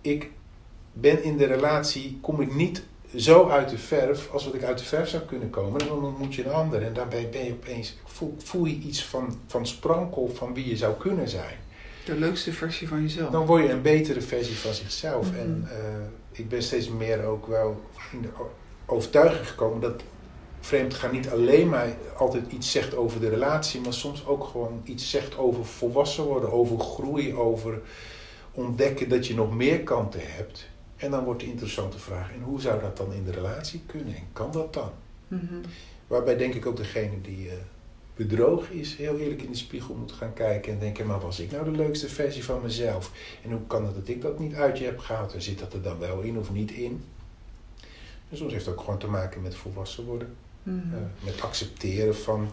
ik 0.00 0.30
ben 0.92 1.22
in 1.22 1.36
de 1.36 1.46
relatie, 1.46 2.18
kom 2.20 2.40
ik 2.40 2.54
niet 2.54 2.82
zo 3.16 3.48
uit 3.48 3.68
de 3.68 3.78
verf 3.78 4.30
als 4.32 4.44
wat 4.44 4.54
ik 4.54 4.62
uit 4.62 4.78
de 4.78 4.84
verf 4.84 5.08
zou 5.08 5.22
kunnen 5.22 5.50
komen. 5.50 5.80
En 5.80 5.86
dan 5.86 6.04
ontmoet 6.04 6.34
je 6.34 6.44
een 6.44 6.52
ander 6.52 6.82
en 6.82 6.92
daarbij 6.92 7.28
ben 7.30 7.44
je 7.44 7.52
opeens, 7.52 7.96
voel, 8.04 8.34
voel 8.38 8.64
je 8.64 8.76
iets 8.76 9.04
van, 9.04 9.38
van 9.46 9.66
sprankel 9.66 10.30
van 10.34 10.54
wie 10.54 10.68
je 10.68 10.76
zou 10.76 10.94
kunnen 10.96 11.28
zijn. 11.28 11.56
De 12.04 12.14
leukste 12.14 12.52
versie 12.52 12.88
van 12.88 13.02
jezelf. 13.02 13.30
Dan 13.30 13.46
word 13.46 13.62
je 13.62 13.70
een 13.70 13.82
betere 13.82 14.20
versie 14.20 14.56
van 14.56 14.74
zichzelf. 14.74 15.32
En 15.36 15.68
eh, 15.70 15.78
ik 16.30 16.48
ben 16.48 16.62
steeds 16.62 16.88
meer 16.88 17.24
ook 17.24 17.46
wel 17.46 17.80
in 18.12 18.22
de 18.22 18.28
overtuiging 18.86 19.48
gekomen 19.48 19.80
dat 19.80 20.02
vreemdgaan 20.60 21.12
niet 21.12 21.30
alleen 21.30 21.68
maar 21.68 21.96
altijd 22.16 22.52
iets 22.52 22.70
zegt 22.70 22.96
over 22.96 23.20
de 23.20 23.28
relatie, 23.28 23.80
maar 23.80 23.92
soms 23.92 24.26
ook 24.26 24.44
gewoon 24.44 24.80
iets 24.84 25.10
zegt 25.10 25.38
over 25.38 25.64
volwassen 25.64 26.24
worden, 26.24 26.52
over 26.52 26.78
groei, 26.78 27.34
over 27.34 27.80
ontdekken 28.52 29.08
dat 29.08 29.26
je 29.26 29.34
nog 29.34 29.54
meer 29.54 29.80
kanten 29.80 30.20
hebt. 30.22 30.68
En 31.00 31.10
dan 31.10 31.24
wordt 31.24 31.40
de 31.40 31.46
interessante 31.46 31.98
vraag, 31.98 32.32
en 32.32 32.40
hoe 32.42 32.60
zou 32.60 32.80
dat 32.80 32.96
dan 32.96 33.12
in 33.12 33.24
de 33.24 33.30
relatie 33.30 33.82
kunnen? 33.86 34.14
En 34.14 34.26
kan 34.32 34.52
dat 34.52 34.74
dan? 34.74 34.90
Mhm. 35.28 35.54
Waarbij 36.06 36.36
denk 36.36 36.54
ik 36.54 36.66
ook 36.66 36.76
degene 36.76 37.20
die 37.20 37.48
eh, 37.48 37.54
bedrogen 38.14 38.74
is, 38.74 38.96
heel 38.96 39.18
eerlijk 39.18 39.42
in 39.42 39.50
de 39.50 39.56
spiegel 39.56 39.94
moet 39.94 40.12
gaan 40.12 40.32
kijken 40.32 40.72
en 40.72 40.78
denken, 40.78 41.06
maar 41.06 41.20
was 41.20 41.40
ik 41.40 41.50
nou 41.50 41.64
de 41.64 41.70
leukste 41.70 42.08
versie 42.08 42.44
van 42.44 42.62
mezelf? 42.62 43.10
En 43.44 43.50
hoe 43.50 43.66
kan 43.66 43.84
het 43.86 43.94
dat 43.94 44.08
ik 44.08 44.22
dat 44.22 44.38
niet 44.38 44.54
uit 44.54 44.78
je 44.78 44.84
heb 44.84 44.98
gehaald? 44.98 45.34
En 45.34 45.42
zit 45.42 45.58
dat 45.58 45.72
er 45.72 45.82
dan 45.82 45.98
wel 45.98 46.20
in 46.20 46.38
of 46.38 46.52
niet 46.52 46.70
in? 46.70 47.04
En 48.30 48.36
soms 48.36 48.52
heeft 48.52 48.66
het 48.66 48.74
ook 48.74 48.80
gewoon 48.80 48.98
te 48.98 49.06
maken 49.06 49.42
met 49.42 49.54
volwassen 49.54 50.04
worden. 50.04 50.34
Mhm. 50.62 50.76
Eh, 50.76 51.24
met 51.24 51.42
accepteren 51.42 52.16
van, 52.16 52.50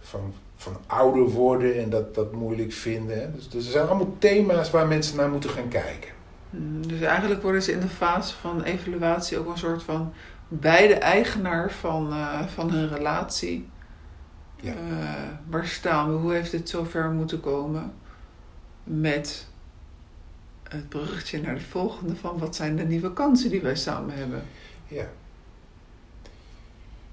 van, 0.00 0.34
van 0.56 0.76
ouder 0.86 1.28
worden 1.28 1.74
en 1.78 1.90
dat, 1.90 2.14
dat 2.14 2.32
moeilijk 2.32 2.72
vinden. 2.72 3.20
Hè. 3.20 3.32
Dus, 3.32 3.48
dus 3.48 3.66
er 3.66 3.72
zijn 3.72 3.86
allemaal 3.86 4.16
thema's 4.18 4.70
waar 4.70 4.86
mensen 4.86 5.16
naar 5.16 5.30
moeten 5.30 5.50
gaan 5.50 5.68
kijken. 5.68 6.10
Mhm. 6.52 6.88
Dus 6.88 7.00
eigenlijk 7.00 7.42
worden 7.42 7.62
ze 7.62 7.72
in 7.72 7.80
de 7.80 7.88
fase 7.88 8.34
van 8.34 8.62
evaluatie 8.62 9.38
ook 9.38 9.48
een 9.48 9.58
soort 9.58 9.82
van 9.82 10.12
beide 10.48 10.94
eigenaar 10.94 11.72
van, 11.72 12.12
eh, 12.12 12.46
van 12.46 12.70
hun 12.70 12.88
relatie. 12.88 13.68
Ja. 14.56 14.72
Eh, 14.72 15.28
waar 15.46 15.66
staan 15.66 16.12
we? 16.12 16.18
Hoe 16.18 16.32
heeft 16.32 16.50
dit 16.50 16.68
zover 16.68 17.10
moeten 17.10 17.40
komen? 17.40 17.92
Met 18.84 19.48
het 20.62 20.88
bruggetje 20.88 21.40
naar 21.40 21.54
de 21.54 21.60
volgende 21.60 22.16
van 22.16 22.38
wat 22.38 22.56
zijn 22.56 22.76
de 22.76 22.84
nieuwe 22.84 23.12
kansen 23.12 23.50
die 23.50 23.60
wij 23.60 23.76
samen 23.76 24.14
hebben? 24.14 24.42
Ja. 24.86 25.06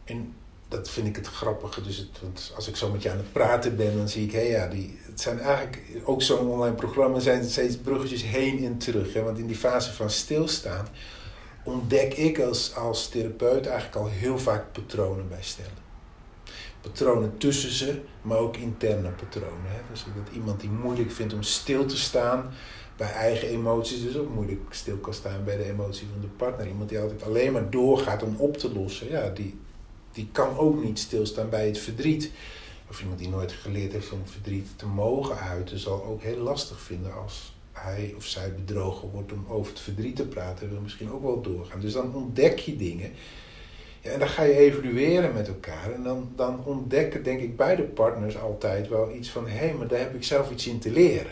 En 0.05 0.33
dat 0.69 0.89
vind 0.89 1.07
ik 1.07 1.15
het 1.15 1.27
grappige. 1.27 1.81
Dus 1.81 2.09
als 2.55 2.67
ik 2.67 2.75
zo 2.75 2.91
met 2.91 3.01
je 3.01 3.11
aan 3.11 3.17
het 3.17 3.31
praten 3.31 3.75
ben, 3.75 3.97
dan 3.97 4.09
zie 4.09 4.23
ik, 4.23 4.31
hé 4.31 4.41
ja, 4.41 4.67
die, 4.67 4.99
het 5.01 5.21
zijn 5.21 5.39
eigenlijk 5.39 5.81
ook 6.03 6.21
zo'n 6.21 6.47
online 6.47 6.75
programma 6.75 7.19
zijn 7.19 7.43
steeds 7.43 7.77
bruggetjes 7.77 8.23
heen 8.23 8.65
en 8.65 8.77
terug. 8.77 9.13
Hè? 9.13 9.23
Want 9.23 9.37
in 9.37 9.47
die 9.47 9.55
fase 9.55 9.93
van 9.93 10.09
stilstaan 10.09 10.87
ontdek 11.63 12.13
ik 12.13 12.39
als, 12.39 12.75
als 12.75 13.09
therapeut 13.09 13.65
eigenlijk 13.65 13.95
al 13.95 14.07
heel 14.07 14.39
vaak 14.39 14.71
patronen 14.71 15.29
bij 15.29 15.41
stellen. 15.41 15.87
Patronen 16.81 17.37
tussen 17.37 17.71
ze, 17.71 18.01
maar 18.21 18.37
ook 18.37 18.57
interne 18.57 19.09
patronen. 19.09 19.65
Hè? 19.65 19.79
Dus 19.91 20.03
dat 20.03 20.35
iemand 20.35 20.59
die 20.59 20.69
moeilijk 20.69 21.11
vindt 21.11 21.33
om 21.33 21.43
stil 21.43 21.85
te 21.85 21.97
staan 21.97 22.51
bij 22.97 23.11
eigen 23.11 23.47
emoties, 23.47 24.03
dus 24.03 24.17
ook 24.17 24.33
moeilijk 24.33 24.61
stil 24.69 24.97
kan 24.97 25.13
staan 25.13 25.43
bij 25.43 25.57
de 25.57 25.63
emotie 25.63 26.07
van 26.11 26.21
de 26.21 26.27
partner. 26.27 26.67
Iemand 26.67 26.89
die 26.89 26.99
altijd 26.99 27.23
alleen 27.23 27.51
maar 27.51 27.69
doorgaat 27.69 28.23
om 28.23 28.35
op 28.37 28.57
te 28.57 28.73
lossen, 28.73 29.09
ja, 29.09 29.29
die, 29.29 29.59
die 30.11 30.29
kan 30.31 30.57
ook 30.57 30.83
niet 30.83 30.99
stilstaan 30.99 31.49
bij 31.49 31.65
het 31.65 31.79
verdriet. 31.79 32.31
of 32.89 33.01
iemand 33.01 33.19
die 33.19 33.29
nooit 33.29 33.51
geleerd 33.51 33.91
heeft 33.91 34.11
om 34.11 34.21
verdriet 34.25 34.67
te 34.75 34.85
mogen 34.85 35.39
uiten, 35.39 35.79
zal 35.79 36.03
ook 36.03 36.21
heel 36.21 36.37
lastig 36.37 36.81
vinden 36.81 37.13
als 37.13 37.53
hij 37.71 38.13
of 38.17 38.25
zij 38.25 38.53
bedrogen 38.53 39.09
wordt 39.09 39.31
om 39.31 39.45
over 39.47 39.71
het 39.71 39.81
verdriet 39.81 40.15
te 40.15 40.27
praten. 40.27 40.65
En 40.65 40.73
wil 40.73 40.81
misschien 40.81 41.11
ook 41.11 41.21
wel 41.21 41.41
doorgaan. 41.41 41.79
Dus 41.79 41.93
dan 41.93 42.15
ontdek 42.15 42.59
je 42.59 42.75
dingen. 42.75 43.11
Ja, 44.01 44.11
en 44.11 44.19
dan 44.19 44.27
ga 44.27 44.43
je 44.43 44.57
evalueren 44.57 45.33
met 45.33 45.47
elkaar. 45.47 45.91
En 45.91 46.03
dan, 46.03 46.31
dan 46.35 46.65
ontdekken, 46.65 47.23
denk 47.23 47.39
ik, 47.39 47.57
beide 47.57 47.83
partners 47.83 48.37
altijd 48.37 48.87
wel 48.87 49.11
iets 49.15 49.29
van: 49.29 49.47
hé, 49.47 49.57
hey, 49.57 49.73
maar 49.73 49.87
daar 49.87 49.99
heb 49.99 50.15
ik 50.15 50.23
zelf 50.23 50.51
iets 50.51 50.67
in 50.67 50.79
te 50.79 50.91
leren. 50.91 51.31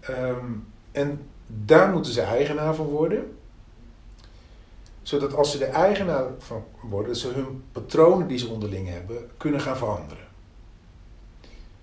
Ehm, 0.00 0.46
en 0.92 1.20
daar 1.46 1.92
moeten 1.92 2.12
ze 2.12 2.20
eigenaar 2.20 2.74
van 2.74 2.86
worden. 2.86 3.36
Zodat 5.02 5.34
als 5.34 5.50
ze 5.50 5.64
er 5.64 5.72
eigenaar 5.72 6.30
van 6.38 6.64
worden, 6.82 7.16
ze 7.16 7.28
hun 7.28 7.64
patronen 7.72 8.26
die 8.26 8.38
ze 8.38 8.48
onderling 8.48 8.88
hebben, 8.88 9.30
kunnen 9.36 9.60
gaan 9.60 9.76
veranderen. 9.76 10.26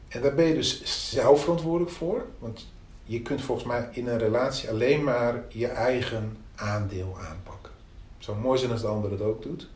En 0.07 0.21
daar 0.21 0.35
ben 0.35 0.45
je 0.45 0.53
dus 0.53 1.09
zelf 1.11 1.41
verantwoordelijk 1.41 1.91
voor. 1.91 2.25
Want 2.39 2.67
je 3.03 3.21
kunt 3.21 3.41
volgens 3.41 3.67
mij 3.67 3.89
in 3.91 4.07
een 4.07 4.17
relatie 4.17 4.69
alleen 4.69 5.03
maar 5.03 5.43
je 5.47 5.67
eigen 5.67 6.37
aandeel 6.55 7.17
aanpakken. 7.29 7.71
Zo 8.17 8.35
mooi 8.35 8.59
zijn 8.59 8.71
als 8.71 8.81
de 8.81 8.87
ander 8.87 9.11
het 9.11 9.21
ook 9.21 9.41
doet. 9.41 9.69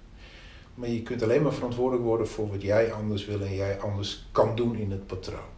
Maar 0.74 0.90
je 0.90 1.02
kunt 1.02 1.24
alleen 1.24 1.42
maar 1.42 1.54
verantwoordelijk 1.54 2.06
worden 2.06 2.28
voor 2.28 2.50
wat 2.50 2.62
jij 2.62 2.94
anders 2.94 3.26
wil 3.26 3.42
en 3.42 3.56
jij 3.56 3.80
anders 3.80 4.28
kan 4.32 4.56
doen 4.56 4.76
in 4.76 4.92
het 4.92 5.08
patroon. 5.08 5.52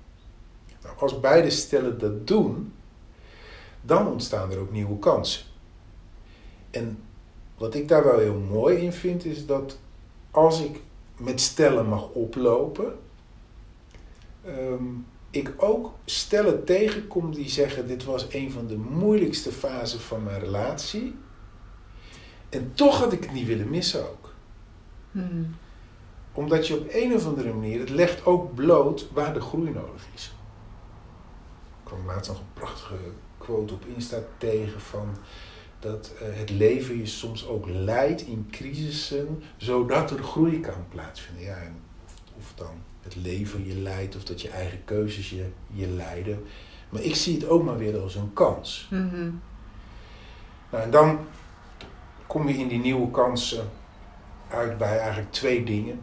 Nou, 0.84 0.96
als 1.00 1.20
beide 1.20 1.50
stellen 1.50 2.00
dat 2.00 2.28
doen, 2.28 2.74
dan 3.82 4.08
ontstaan 4.08 4.52
er 4.52 4.60
ook 4.60 4.72
nieuwe 4.72 5.00
kansen. 5.00 5.44
En 6.72 7.04
wat 7.58 7.76
ik 7.76 7.88
daar 7.88 8.04
wel 8.04 8.20
heel 8.20 8.40
mooi 8.40 8.78
in 8.78 8.94
vind, 8.94 9.26
is 9.26 9.46
dat 9.46 9.78
als 10.32 10.62
ik 10.62 10.82
met 11.18 11.42
stellen 11.42 11.88
mag 11.88 12.10
oplopen, 12.10 13.00
ehm, 14.46 14.84
ik 15.30 15.54
ook 15.58 15.94
stellen 16.06 16.64
tegenkom 16.66 17.34
die 17.34 17.50
zeggen: 17.50 17.88
Dit 17.88 18.04
was 18.04 18.26
een 18.30 18.52
van 18.52 18.68
de 18.68 18.78
moeilijkste 18.78 19.52
fasen 19.52 20.00
van 20.00 20.24
mijn 20.24 20.40
relatie. 20.40 21.16
En 22.50 22.72
toch 22.74 23.00
had 23.00 23.14
ik 23.14 23.24
het 23.24 23.34
niet 23.34 23.48
willen 23.48 23.70
missen 23.70 24.10
ook. 24.10 24.34
Hmm. 25.12 25.56
Omdat 26.34 26.68
je 26.68 26.80
op 26.80 26.88
een 26.90 27.14
of 27.14 27.26
andere 27.26 27.54
manier, 27.54 27.80
het 27.80 27.90
legt 27.90 28.26
ook 28.26 28.56
bloot 28.56 29.08
waar 29.14 29.34
de 29.34 29.42
groei 29.42 29.72
nodig 29.72 30.08
is. 30.14 30.36
Ik 31.80 31.92
kwam 31.92 32.06
laatst 32.06 32.32
nog 32.32 32.40
een 32.40 32.54
prachtige 32.54 32.98
quote 33.38 33.74
op 33.74 33.86
Insta 33.96 34.20
tegen 34.38 34.82
van 34.82 35.16
dat 35.86 36.14
uh, 36.14 36.28
het 36.38 36.50
leven 36.50 36.98
je 36.98 37.06
soms 37.06 37.48
ook 37.48 37.68
leidt 37.68 38.22
in 38.22 38.48
crisissen, 38.52 39.44
zodat 39.58 40.12
er 40.12 40.24
groei 40.24 40.60
kan 40.60 40.88
plaatsvinden. 40.90 41.44
Ja, 41.44 41.56
en 41.56 41.76
of, 42.38 42.54
dan 42.56 42.84
het 43.02 43.16
leven 43.16 43.68
je 43.68 43.76
leidt 43.76 44.16
of 44.16 44.24
dat 44.24 44.42
je 44.42 44.50
eigen 44.50 44.84
keuzes 44.86 45.30
je, 45.30 45.46
je 45.72 45.88
leiden. 45.88 46.44
Maar 46.90 47.02
ik 47.02 47.16
zie 47.16 47.36
het 47.36 47.48
ook 47.48 47.64
maar 47.64 47.78
weer 47.78 48.00
als 48.00 48.16
een 48.16 48.34
kans. 48.34 48.88
Mm 48.92 49.42
nou, 50.70 50.84
en 50.84 50.92
dan 50.92 51.20
kom 52.28 52.48
je 52.48 52.54
in 52.54 52.68
die 52.68 52.80
nieuwe 52.80 53.12
kansen 53.12 53.70
uit 54.50 54.78
bij 54.78 55.00
eigenlijk 55.00 55.32
twee 55.32 55.64
dingen. 55.64 56.00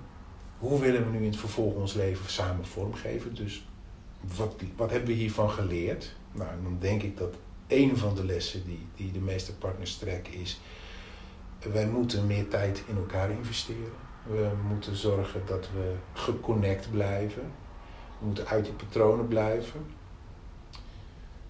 Hoe 0.59 0.81
willen 0.81 1.05
we 1.05 1.11
nu 1.11 1.19
in 1.19 1.31
het 1.31 1.37
vervolg 1.37 1.75
ons 1.75 1.95
leven 1.95 2.31
samen 2.31 2.67
vormgeven? 2.67 3.35
Dus 3.35 3.67
wat, 4.37 4.55
wat 4.77 4.91
hebben 4.91 5.09
we 5.09 5.15
hiervan 5.15 5.51
geleerd? 5.51 6.15
Nou, 6.33 6.51
dan 6.63 6.77
denk 6.81 7.03
ik 7.03 7.17
dat 7.17 7.35
een 7.75 7.97
van 7.97 8.15
de 8.15 8.25
lessen 8.25 8.65
die, 8.65 8.87
die 8.97 9.13
de 9.13 9.19
meeste 9.19 9.55
partners 9.55 9.97
trekken 9.97 10.35
is... 10.35 10.61
wij 11.73 11.87
moeten 11.87 12.27
meer 12.27 12.49
tijd 12.49 12.83
in 12.87 12.97
elkaar 12.97 13.31
investeren. 13.31 13.93
We 14.27 14.51
moeten 14.69 14.97
zorgen 14.97 15.43
dat 15.47 15.69
we 15.75 15.93
geconnect 16.13 16.91
blijven. 16.91 17.43
We 18.19 18.27
moeten 18.27 18.47
uit 18.47 18.65
die 18.65 18.75
patronen 18.75 19.29
blijven. 19.29 19.87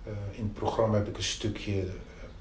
Uh, 0.06 0.12
in 0.30 0.42
het 0.42 0.54
programma 0.54 0.96
heb 0.96 1.08
ik 1.08 1.16
een 1.16 1.22
stukje 1.22 1.80
eh, 1.80 1.86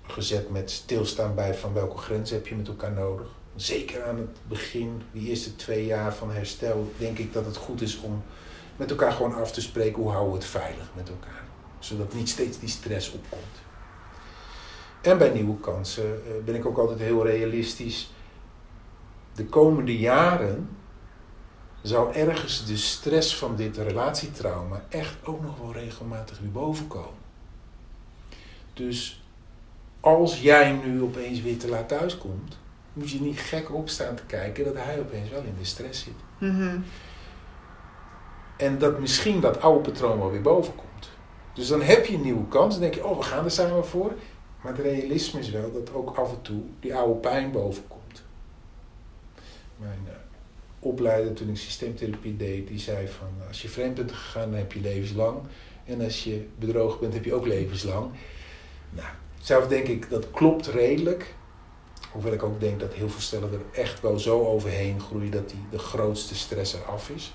gezet 0.08 0.50
met 0.50 0.72
stilstaan 0.72 1.36
bij 1.36 1.54
van 1.54 1.74
welke 1.74 1.98
grenzen 1.98 2.36
heb 2.36 2.48
je 2.48 2.56
met 2.56 2.68
elkaar 2.68 2.92
nodig. 2.92 3.28
Zeker 3.56 4.04
aan 4.04 4.18
het 4.18 4.38
begin, 4.48 5.02
die 5.12 5.30
eerste 5.30 5.56
twee 5.56 5.86
jaar 5.86 6.14
van 6.14 6.32
herstel, 6.32 6.92
denk 6.98 7.18
ik 7.18 7.34
dat 7.34 7.46
het 7.46 7.56
goed 7.56 7.82
is 7.82 8.00
om 8.00 8.24
met 8.76 8.90
elkaar 8.90 9.12
gewoon 9.12 9.36
af 9.36 9.52
te 9.52 9.62
spreken 9.62 10.02
hoe 10.02 10.12
houden 10.12 10.32
we 10.32 10.38
het 10.38 10.48
veilig 10.48 10.92
met 10.96 11.10
elkaar. 11.10 11.44
Zodat 11.80 12.14
niet 12.14 12.30
steeds 12.30 12.60
die 12.60 12.70
stress 12.70 13.12
opkomt. 13.12 13.70
En 15.02 15.18
bij 15.18 15.30
nieuwe 15.30 15.60
kansen 15.60 16.04
uh, 16.04 16.43
ben 16.45 16.56
ik 16.56 16.66
ook 16.66 16.78
altijd 16.78 16.99
heel 16.99 17.26
realistisch 17.26 18.12
de 19.36 19.45
komende 19.45 19.97
jaren 19.97 20.70
zou 21.82 22.14
ergens 22.14 22.66
de 22.66 22.78
stress 22.78 23.38
van 23.38 23.56
dit 23.56 23.78
relatietrauma 23.78 24.86
echt 24.89 25.16
ook 25.24 25.41
nog 25.41 25.58
wel 25.58 25.74
regelmatig 25.74 26.39
weer 26.39 26.52
bovenkomen. 26.52 27.20
Dus 28.74 29.24
als 29.99 30.41
jij 30.41 30.72
nu 30.72 31.02
opeens 31.02 31.41
weer 31.41 31.58
te 31.58 31.70
laat 31.70 31.88
thuiskomt, 31.88 32.58
moet 32.93 33.12
je 33.12 33.22
niet 33.22 33.39
gek 33.39 33.74
opstaan 33.74 34.16
te 34.16 34.24
kijken 34.26 34.64
dat 34.64 34.76
hij 34.76 34.99
opeens 34.99 35.30
wel 35.30 35.43
in 35.43 35.56
de 35.58 35.66
stress 35.66 36.04
zit. 36.04 36.14
Mm 36.49 36.84
En 38.58 38.78
dat 38.78 38.99
misschien 38.99 39.39
dat 39.39 39.62
oude 39.62 39.89
patroon 39.89 40.20
wel 40.20 40.32
weer 40.32 40.41
bovenkomt. 40.41 41.10
Dus 41.54 41.68
dan 41.68 41.82
heb 41.82 42.06
je 42.06 42.16
een 42.16 42.22
nieuwe 42.22 42.47
kans. 42.47 42.74
Dan 42.74 42.82
denk 42.82 42.93
je, 42.93 43.06
oh, 43.06 43.18
we 43.18 43.24
gaan 43.24 43.45
er 43.45 43.52
samen 43.52 43.86
voor. 43.86 44.12
Maar 44.62 44.72
het 44.72 44.82
realisme 44.82 45.39
is 45.39 45.49
wel 45.49 45.72
dat 45.72 45.93
ook 45.93 46.18
af 46.18 46.32
en 46.32 46.41
toe 46.41 46.62
die 46.80 46.95
oude 46.95 47.20
pijn 47.20 47.51
bovenkomt 47.51 48.01
mijn 49.82 49.99
uh, 50.07 50.14
opleider 50.80 51.34
toen 51.34 51.49
ik 51.49 51.57
systeemtherapie 51.57 52.38
deed, 52.38 52.68
die 52.68 52.80
zei 52.80 53.07
van 53.07 53.47
als 53.47 53.62
je 53.62 53.70
vreemd 53.70 53.95
bent 53.95 54.12
gegaan, 54.12 54.49
dan 54.49 54.59
heb 54.59 54.74
je 54.74 54.82
levenslang. 54.82 55.38
En 55.86 56.01
als 56.01 56.24
je 56.24 56.47
bedrogen 56.59 56.99
bent, 56.99 57.14
heb 57.14 57.26
je 57.26 57.34
ook 57.34 57.45
levenslang. 57.45 58.12
Nou, 58.89 59.07
zelf 59.41 59.68
denk 59.68 59.88
ik 59.88 60.09
dat 60.09 60.32
klopt 60.32 60.68
redelijk. 60.68 61.34
Hoewel 62.12 62.34
ik 62.34 62.43
ook 62.43 62.59
denk 62.59 62.80
dat 62.80 62.93
heel 62.93 63.09
veel 63.09 63.22
stellen 63.22 63.51
er 63.53 63.80
echt 63.80 64.01
wel 64.01 64.20
zo 64.20 64.45
overheen 64.45 65.01
groeien 65.01 65.32
dat 65.32 65.49
die 65.49 65.66
de 65.72 65.80
grootste 65.80 66.36
stress 66.36 66.74
eraf 66.74 67.09
is. 67.09 67.34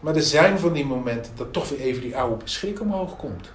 Maar 0.00 0.14
er 0.14 0.22
zijn 0.22 0.58
van 0.58 0.72
die 0.72 0.84
momenten 0.84 1.32
dat 1.36 1.52
toch 1.52 1.68
weer 1.68 1.80
even 1.80 2.02
die 2.02 2.16
oude 2.16 2.48
schrik 2.48 2.80
omhoog 2.80 3.16
komt. 3.16 3.50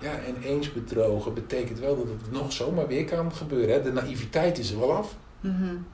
Ja, 0.00 0.18
en 0.18 0.42
eens 0.42 0.72
bedrogen 0.72 1.34
betekent 1.34 1.78
wel 1.78 1.96
dat 1.96 2.06
het 2.06 2.30
nog 2.30 2.52
zomaar 2.52 2.86
weer 2.86 3.04
kan 3.04 3.32
gebeuren. 3.32 3.74
Hè? 3.74 3.82
De 3.82 3.92
naïviteit 3.92 4.58
is 4.58 4.70
er 4.70 4.78
wel 4.78 4.92
af. 4.92 5.16
Mm 5.40 5.86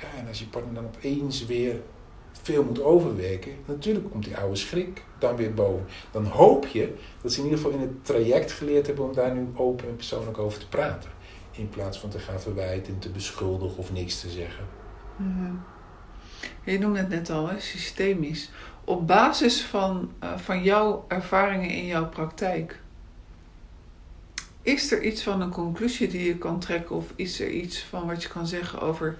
ja, 0.00 0.18
en 0.18 0.28
als 0.28 0.38
je 0.38 0.46
partner 0.46 0.74
dan 0.74 0.84
opeens 0.84 1.46
weer 1.46 1.80
veel 2.32 2.64
moet 2.64 2.82
overwerken, 2.82 3.52
natuurlijk 3.64 4.10
komt 4.10 4.24
die 4.24 4.36
oude 4.36 4.56
schrik 4.56 5.04
dan 5.18 5.36
weer 5.36 5.54
boven. 5.54 5.86
Dan 6.10 6.24
hoop 6.24 6.66
je 6.66 6.94
dat 7.22 7.32
ze 7.32 7.38
in 7.38 7.44
ieder 7.44 7.58
geval 7.58 7.74
in 7.74 7.80
het 7.80 8.04
traject 8.04 8.52
geleerd 8.52 8.86
hebben 8.86 9.04
om 9.04 9.14
daar 9.14 9.34
nu 9.34 9.48
open 9.54 9.88
en 9.88 9.96
persoonlijk 9.96 10.38
over 10.38 10.58
te 10.58 10.68
praten. 10.68 11.10
In 11.50 11.68
plaats 11.68 11.98
van 11.98 12.10
te 12.10 12.18
gaan 12.18 12.40
verwijten 12.40 12.92
en 12.92 12.98
te 12.98 13.10
beschuldigen 13.10 13.78
of 13.78 13.92
niks 13.92 14.20
te 14.20 14.28
zeggen. 14.28 14.64
Mm 15.16 15.62
Je 16.64 16.78
noemde 16.78 16.98
het 16.98 17.08
net 17.08 17.30
al, 17.30 17.48
hè, 17.48 17.60
systemisch. 17.60 18.50
Op 18.84 19.06
basis 19.06 19.62
van, 19.62 20.12
uh, 20.24 20.36
van 20.36 20.62
jouw 20.62 21.04
ervaringen 21.08 21.70
in 21.70 21.86
jouw 21.86 22.08
praktijk, 22.08 22.80
is 24.68 24.92
er 24.92 25.02
iets 25.02 25.22
van 25.22 25.40
een 25.40 25.50
conclusie 25.50 26.08
die 26.08 26.24
je 26.24 26.36
kan 26.36 26.60
trekken 26.60 26.96
of 26.96 27.12
is 27.16 27.40
er 27.40 27.50
iets 27.50 27.82
van 27.82 28.06
wat 28.06 28.22
je 28.22 28.28
kan 28.28 28.46
zeggen 28.46 28.80
over 28.80 29.16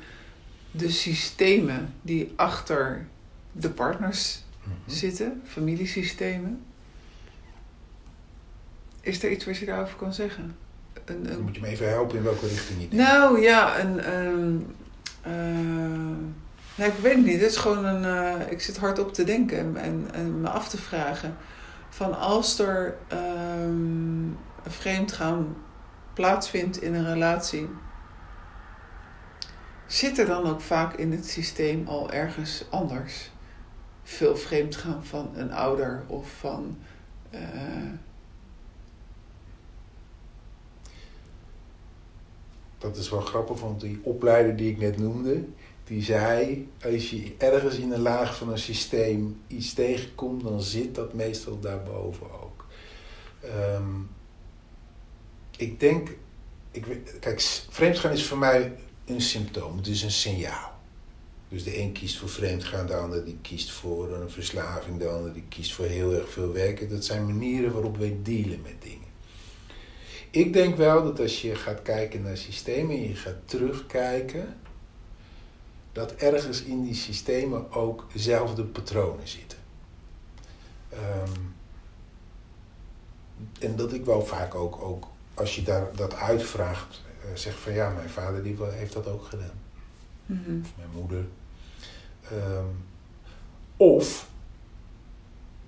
de 0.71 0.91
systemen 0.91 1.95
die 2.03 2.33
achter 2.37 3.07
de 3.53 3.71
partners 3.71 4.43
mm 4.65 4.77
zitten, 4.87 5.43
familiesystemen. 5.45 6.65
Is 9.01 9.23
er 9.23 9.31
iets 9.31 9.45
wat 9.45 9.57
je 9.57 9.67
daarover 9.67 9.97
kan 9.97 10.15
zeggen? 10.15 10.57
Een, 11.05 11.33
een... 11.33 11.41
Moet 11.41 11.55
je 11.55 11.61
me 11.61 11.67
even 11.67 11.89
helpen 11.89 12.17
in 12.17 12.23
welke 12.23 12.47
richting 12.47 12.81
je 12.81 12.89
denkt? 12.89 12.95
Nou 12.95 13.41
ja, 13.41 13.79
een. 13.79 14.09
Um, 14.09 14.75
nee, 16.75 16.89
ik 16.89 16.95
weet 17.03 17.15
het 17.15 17.25
niet. 17.25 17.41
Het 17.41 17.51
is 17.51 17.57
gewoon 17.57 17.85
een. 17.85 18.03
Uh, 18.03 18.51
ik 18.51 18.61
zit 18.61 18.77
hard 18.77 18.99
op 18.99 19.13
te 19.13 19.25
denken 19.25 19.77
en, 19.77 20.07
en, 20.13 20.41
me 20.41 20.49
af 20.49 20.69
te 20.69 20.79
vragen. 20.79 21.37
Van 21.89 22.19
als 22.19 22.59
er 22.59 22.97
um, 23.13 23.19
een 23.19 24.39
vreemdgaan 24.71 25.57
plaatsvindt 26.15 26.83
in 26.83 26.95
een 26.95 27.13
relatie 27.13 27.69
zit 29.89 30.19
er 30.19 30.27
dan 30.27 30.47
ook 30.47 30.61
vaak 30.61 30.95
in 30.95 31.13
het 31.13 31.29
systeem 31.29 31.87
al 31.87 32.11
ergens 32.11 32.65
anders? 32.71 33.31
Veel 34.03 34.37
vreemd 34.37 34.77
gaan 34.77 35.05
van 35.05 35.31
een 35.35 35.53
ouder 35.53 36.05
of 36.07 36.31
van. 36.31 36.79
Uh... 37.35 37.41
Dat 42.79 42.97
is 42.97 43.11
wel 43.11 43.21
grappig, 43.21 43.61
want 43.61 43.81
die 43.81 44.01
opleider 44.03 44.57
die 44.57 44.71
ik 44.71 44.79
net 44.79 44.99
noemde, 44.99 45.45
die 45.85 46.03
zei: 46.03 46.69
als 46.85 47.11
je 47.11 47.35
ergens 47.39 47.77
in 47.77 47.93
een 47.93 48.01
laag 48.01 48.37
van 48.37 48.51
een 48.51 48.59
systeem 48.59 49.41
iets 49.47 49.75
tegenkomt, 49.75 50.43
dan 50.43 50.63
zit 50.63 50.95
dat 50.95 51.15
meestal 51.15 51.61
daarboven 51.61 52.27
ook. 52.43 52.67
Um, 53.45 54.09
ik 55.59 55.81
denk, 55.81 56.09
ik, 56.71 56.85
kijk, 57.21 57.41
vreemdgaan 57.71 58.13
is 58.13 58.25
voor 58.25 58.39
mij 58.39 58.73
een 59.05 59.21
symptoom, 59.21 59.77
het 59.77 59.87
is 59.87 60.03
een 60.03 60.11
signaal. 60.11 60.77
Dus 61.49 61.65
de 61.65 61.79
een 61.79 61.93
kiest 61.93 62.19
voor 62.19 62.29
vreemdgaan, 62.29 62.87
de 62.87 62.97
ander 62.97 63.25
die 63.25 63.39
kiest 63.43 63.71
voor 63.71 64.13
een 64.13 64.31
verslaving, 64.31 64.99
de 64.99 65.09
ander 65.09 65.33
die 65.33 65.45
kiest 65.49 65.73
voor 65.73 65.85
heel 65.85 66.13
erg 66.13 66.31
veel 66.31 66.53
werken. 66.53 66.89
Dat 66.89 67.05
zijn 67.05 67.27
manieren 67.27 67.73
waarop 67.73 67.97
wij 67.97 68.19
dealen 68.23 68.61
met 68.63 68.83
dingen. 68.83 69.07
Ik 70.31 70.53
denk 70.53 70.77
wel 70.77 71.05
dat 71.05 71.21
als 71.21 71.43
je 71.43 71.55
gaat 71.55 71.83
kijken 71.83 72.23
naar 72.23 72.37
systemen 72.37 72.97
en 72.97 73.09
je 73.09 73.15
gaat 73.15 73.37
terugkijken, 73.45 74.57
dat 75.93 76.15
ergens 76.15 76.63
in 76.63 76.83
die 76.83 76.95
systemen 76.95 77.73
ook 77.73 78.07
dezelfde 78.13 78.65
patronen 78.65 79.29
zitten. 79.29 79.59
Ehm, 80.89 81.41
en 83.61 83.77
dat 83.77 83.93
ik 83.93 84.05
wel 84.05 84.27
vaak 84.27 84.55
ook, 84.55 84.83
ook 84.83 85.07
als 85.39 85.57
je 85.57 85.63
daar, 85.63 85.97
dat 85.97 86.15
uitvraagt, 86.15 87.03
uh, 87.25 87.37
zeg 87.37 87.59
van 87.59 87.73
ja, 87.73 87.91
mijn 87.91 88.09
vader 88.09 88.43
die 88.43 88.57
heeft 88.61 88.93
dat 88.93 89.07
ook 89.07 89.25
gedaan. 89.25 89.61
Mhm. 90.27 90.61
Of 90.61 90.73
mijn 90.77 90.91
moeder. 90.95 91.25
Ehm, 92.23 92.65
of, 93.77 94.29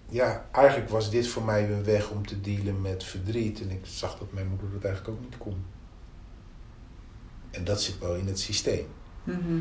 ja, 0.09 0.47
eigenlijk 0.51 0.91
was 0.91 1.11
dit 1.11 1.29
voor 1.29 1.43
mij 1.43 1.71
een 1.71 1.85
weg 1.85 2.11
om 2.11 2.27
te 2.27 2.41
dealen 2.41 2.81
met 2.81 3.05
verdriet. 3.05 3.61
En 3.61 3.71
ik 3.71 3.81
zag 3.83 4.19
dat 4.19 4.33
mijn 4.33 4.49
moeder 4.49 4.73
dat 4.73 4.85
eigenlijk 4.85 5.17
ook 5.17 5.25
niet 5.25 5.39
kon. 5.39 5.65
En 7.51 7.65
dat 7.65 7.83
zit 7.83 7.99
wel 7.99 8.15
in 8.15 8.27
het 8.27 8.41
systeem. 8.41 8.87
Mhm. 9.25 9.61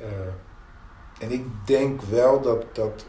Uh, 0.00 0.06
en 1.20 1.32
ik 1.32 1.44
denk 1.64 2.02
wel 2.02 2.40
dat, 2.40 2.74
dat 2.74 3.06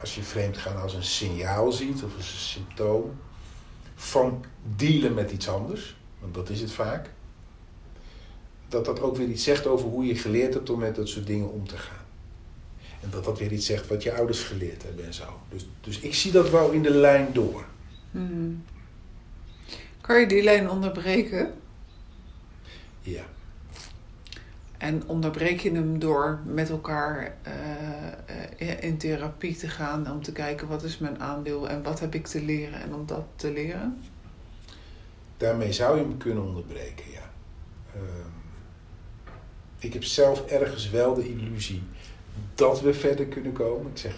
als 0.00 0.14
je 0.14 0.22
vreemd 0.22 0.58
gaan 0.58 0.80
als 0.80 0.94
een 0.94 1.04
signaal 1.04 1.72
ziet 1.72 2.02
of 2.02 2.16
als 2.16 2.32
een 2.32 2.38
symptoom 2.38 3.18
van 4.00 4.44
dealen 4.76 5.14
met 5.14 5.30
iets 5.30 5.48
anders, 5.48 5.96
want 6.20 6.34
dat 6.34 6.48
is 6.48 6.60
het 6.60 6.72
vaak, 6.72 7.10
dat 8.68 8.84
dat 8.84 9.00
ook 9.00 9.16
weer 9.16 9.28
iets 9.28 9.44
zegt 9.44 9.66
over 9.66 9.88
hoe 9.88 10.06
je 10.06 10.14
geleerd 10.14 10.54
hebt 10.54 10.70
om 10.70 10.78
met 10.78 10.96
dat 10.96 11.08
soort 11.08 11.26
dingen 11.26 11.50
om 11.50 11.66
te 11.68 11.76
gaan. 11.76 12.06
En 13.00 13.10
dat 13.10 13.24
dat 13.24 13.38
weer 13.38 13.52
iets 13.52 13.66
zegt 13.66 13.88
wat 13.88 14.02
je 14.02 14.14
ouders 14.14 14.42
geleerd 14.42 14.82
hebben 14.82 15.04
en 15.04 15.14
zo. 15.14 15.40
Dus, 15.48 15.68
dus 15.80 15.98
ik 15.98 16.14
zie 16.14 16.32
dat 16.32 16.50
wel 16.50 16.70
in 16.70 16.82
de 16.82 16.90
lijn 16.90 17.28
door. 17.32 17.64
Mhm. 18.10 18.52
Kan 20.00 20.20
je 20.20 20.26
die 20.26 20.42
lijn 20.42 20.70
onderbreken? 20.70 21.52
Ja. 23.00 23.24
En 24.80 25.02
onderbreek 25.06 25.60
je 25.60 25.72
hem 25.72 25.98
door 25.98 26.40
met 26.44 26.70
elkaar 26.70 27.36
uh, 28.58 28.82
in 28.82 28.98
therapie 28.98 29.56
te 29.56 29.68
gaan 29.68 30.10
om 30.10 30.22
te 30.22 30.32
kijken 30.32 30.68
wat 30.68 30.82
is 30.82 30.98
mijn 30.98 31.20
aandeel 31.20 31.68
en 31.68 31.82
wat 31.82 32.00
heb 32.00 32.14
ik 32.14 32.26
te 32.26 32.42
leren 32.42 32.80
en 32.80 32.94
om 32.94 33.06
dat 33.06 33.24
te 33.36 33.52
leren? 33.52 33.98
Daarmee 35.36 35.72
zou 35.72 35.96
je 35.98 36.02
hem 36.02 36.16
kunnen 36.16 36.44
onderbreken, 36.44 37.10
ja. 37.10 37.30
Uh, 37.96 38.02
ik 39.78 39.92
heb 39.92 40.04
zelf 40.04 40.46
ergens 40.46 40.90
wel 40.90 41.14
de 41.14 41.28
illusie 41.28 41.82
dat 42.54 42.80
we 42.80 42.94
verder 42.94 43.26
kunnen 43.26 43.52
komen. 43.52 43.90
Ik 43.90 43.98
zeg 43.98 44.14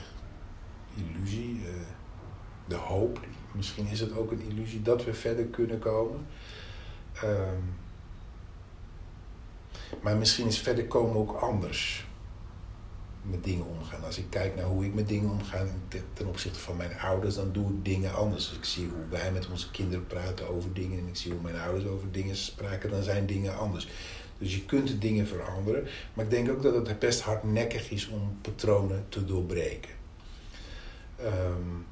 illusie, 0.96 1.60
uh, 1.64 1.68
de 2.66 2.74
hoop. 2.74 3.20
Misschien 3.52 3.86
is 3.86 4.00
het 4.00 4.16
ook 4.16 4.30
een 4.30 4.42
illusie 4.48 4.82
dat 4.82 5.04
we 5.04 5.14
verder 5.14 5.44
kunnen 5.44 5.78
komen. 5.78 6.26
Uh, 7.24 7.30
maar 10.00 10.16
misschien 10.16 10.46
is 10.46 10.58
verder 10.58 10.86
komen 10.86 11.16
ook 11.16 11.32
anders 11.32 12.06
met 13.22 13.44
dingen 13.44 13.66
omgaan. 13.66 14.04
Als 14.04 14.18
ik 14.18 14.26
kijk 14.30 14.56
naar 14.56 14.64
hoe 14.64 14.84
ik 14.84 14.94
met 14.94 15.08
dingen 15.08 15.30
omga 15.30 15.64
ten 16.12 16.26
opzichte 16.26 16.60
van 16.60 16.76
mijn 16.76 16.98
ouders, 16.98 17.34
dan 17.34 17.52
doe 17.52 17.68
ik 17.68 17.84
dingen 17.84 18.14
anders. 18.14 18.48
Als 18.48 18.58
ik 18.58 18.64
zie 18.64 18.88
hoe 18.88 19.08
wij 19.10 19.32
met 19.32 19.48
onze 19.50 19.70
kinderen 19.70 20.06
praten 20.06 20.48
over 20.48 20.72
dingen 20.72 20.98
en 20.98 21.08
ik 21.08 21.16
zie 21.16 21.32
hoe 21.32 21.42
mijn 21.42 21.60
ouders 21.60 21.86
over 21.86 22.12
dingen 22.12 22.36
spraken, 22.36 22.90
dan 22.90 23.02
zijn 23.02 23.26
dingen 23.26 23.56
anders. 23.58 23.88
Dus 24.38 24.54
je 24.54 24.64
kunt 24.64 25.00
dingen 25.00 25.26
veranderen, 25.26 25.88
maar 26.14 26.24
ik 26.24 26.30
denk 26.30 26.50
ook 26.50 26.62
dat 26.62 26.86
het 26.86 26.98
best 26.98 27.20
hardnekkig 27.20 27.90
is 27.90 28.08
om 28.08 28.38
patronen 28.40 29.04
te 29.08 29.24
doorbreken. 29.24 29.90
Um, 31.20 31.86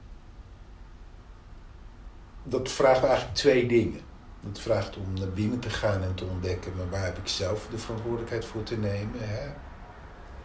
dat 2.42 2.70
vraagt 2.70 3.04
eigenlijk 3.04 3.34
twee 3.34 3.66
dingen. 3.66 4.00
Het 4.46 4.58
vraagt 4.58 4.96
om 4.96 5.18
naar 5.18 5.28
binnen 5.28 5.58
te 5.58 5.70
gaan 5.70 6.02
en 6.02 6.14
te 6.14 6.24
ontdekken, 6.24 6.72
maar 6.76 6.90
waar 6.90 7.04
heb 7.04 7.18
ik 7.18 7.28
zelf 7.28 7.68
de 7.70 7.78
verantwoordelijkheid 7.78 8.44
voor 8.44 8.62
te 8.62 8.76
nemen? 8.76 9.18
Hè? 9.18 9.50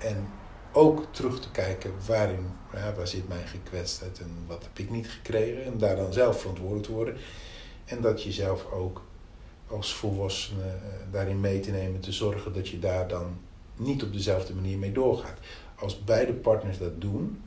En 0.08 0.28
ook 0.72 1.06
terug 1.12 1.40
te 1.40 1.52
kijken 1.52 1.92
waarin, 2.08 2.46
waar 2.72 3.08
zit 3.08 3.28
mijn 3.28 3.48
gekwetstheid 3.48 4.20
en 4.20 4.38
wat 4.48 4.64
heb 4.64 4.80
ik 4.80 4.90
niet 4.90 5.10
gekregen. 5.10 5.66
En 5.66 5.78
daar 5.78 5.96
dan 5.96 6.14
zelf 6.14 6.40
verantwoordelijk 6.40 6.86
te 6.86 6.94
worden. 6.94 7.16
En 7.86 8.02
dat 8.02 8.24
je 8.24 8.32
zelf 8.32 8.72
ook 8.72 9.02
als 9.68 9.94
volwassene 9.94 10.76
daarin 11.12 11.40
mee 11.40 11.60
te 11.60 11.72
nemen, 11.72 12.00
te 12.00 12.12
zorgen 12.12 12.54
dat 12.54 12.68
je 12.68 12.80
daar 12.80 13.08
dan 13.08 13.38
niet 13.76 14.04
op 14.04 14.14
dezelfde 14.14 14.54
manier 14.54 14.78
mee 14.78 14.92
doorgaat. 14.92 15.40
Als 15.76 16.04
beide 16.04 16.34
partners 16.34 16.78
dat 16.78 17.02
doen 17.02 17.42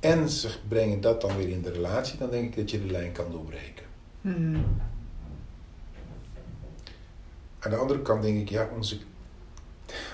en 0.00 0.28
ze 0.28 0.48
brengen 0.68 1.00
dat 1.00 1.20
dan 1.20 1.36
weer 1.36 1.48
in 1.48 1.62
de 1.62 1.72
relatie, 1.72 2.18
dan 2.18 2.30
denk 2.30 2.44
ik 2.44 2.56
dat 2.56 2.70
je 2.70 2.86
de 2.86 2.92
lijn 2.92 3.12
kan 3.12 3.30
doorbreken. 3.30 3.84
Mm. 4.20 4.64
Aan 7.64 7.70
de 7.70 7.76
andere 7.76 8.02
kant 8.02 8.22
denk 8.22 8.38
ik, 8.38 8.48
ja, 8.48 8.68
onze, 8.76 8.98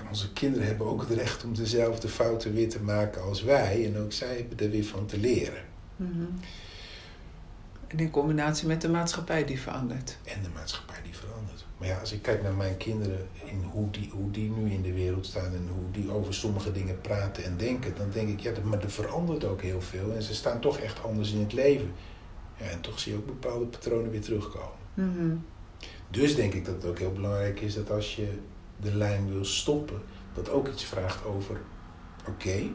onze 0.08 0.32
kinderen 0.32 0.66
hebben 0.66 0.86
ook 0.86 1.00
het 1.00 1.10
recht 1.10 1.44
om 1.44 1.54
dezelfde 1.54 2.08
fouten 2.08 2.52
weer 2.52 2.68
te 2.68 2.82
maken 2.82 3.22
als 3.22 3.42
wij. 3.42 3.86
En 3.86 3.98
ook 3.98 4.12
zij 4.12 4.36
hebben 4.36 4.58
er 4.58 4.70
weer 4.70 4.84
van 4.84 5.06
te 5.06 5.18
leren. 5.18 5.62
Mm 5.96 6.12
-hmm. 6.12 6.40
En 7.86 7.98
in 7.98 8.10
combinatie 8.10 8.66
met 8.66 8.80
de 8.80 8.88
maatschappij 8.88 9.44
die 9.44 9.60
verandert. 9.60 10.18
En 10.24 10.42
de 10.42 10.48
maatschappij 10.54 11.02
die 11.02 11.14
verandert. 11.14 11.66
Maar 11.78 11.88
ja, 11.88 11.98
als 11.98 12.12
ik 12.12 12.22
kijk 12.22 12.42
naar 12.42 12.54
mijn 12.54 12.76
kinderen, 12.76 13.28
in 13.44 13.62
hoe 13.72 13.90
die, 13.90 14.10
hoe 14.12 14.30
die 14.30 14.50
nu 14.50 14.70
in 14.70 14.82
de 14.82 14.92
wereld 14.92 15.26
staan 15.26 15.52
en 15.54 15.68
hoe 15.74 15.90
die 15.90 16.10
over 16.10 16.34
sommige 16.34 16.72
dingen 16.72 17.00
praten 17.00 17.44
en 17.44 17.56
denken, 17.56 17.94
dan 17.96 18.10
denk 18.10 18.28
ik, 18.28 18.40
ja, 18.40 18.52
maar 18.62 18.82
er 18.82 18.90
verandert 18.90 19.44
ook 19.44 19.62
heel 19.62 19.80
veel. 19.80 20.14
En 20.14 20.22
ze 20.22 20.34
staan 20.34 20.60
toch 20.60 20.78
echt 20.78 21.02
anders 21.02 21.32
in 21.32 21.40
het 21.40 21.52
leven. 21.52 21.92
Ja, 22.56 22.66
en 22.66 22.80
toch 22.80 22.98
zie 22.98 23.12
je 23.12 23.18
ook 23.18 23.26
bepaalde 23.26 23.66
patronen 23.66 24.10
weer 24.10 24.20
terugkomen. 24.20 24.78
Mm 24.94 25.16
-hmm. 25.16 25.44
Dus 26.10 26.34
denk 26.34 26.54
ik 26.54 26.64
dat 26.64 26.74
het 26.74 26.86
ook 26.86 26.98
heel 26.98 27.12
belangrijk 27.12 27.60
is 27.60 27.74
dat 27.74 27.90
als 27.90 28.16
je 28.16 28.28
de 28.76 28.94
lijn 28.94 29.32
wil 29.32 29.44
stoppen, 29.44 30.02
dat 30.34 30.50
ook 30.50 30.68
iets 30.68 30.84
vraagt 30.84 31.24
over: 31.24 31.60
oké, 32.20 32.30
okay, 32.30 32.72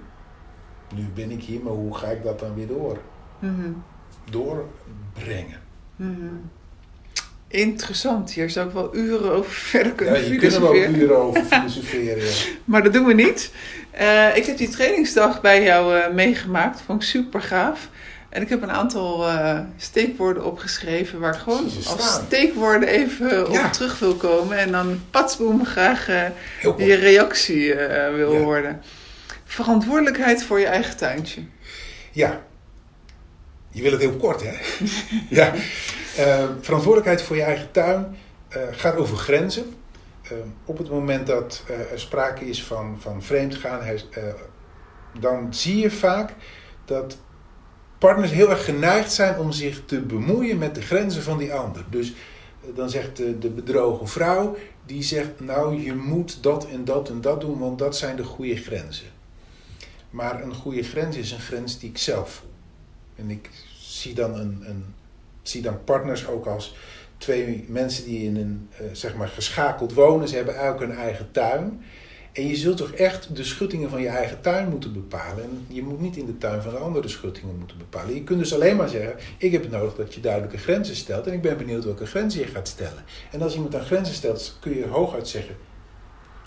nu 0.96 1.08
ben 1.14 1.32
ik 1.32 1.44
hier, 1.44 1.62
maar 1.62 1.74
hoe 1.74 1.96
ga 1.96 2.08
ik 2.08 2.24
dat 2.24 2.40
dan 2.40 2.56
weer 2.56 2.68
door? 2.68 2.98
Mm 3.40 3.56
-hmm. 3.56 3.84
Doorbrengen. 4.30 5.62
Mm 5.96 6.16
-hmm. 6.16 6.50
Interessant, 7.48 8.32
hier 8.32 8.50
zou 8.50 8.68
ik 8.68 8.74
wel 8.74 8.96
uren 8.96 9.32
over 9.32 9.52
verder 9.52 9.92
kunnen 9.92 10.22
ja, 10.22 10.30
je 10.32 10.36
kunt 10.36 10.54
er 10.54 10.62
wel 10.62 10.76
uren 10.76 11.18
over 11.18 11.44
filosoferen. 11.52 12.24
Ja. 12.24 12.32
maar 12.66 12.84
dat 12.84 12.94
doen 12.94 13.06
we 13.06 13.14
niet. 13.14 13.52
Uh, 14.00 14.38
ik 14.38 14.46
heb 14.46 14.58
die 14.58 14.70
trainingsdag 14.70 15.42
bij 15.42 15.64
jou 15.64 15.98
uh, 15.98 16.14
meegemaakt, 16.14 16.82
vond 16.82 17.02
ik 17.02 17.08
super 17.08 17.42
gaaf. 17.42 17.90
En 18.36 18.42
ik 18.42 18.50
heb 18.50 18.62
een 18.62 18.72
aantal 18.72 19.28
uh, 19.28 19.60
steekwoorden 19.78 20.46
opgeschreven 20.46 21.20
waar 21.20 21.34
ik 21.34 21.40
gewoon 21.40 21.64
als 21.64 22.22
steekwoorden 22.26 22.90
even 22.90 23.52
ja. 23.52 23.66
op 23.66 23.72
terug 23.72 24.00
wil 24.00 24.16
komen. 24.16 24.58
En 24.58 24.72
dan 24.72 25.02
patsboom 25.10 25.66
graag 25.66 26.10
uh, 26.10 26.28
je 26.78 26.94
reactie 26.94 27.66
uh, 27.66 28.14
wil 28.14 28.34
ja. 28.34 28.40
horen. 28.40 28.82
Verantwoordelijkheid 29.44 30.44
voor 30.44 30.60
je 30.60 30.66
eigen 30.66 30.98
tuintje. 30.98 31.42
Ja. 32.12 32.42
Je 33.70 33.82
wil 33.82 33.92
het 33.92 34.02
heel 34.02 34.18
kort, 34.18 34.44
hè? 34.44 34.54
ja. 35.40 35.54
verantwoordelijkheid 36.62 37.22
voor 37.22 37.36
je 37.36 37.44
eigen 37.44 37.72
tuin 37.72 38.18
gaat 38.72 38.96
over 38.96 39.18
grenzen. 39.18 39.76
op 40.66 40.78
het 40.78 40.90
moment 40.90 41.28
dat 41.28 41.64
er 41.92 42.00
sprake 42.00 42.46
is 42.46 42.64
van, 42.64 42.98
van 43.00 43.24
vreemdgaan, 43.24 43.82
dan 45.20 45.54
zie 45.54 45.78
je 45.78 45.92
vaak 45.92 46.34
dat 46.86 47.18
partners 47.98 48.32
heel 48.32 48.50
erg 48.50 48.66
geneigd 48.66 49.14
zijn 49.14 49.40
om 49.40 49.52
zich 49.52 49.82
te 49.86 50.00
bemoeien 50.00 50.58
met 50.58 50.76
de 50.76 50.82
grenzen 50.82 51.24
van 51.24 51.38
die 51.38 51.54
ander. 51.54 51.84
Dus 51.90 52.14
dan 52.76 52.90
zegt 52.90 53.18
de, 53.18 53.40
de 53.40 53.50
bedrogen 53.50 54.08
vrouw, 54.08 54.58
die 54.86 55.04
zegt, 55.04 55.40
nou 55.40 55.82
je 55.82 55.94
moet 55.94 56.44
dat 56.44 56.68
en 56.68 56.86
dat 56.86 57.10
en 57.10 57.22
dat 57.22 57.42
doen, 57.42 57.60
want 57.60 57.80
dat 57.80 57.98
zijn 57.98 58.16
de 58.16 58.24
goede 58.24 58.56
grenzen. 58.56 59.08
Maar 60.10 60.44
een 60.44 60.54
goede 60.54 60.84
grens 60.84 61.18
is 61.18 61.32
een 61.32 61.40
grens 61.40 61.80
die 61.80 61.90
ik 61.90 61.98
zelf 61.98 62.30
voel. 62.30 62.50
En 63.16 63.30
ik 63.30 63.50
zie 63.80 64.14
dan, 64.14 64.36
een, 64.40 64.64
een, 64.66 64.86
zie 65.42 65.62
dan 65.62 65.84
partners 65.84 66.28
ook 66.28 66.46
als 66.46 66.76
twee 67.18 67.66
mensen 67.68 68.06
die 68.06 68.24
in 68.24 68.36
een, 68.36 68.70
uh, 68.82 68.88
zeg 68.92 69.16
maar, 69.16 69.28
geschakeld 69.28 69.94
wonen. 69.94 70.28
Ze 70.28 70.36
hebben 70.36 70.58
elk 70.58 70.80
hun 70.80 70.92
eigen 70.92 71.32
tuin. 71.32 71.84
En 72.36 72.48
je 72.48 72.56
zult 72.56 72.78
toch 72.78 72.92
echt 72.92 73.36
de 73.36 73.44
schuttingen 73.44 73.90
van 73.90 74.02
je 74.02 74.08
eigen 74.08 74.42
tuin 74.42 74.70
moeten 74.70 74.94
bepalen. 74.94 75.44
En 75.44 75.66
je 75.68 75.84
moet 75.84 76.00
niet 76.00 76.18
in 76.18 76.26
de 76.26 76.38
tuin 76.38 76.62
van 76.62 76.72
de 76.72 76.78
andere 76.78 77.08
schuttingen 77.08 77.58
moeten 77.58 77.78
bepalen. 77.78 78.14
Je 78.14 78.24
kunt 78.24 78.40
dus 78.40 78.54
alleen 78.54 78.76
maar 78.76 78.90
zeggen: 78.90 79.16
Ik 79.38 79.52
heb 79.52 79.70
nodig 79.70 79.96
dat 79.96 80.14
je 80.14 80.22
duidelijke 80.22 80.58
grenzen 80.58 80.96
stelt. 80.96 81.28
En 81.28 81.34
ik 81.34 81.42
ben 81.42 81.58
benieuwd 81.58 81.84
welke 81.84 82.06
grenzen 82.06 82.40
je 82.40 82.48
gaat 82.48 82.68
stellen. 82.68 83.04
En 83.32 83.42
als 83.42 83.54
iemand 83.54 83.72
dan 83.72 83.86
grenzen 83.86 84.16
stelt, 84.16 84.58
kun 84.60 84.76
je 84.76 84.88
hooguit 84.88 85.28
zeggen: 85.28 85.56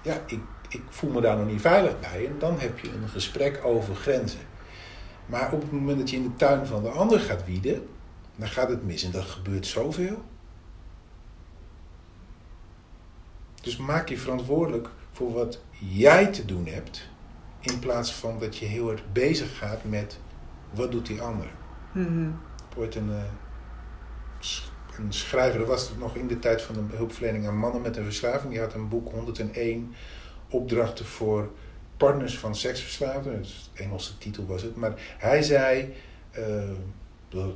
Ja, 0.03 0.23
ik, 0.27 0.41
ik 0.69 0.83
voel 0.89 1.11
me 1.11 1.21
daar 1.21 1.37
nog 1.37 1.47
niet 1.47 1.61
veilig 1.61 2.01
bij. 2.01 2.27
En 2.27 2.35
dan 2.39 2.59
heb 2.59 2.79
je 2.79 2.89
een 2.89 3.09
gesprek 3.09 3.61
over 3.65 3.95
grenzen. 3.95 4.41
Maar 5.27 5.53
op 5.53 5.61
het 5.61 5.73
moment 5.73 5.99
dat 5.99 6.11
je 6.11 6.17
in 6.17 6.23
de 6.23 6.37
tuin 6.37 6.67
van 6.67 6.83
de 6.83 6.89
ander 6.89 7.21
gaat 7.21 7.45
wieden, 7.45 7.87
dan 8.37 8.49
gaat 8.49 8.69
het 8.69 8.85
mis. 8.85 9.05
En 9.05 9.11
dat 9.11 9.25
gebeurt 9.25 9.67
zoveel. 9.67 10.23
Dus 13.63 13.77
maak 13.77 14.09
je 14.09 14.19
verantwoordelijk 14.19 14.89
voor 15.13 15.33
wat 15.33 15.59
jij 15.79 16.27
te 16.27 16.45
doen 16.45 16.67
hebt 16.67 17.09
In 17.61 17.79
plaats 17.79 18.15
van 18.15 18.39
dat 18.39 18.57
je 18.57 18.65
heel 18.67 18.91
erg 18.91 19.03
bezig 19.13 19.59
gaat 19.59 19.85
met 19.85 20.19
wat 20.71 20.91
doet 20.93 21.07
die 21.07 21.21
ander. 21.23 21.47
Er 22.71 22.77
wordt 22.77 22.95
een, 22.95 23.11
eh, 23.11 23.23
een 24.99 25.13
schrijver, 25.13 25.59
dat 25.59 25.69
was 25.69 25.89
het 25.89 25.99
nog 25.99 26.17
in 26.17 26.27
de 26.27 26.39
tijd 26.39 26.63
van 26.63 26.75
de 26.75 26.97
hulpverlening 26.97 27.47
aan 27.47 27.57
mannen 27.59 27.83
met 27.83 27.97
een 27.97 28.05
verslaving. 28.05 28.53
Die 28.53 28.61
had 28.61 28.75
een 28.75 28.89
boek 28.89 29.13
101 29.13 29.95
opdrachten 30.51 31.05
voor 31.05 31.51
partners 31.97 32.39
van 32.39 32.55
seksverslaafden. 32.57 33.39
Dus 33.39 33.71
de 33.75 33.83
Engelse 33.83 34.19
titel 34.19 34.47
was 34.47 34.63
het. 34.63 34.77
Maar 34.77 34.93
hij 35.19 35.43
zei, 35.43 35.95
dat, 37.29 37.55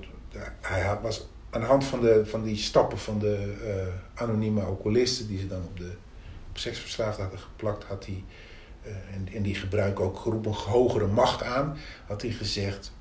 hij 0.61 0.81
had- 0.83 1.03
was 1.03 1.29
aan 1.51 1.61
de 1.61 1.67
hand 1.67 1.85
van, 1.85 2.01
de, 2.01 2.27
van 2.27 2.43
die 2.43 2.57
stappen 2.57 2.99
van 2.99 3.19
de 3.19 3.55
eh, 3.67 4.23
anonieme 4.23 4.61
alcoholisten 4.63 5.27
die 5.27 5.39
ze 5.39 5.47
dan 5.47 5.63
op 5.63 5.77
de 5.79 5.93
op 6.53 6.59
seksverslaafden 6.59 7.23
hadden 7.23 7.41
geplakt, 7.41 7.85
had 7.85 8.07
hij, 8.07 8.25
eh, 8.83 8.93
en, 9.15 9.29
en 9.35 9.43
die 9.43 9.55
gebruiken 9.55 10.05
ook 10.05 10.19
geroep 10.19 10.47
een 10.47 10.53
hogere 10.53 11.07
macht 11.07 11.43
aan, 11.43 11.77
had 12.07 12.23
hij 12.23 12.31
gezegd, 12.31 12.93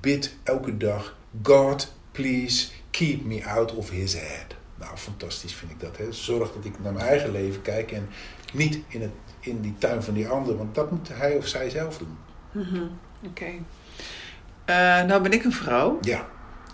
bid 0.00 0.36
elke 0.42 0.76
dag, 0.76 1.16
God, 1.42 1.94
please 2.12 2.68
keep 2.90 3.24
me 3.24 3.46
out 3.46 3.74
of 3.74 3.90
his 3.90 4.12
head. 4.12 4.54
Nou, 4.74 4.96
fantastisch 4.96 5.54
vind 5.54 5.70
ik 5.70 5.80
dat. 5.80 5.96
Hè? 5.96 6.12
Zorg 6.12 6.52
dat 6.52 6.64
ik 6.64 6.80
naar 6.80 6.92
mijn 6.92 7.06
eigen 7.06 7.30
leven 7.30 7.62
kijk 7.62 7.92
en 7.92 8.08
niet 8.52 8.78
in, 8.88 9.02
het, 9.02 9.10
in 9.40 9.60
die 9.60 9.74
tuin 9.78 10.02
van 10.02 10.14
die 10.14 10.28
ander, 10.28 10.56
want 10.56 10.74
dat 10.74 10.90
moet 10.90 11.08
hij 11.12 11.36
of 11.36 11.46
zij 11.46 11.70
zelf 11.70 11.98
doen. 11.98 12.18
Mhm. 12.50 12.82
Oké. 13.26 13.50
Eh, 14.64 15.02
nou 15.02 15.22
ben 15.22 15.32
ik 15.32 15.44
een 15.44 15.52
vrouw. 15.52 15.98
Ja, 16.00 16.26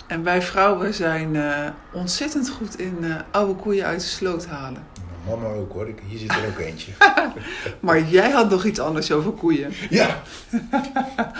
En 0.06 0.22
wij 0.22 0.42
vrouwen 0.42 0.94
zijn 0.94 1.36
eh, 1.36 1.68
ontzettend 1.92 2.50
goed 2.50 2.78
in 2.78 3.04
oude 3.30 3.54
koeien 3.54 3.84
uit 3.84 4.00
de 4.00 4.06
sloot 4.06 4.46
halen. 4.46 4.86
Mama 5.28 5.54
ook 5.54 5.72
hoor, 5.72 5.88
hier 6.06 6.18
zit 6.18 6.30
er 6.30 6.46
ook 6.46 6.58
eentje. 6.58 6.92
Maar 7.80 8.02
jij 8.02 8.30
had 8.30 8.50
nog 8.50 8.64
iets 8.64 8.78
anders 8.78 9.12
over 9.12 9.32
koeien. 9.32 9.72
Ja. 9.90 10.22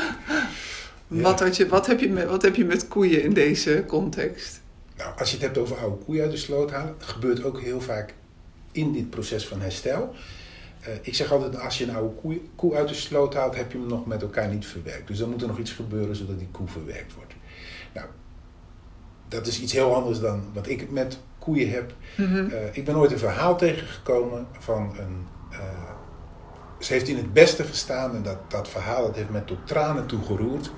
Wat, 1.06 1.40
had 1.40 1.56
je, 1.56 1.68
wat, 1.68 1.86
heb 1.86 2.00
je 2.00 2.08
met, 2.08 2.28
wat 2.28 2.42
heb 2.42 2.56
je 2.56 2.64
met 2.64 2.88
koeien 2.88 3.22
in 3.22 3.32
deze 3.32 3.84
context? 3.86 4.60
Nou, 4.96 5.18
als 5.18 5.28
je 5.30 5.36
het 5.36 5.44
hebt 5.44 5.58
over 5.58 5.76
oude 5.76 6.04
koeien 6.04 6.22
uit 6.22 6.30
de 6.30 6.36
sloot 6.36 6.70
halen, 6.70 6.94
gebeurt 6.98 7.44
ook 7.44 7.60
heel 7.60 7.80
vaak 7.80 8.14
in 8.72 8.92
dit 8.92 9.10
proces 9.10 9.46
van 9.46 9.60
herstel. 9.60 10.14
Eh, 10.80 10.92
ik 11.00 11.14
zeg 11.14 11.32
altijd, 11.32 11.60
als 11.60 11.78
je 11.78 11.84
een 11.84 11.94
oude 11.94 12.14
koe, 12.14 12.40
koe 12.56 12.74
uit 12.74 12.88
de 12.88 12.94
sloot 12.94 13.34
haalt, 13.34 13.56
heb 13.56 13.72
je 13.72 13.78
hem 13.78 13.86
nog 13.86 14.06
met 14.06 14.22
elkaar 14.22 14.48
niet 14.48 14.66
verwerkt. 14.66 15.08
Dus 15.08 15.18
dan 15.18 15.30
moet 15.30 15.42
er 15.42 15.48
nog 15.48 15.58
iets 15.58 15.72
gebeuren 15.72 16.16
zodat 16.16 16.38
die 16.38 16.48
koe 16.50 16.68
verwerkt 16.68 17.14
wordt. 17.14 17.32
Nou, 17.94 18.06
dat 19.28 19.46
is 19.46 19.60
iets 19.60 19.72
heel 19.72 19.94
anders 19.94 20.20
dan 20.20 20.42
wat 20.52 20.68
ik 20.68 20.90
met 20.90 21.18
koeien 21.38 21.70
heb. 21.70 21.92
Mhm. 22.16 22.36
Eh, 22.50 22.56
ik 22.72 22.84
ben 22.84 22.96
ooit 22.96 23.12
een 23.12 23.18
verhaal 23.18 23.56
tegengekomen 23.56 24.46
van 24.58 24.94
een. 24.98 25.26
eh, 25.50 25.58
ze 26.78 26.92
heeft 26.92 27.08
in 27.08 27.16
het 27.16 27.32
beste 27.32 27.64
gestaan 27.64 28.14
en 28.14 28.22
dat, 28.22 28.36
dat 28.48 28.68
verhaal 28.68 29.02
dat 29.02 29.16
heeft 29.16 29.30
me 29.30 29.44
tot 29.44 29.58
tranen 29.66 30.06
toe 30.06 30.22
geroerd. 30.26 30.70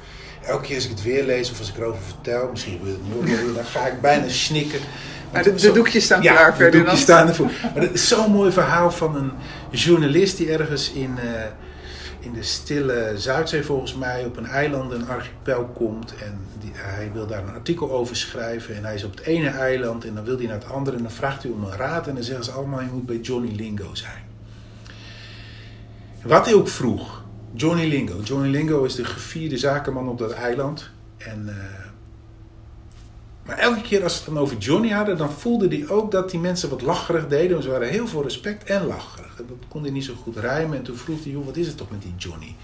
Elke 0.42 0.64
keer 0.66 0.74
als 0.74 0.84
ik 0.84 0.90
het 0.90 1.02
weer 1.02 1.24
lees 1.24 1.50
of 1.50 1.58
als 1.58 1.68
ik 1.70 1.76
erover 1.76 2.02
vertel, 2.02 2.48
misschien 2.50 2.78
gebeurt 2.78 2.96
het 2.96 3.06
nu 3.06 3.14
ook 3.14 3.24
weer, 3.42 3.54
dan 3.54 3.64
ga 3.64 3.86
ik 3.86 4.00
bijna 4.00 4.28
snikken. 4.28 4.80
Maar 5.32 5.42
de, 5.42 5.52
de 5.52 5.58
zo- 5.58 5.72
doekjes 5.72 6.04
staan 6.04 6.22
ja, 6.22 6.32
klaar 6.50 6.70
de 6.70 6.78
doekjes 6.78 7.00
staan 7.00 7.28
ervoor. 7.28 7.50
Maar 7.74 7.82
het 7.82 7.92
is 7.94 8.08
zo'n 8.08 8.30
mooi 8.32 8.52
verhaal 8.52 8.90
van 8.90 9.16
een 9.16 9.30
journalist 9.70 10.36
die 10.36 10.52
ergens 10.52 10.92
in, 10.92 11.18
eh, 11.18 11.42
in 12.20 12.32
de 12.32 12.42
stille 12.42 13.12
Zuidzee 13.16 13.62
volgens 13.62 13.94
mij 13.94 14.24
op 14.24 14.36
een 14.36 14.46
eiland, 14.46 14.92
een 14.92 15.08
archipel 15.08 15.64
komt. 15.74 16.14
En 16.24 16.40
hij 16.72 17.10
wil 17.12 17.26
daar 17.26 17.42
een 17.42 17.54
artikel 17.54 17.90
over 17.90 18.16
schrijven. 18.16 18.76
En 18.76 18.84
hij 18.84 18.94
is 18.94 19.04
op 19.04 19.10
het 19.16 19.26
ene 19.26 19.48
eiland 19.48 20.04
en 20.04 20.14
dan 20.14 20.24
wil 20.24 20.36
hij 20.36 20.46
naar 20.46 20.58
het 20.58 20.70
andere. 20.70 20.96
En 20.96 21.02
dan 21.02 21.12
vraagt 21.12 21.42
hij 21.42 21.52
om 21.52 21.64
een 21.64 21.76
raad 21.76 22.06
en 22.06 22.14
dan 22.14 22.22
zeggen 22.24 22.44
ze 22.44 22.50
allemaal, 22.50 22.80
je 22.80 22.88
moet 22.92 23.06
bij 23.06 23.18
Johnny 23.18 23.54
Lingo 23.54 23.94
zijn. 23.94 24.28
Wat 26.22 26.44
hij 26.44 26.54
ook 26.54 26.68
vroeg, 26.68 27.24
Johnny 27.52 27.88
Lingo. 27.88 28.20
Johnny 28.20 28.48
Lingo 28.48 28.84
is 28.84 28.94
de 28.94 29.04
gevierde 29.04 29.56
zakenman 29.56 30.08
op 30.08 30.18
dat 30.18 30.32
eiland. 30.32 30.90
En, 31.18 31.48
eh, 31.48 31.84
maar 33.46 33.58
elke 33.58 33.80
keer 33.80 34.02
als 34.02 34.12
ze 34.12 34.18
het 34.18 34.28
dan 34.34 34.42
over 34.42 34.56
Johnny 34.56 34.90
hadden, 34.90 35.16
dan 35.16 35.30
voelde 35.30 35.68
hij 35.68 35.88
ook 35.88 36.10
dat 36.10 36.30
die 36.30 36.40
mensen 36.40 36.70
wat 36.70 36.82
lacherig 36.82 37.28
deden. 37.28 37.50
Want 37.50 37.64
ze 37.64 37.70
waren 37.70 37.88
heel 37.88 38.06
veel 38.06 38.22
respect 38.22 38.64
en 38.64 38.86
lacherig. 38.86 39.36
Dat 39.36 39.46
kon 39.68 39.82
hij 39.82 39.90
niet 39.90 40.04
zo 40.04 40.14
goed 40.14 40.36
rijmen. 40.36 40.76
En 40.76 40.82
toen 40.82 40.96
vroeg 40.96 41.22
hij, 41.22 41.32
joh, 41.32 41.46
wat 41.46 41.56
is 41.56 41.66
het 41.66 41.76
toch 41.76 41.90
met 41.90 42.02
die 42.02 42.14
Johnny? 42.16 42.54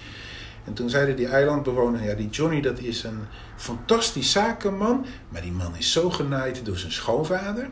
En 0.66 0.74
toen 0.74 0.90
zeiden 0.90 1.16
die 1.16 1.26
eilandbewoners, 1.26 2.04
ja, 2.04 2.14
die 2.14 2.28
Johnny 2.28 2.60
dat 2.60 2.78
is 2.78 3.02
een 3.02 3.20
fantastisch 3.56 4.32
zakenman. 4.32 5.06
Maar 5.28 5.42
die 5.42 5.52
man 5.52 5.76
is 5.76 5.92
zo 5.92 6.10
genaaid 6.10 6.64
door 6.64 6.76
zijn 6.76 6.92
schoonvader. 6.92 7.68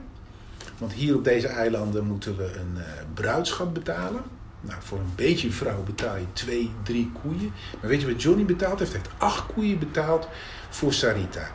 Want 0.78 0.92
hier 0.92 1.16
op 1.16 1.24
deze 1.24 1.46
eilanden 1.46 2.04
moeten 2.04 2.36
we 2.36 2.44
een 2.44 2.76
eh, 2.76 2.84
bruidschat 3.14 3.72
betalen. 3.72 4.22
Nou, 4.60 4.82
voor 4.82 4.98
een 4.98 5.12
beetje 5.14 5.50
vrouw 5.50 5.82
betaal 5.82 6.16
je 6.16 6.32
twee, 6.32 6.70
drie 6.82 7.12
koeien. 7.22 7.52
Maar 7.80 7.90
weet 7.90 8.00
je 8.00 8.12
wat 8.12 8.22
Johnny 8.22 8.44
betaald 8.44 8.78
heeft? 8.78 8.92
Hij 8.92 9.00
heeft 9.00 9.22
acht 9.22 9.52
koeien 9.52 9.78
betaald 9.78 10.28
voor 10.70 10.92
Sarita. 10.92 11.50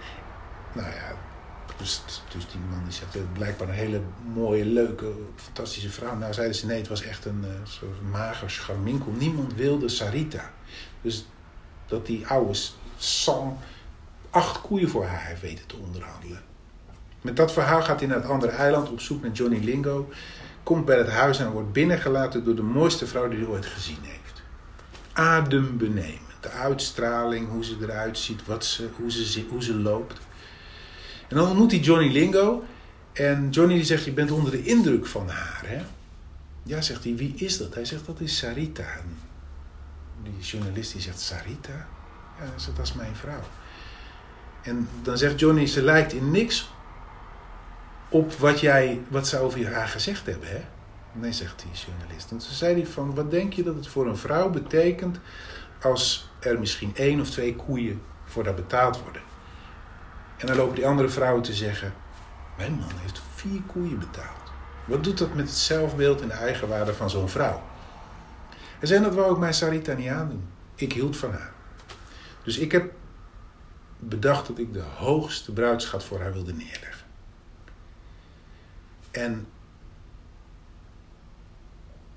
Nou 0.73 0.87
ja, 0.87 1.15
dus, 1.77 2.01
dus 2.33 2.47
die 2.51 2.61
man 2.69 2.83
die 2.83 2.93
zegt, 2.93 3.15
eh, 3.15 3.21
blijkbaar 3.33 3.67
een 3.67 3.73
hele 3.73 4.01
mooie, 4.33 4.65
leuke, 4.65 5.11
fantastische 5.35 5.89
vrouw. 5.89 6.15
Nou 6.15 6.33
zeiden 6.33 6.55
ze, 6.55 6.65
nee, 6.65 6.77
het 6.77 6.87
was 6.87 7.01
echt 7.01 7.25
een 7.25 7.43
eh, 7.43 7.49
soort 7.63 8.11
mager 8.11 8.51
scharminkel. 8.51 9.11
Niemand 9.11 9.53
wilde 9.55 9.89
Sarita. 9.89 10.51
Dus 11.01 11.25
dat 11.87 12.05
die 12.05 12.27
oude 12.27 12.59
Sam 12.97 13.57
acht 14.29 14.61
koeien 14.61 14.89
voor 14.89 15.05
haar 15.05 15.25
heeft 15.25 15.41
weten 15.41 15.65
te 15.65 15.75
onderhandelen. 15.75 16.41
Met 17.21 17.35
dat 17.35 17.51
verhaal 17.51 17.81
gaat 17.81 17.99
hij 17.99 18.09
naar 18.09 18.17
het 18.17 18.29
andere 18.29 18.51
eiland 18.51 18.89
op 18.89 18.99
zoek 18.99 19.21
naar 19.21 19.31
Johnny 19.31 19.63
Lingo. 19.63 20.09
Komt 20.63 20.85
bij 20.85 20.97
het 20.97 21.09
huis 21.09 21.39
en 21.39 21.51
wordt 21.51 21.71
binnengelaten 21.71 22.43
door 22.43 22.55
de 22.55 22.61
mooiste 22.61 23.07
vrouw 23.07 23.29
die 23.29 23.39
hij 23.39 23.47
ooit 23.47 23.65
gezien 23.65 24.01
heeft. 24.01 24.41
Adembenemend. 25.13 26.27
De 26.39 26.49
uitstraling, 26.49 27.49
hoe 27.49 27.65
ze 27.65 27.75
eruit 27.81 28.17
ziet, 28.17 28.45
wat 28.45 28.65
ze, 28.65 28.89
hoe, 28.95 29.11
ze, 29.11 29.45
hoe 29.49 29.63
ze 29.63 29.75
loopt. 29.75 30.19
En 31.27 31.35
dan 31.35 31.47
ontmoet 31.47 31.71
hij 31.71 31.79
Johnny 31.79 32.11
Lingo. 32.11 32.63
En 33.13 33.49
Johnny 33.49 33.73
die 33.73 33.83
zegt, 33.83 34.05
je 34.05 34.11
bent 34.11 34.31
onder 34.31 34.51
de 34.51 34.63
indruk 34.63 35.05
van 35.05 35.29
haar, 35.29 35.63
hè? 35.65 35.81
Ja, 36.63 36.81
zegt 36.81 37.03
hij, 37.03 37.15
wie 37.15 37.33
is 37.35 37.57
dat? 37.57 37.73
Hij 37.73 37.85
zegt, 37.85 38.05
dat 38.05 38.19
is 38.19 38.37
Sarita. 38.37 38.85
Die 40.23 40.39
journalist 40.39 40.91
die 40.91 41.01
zegt, 41.01 41.19
Sarita? 41.19 41.87
Ja, 42.39 42.71
dat 42.75 42.85
is 42.85 42.93
mijn 42.93 43.15
vrouw. 43.15 43.41
En 44.61 44.89
dan 45.01 45.17
zegt 45.17 45.39
Johnny, 45.39 45.65
ze 45.65 45.83
lijkt 45.83 46.13
in 46.13 46.31
niks 46.31 46.71
op 48.09 48.33
wat, 48.33 48.59
jij, 48.59 49.01
wat 49.07 49.27
ze 49.27 49.39
over 49.39 49.73
haar 49.73 49.87
gezegd 49.87 50.25
hebben, 50.25 50.49
hè? 50.49 50.61
Nee, 51.11 51.31
zegt 51.31 51.59
die 51.61 51.81
journalist. 51.85 52.31
En 52.31 52.37
toen 52.37 52.51
zei 52.51 52.73
hij 52.73 52.85
van, 52.85 53.15
wat 53.15 53.31
denk 53.31 53.53
je 53.53 53.63
dat 53.63 53.75
het 53.75 53.87
voor 53.87 54.07
een 54.07 54.17
vrouw 54.17 54.49
betekent 54.49 55.19
als 55.81 56.29
er 56.39 56.59
misschien 56.59 56.95
één 56.95 57.19
of 57.19 57.29
twee 57.29 57.55
koeien 57.55 58.01
voor 58.25 58.45
haar 58.45 58.53
betaald 58.53 59.01
worden? 59.01 59.21
En 60.37 60.47
dan 60.47 60.55
lopen 60.55 60.75
die 60.75 60.87
andere 60.87 61.09
vrouwen 61.09 61.43
te 61.43 61.53
zeggen, 61.53 61.93
mijn 62.57 62.73
man 62.73 62.91
heeft 63.01 63.21
vier 63.35 63.61
koeien 63.61 63.99
betaald. 63.99 64.51
Wat 64.85 65.03
doet 65.03 65.17
dat 65.17 65.33
met 65.33 65.47
het 65.47 65.57
zelfbeeld 65.57 66.21
en 66.21 66.27
de 66.27 66.33
eigenwaarde 66.33 66.93
van 66.93 67.09
zo'n 67.09 67.29
vrouw? 67.29 67.61
Hij 68.79 68.87
zei, 68.87 69.03
dat 69.03 69.15
wou 69.15 69.31
ik 69.33 69.37
mijn 69.37 69.53
Sarita 69.53 69.93
niet 69.93 70.09
aandoen. 70.09 70.47
Ik 70.75 70.93
hield 70.93 71.17
van 71.17 71.31
haar. 71.31 71.53
Dus 72.43 72.57
ik 72.57 72.71
heb 72.71 72.91
bedacht 73.99 74.47
dat 74.47 74.57
ik 74.57 74.73
de 74.73 74.81
hoogste 74.81 75.53
bruidsschat 75.53 76.03
voor 76.03 76.19
haar 76.19 76.33
wilde 76.33 76.53
neerleggen. 76.53 77.05
En 79.11 79.47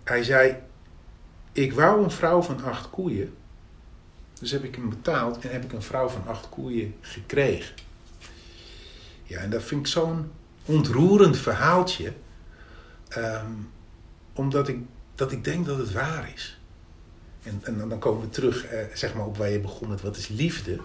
hij 0.05 0.23
zei, 0.23 0.57
ik 1.53 1.73
wou 1.73 2.05
een 2.05 2.11
vrouw 2.11 2.43
van 2.43 2.65
acht 2.65 2.91
koeien. 2.91 3.35
Dus 4.41 4.51
heb 4.51 4.65
ik 4.65 4.75
hem 4.75 4.89
betaald 4.89 5.39
en 5.45 5.51
heb 5.53 5.65
ik 5.65 5.73
een 5.73 5.83
vrouw 5.83 6.09
van 6.09 6.27
acht 6.27 6.49
koeien 6.49 6.95
gekregen. 7.01 7.75
Ja, 9.23 9.39
en 9.41 9.51
dat 9.51 9.63
vind 9.63 9.81
ik 9.81 9.87
zo'n 9.87 10.33
ontroerend 10.65 11.39
verhaaltje. 11.39 12.13
ehm, 13.09 13.53
omdat 14.33 14.69
ik, 14.69 14.79
dat 15.23 15.33
ik 15.33 15.45
denk 15.45 15.67
dat 15.67 15.79
het 15.79 15.93
waar 15.93 16.31
is. 16.35 16.59
En, 17.43 17.61
en 17.63 17.89
dan- 17.89 17.99
komen 17.99 18.21
we 18.21 18.29
terug 18.29 18.67
eh, 18.67 18.79
zeg 18.95 19.15
maar 19.15 19.27
op 19.27 19.37
waar 19.37 19.51
je 19.51 19.61
begon 19.61 19.89
met 19.89 20.01
wat 20.01 20.17
is 20.17 20.29
liefde. 20.29 20.79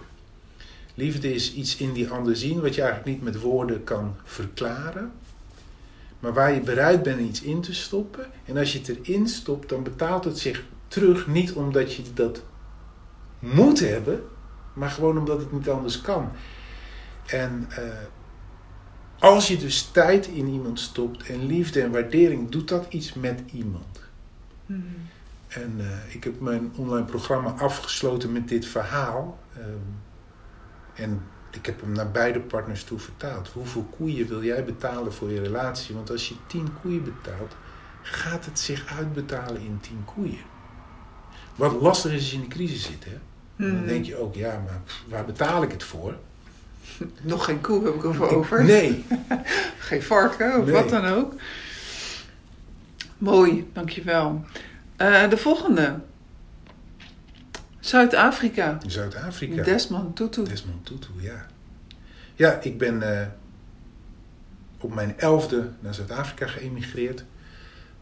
Liefde 0.94 1.34
is 1.34 1.54
iets 1.54 1.76
in 1.76 1.92
die 1.92 2.08
ander 2.08 2.36
zien 2.36 2.60
wat 2.60 2.74
je 2.74 2.82
eigenlijk 2.82 3.10
niet 3.10 3.22
met 3.22 3.40
woorden 3.40 3.84
kan 3.84 4.16
verklaren. 4.24 5.12
Maar 6.20 6.32
waar 6.32 6.52
je 6.52 6.60
bereid 6.60 7.02
bent 7.02 7.20
iets 7.20 7.42
in 7.42 7.60
te 7.60 7.74
stoppen. 7.74 8.26
En 8.44 8.56
als 8.56 8.72
je 8.72 8.78
het 8.78 8.88
erin 8.88 9.28
stopt, 9.28 9.68
dan 9.68 9.82
betaalt 9.82 10.24
het 10.24 10.38
zich 10.38 10.64
terug. 10.88 11.26
Niet 11.26 11.52
omdat 11.52 11.94
je 11.94 12.02
dat 12.14 12.42
moet 13.38 13.80
hebben, 13.80 14.22
maar 14.72 14.90
gewoon 14.90 15.18
omdat 15.18 15.40
het 15.40 15.52
niet 15.52 15.68
anders 15.68 16.00
kan. 16.00 16.30
En 17.26 17.66
eh, 17.70 17.82
als 19.18 19.48
je 19.48 19.56
dus 19.56 19.82
tijd 19.82 20.26
in 20.26 20.46
iemand 20.48 20.80
stopt 20.80 21.28
en 21.28 21.46
liefde 21.46 21.82
en 21.82 21.90
waardering, 21.90 22.50
doet 22.50 22.68
dat 22.68 22.86
iets 22.88 23.14
met 23.14 23.42
iemand. 23.52 24.07
Mhm. 24.68 24.80
En 25.48 25.74
eh, 25.78 26.14
ik 26.14 26.24
heb 26.24 26.40
mijn 26.40 26.72
online 26.76 27.04
programma 27.06 27.50
afgesloten 27.50 28.32
met 28.32 28.48
dit 28.48 28.66
verhaal. 28.66 29.38
Ehm, 29.56 29.66
en 30.94 31.22
ik 31.50 31.66
heb 31.66 31.80
hem 31.80 31.92
naar 31.92 32.10
beide 32.10 32.40
partners 32.40 32.84
toe 32.84 32.98
vertaald. 32.98 33.48
Hoeveel 33.48 33.86
koeien 33.98 34.28
wil 34.28 34.42
jij 34.44 34.64
betalen 34.64 35.12
voor 35.12 35.30
je 35.30 35.40
relatie? 35.40 35.94
Want 35.94 36.10
als 36.10 36.28
je 36.28 36.34
tien 36.46 36.68
koeien 36.82 37.04
betaalt, 37.04 37.56
gaat 38.02 38.44
het 38.44 38.58
zich 38.58 38.96
uitbetalen 38.98 39.60
in 39.60 39.78
tien 39.80 40.04
koeien. 40.04 40.38
Wat 41.56 41.72
lastig 41.80 42.10
is 42.12 42.18
als 42.18 42.30
je 42.30 42.36
in 42.36 42.42
de 42.42 42.48
crisis 42.48 42.82
zit. 42.82 43.04
Hè? 43.04 43.18
Dan 43.56 43.68
Hmm. 43.76 43.86
denk 43.86 44.04
je 44.04 44.16
ook, 44.16 44.34
ja, 44.34 44.62
maar 44.64 44.80
waar 45.08 45.24
betaal 45.24 45.62
ik 45.62 45.70
het 45.72 45.82
voor? 45.84 46.14
Nog 47.22 47.44
geen 47.44 47.60
koe 47.60 47.84
heb 47.84 47.94
ik 47.94 48.04
over 48.04 48.36
over. 48.36 48.64
Nee. 48.64 49.04
Geen 49.78 50.02
varken 50.02 50.58
of 50.58 50.64
Nee. 50.64 50.74
wat 50.74 50.88
dan 50.88 51.04
ook. 51.06 51.32
Mooi, 53.18 53.70
dankjewel. 53.72 54.44
Eh 54.96 55.28
de 55.30 55.36
volgende. 55.36 56.00
Zuid-Afrika. 57.80 58.78
Zuid-Afrika. 58.86 59.62
Desmond 59.62 60.16
Tutu. 60.16 60.42
Desmond 60.42 60.86
Tutu, 60.86 61.08
ja. 61.16 61.46
Ja, 62.34 62.60
ik 62.60 62.78
ben 62.78 63.20
eh, 63.20 63.26
op 64.80 64.94
mijn 64.94 65.18
elfde 65.18 65.70
naar 65.80 65.94
Zuid-Afrika 65.94 66.46
geëmigreerd. 66.46 67.24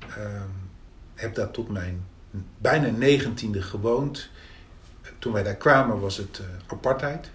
Ehm, 0.09 0.49
heb 1.14 1.35
daar 1.35 1.51
tot 1.51 1.69
mijn 1.69 2.05
bijna 2.59 2.89
negentiende 2.89 3.62
gewoond. 3.62 4.31
Toen 5.19 5.33
wij 5.33 5.43
daar 5.43 5.57
kwamen 5.57 6.01
was 6.01 6.17
het 6.17 6.39
eh, 6.39 6.47
apartheid. 6.67 7.31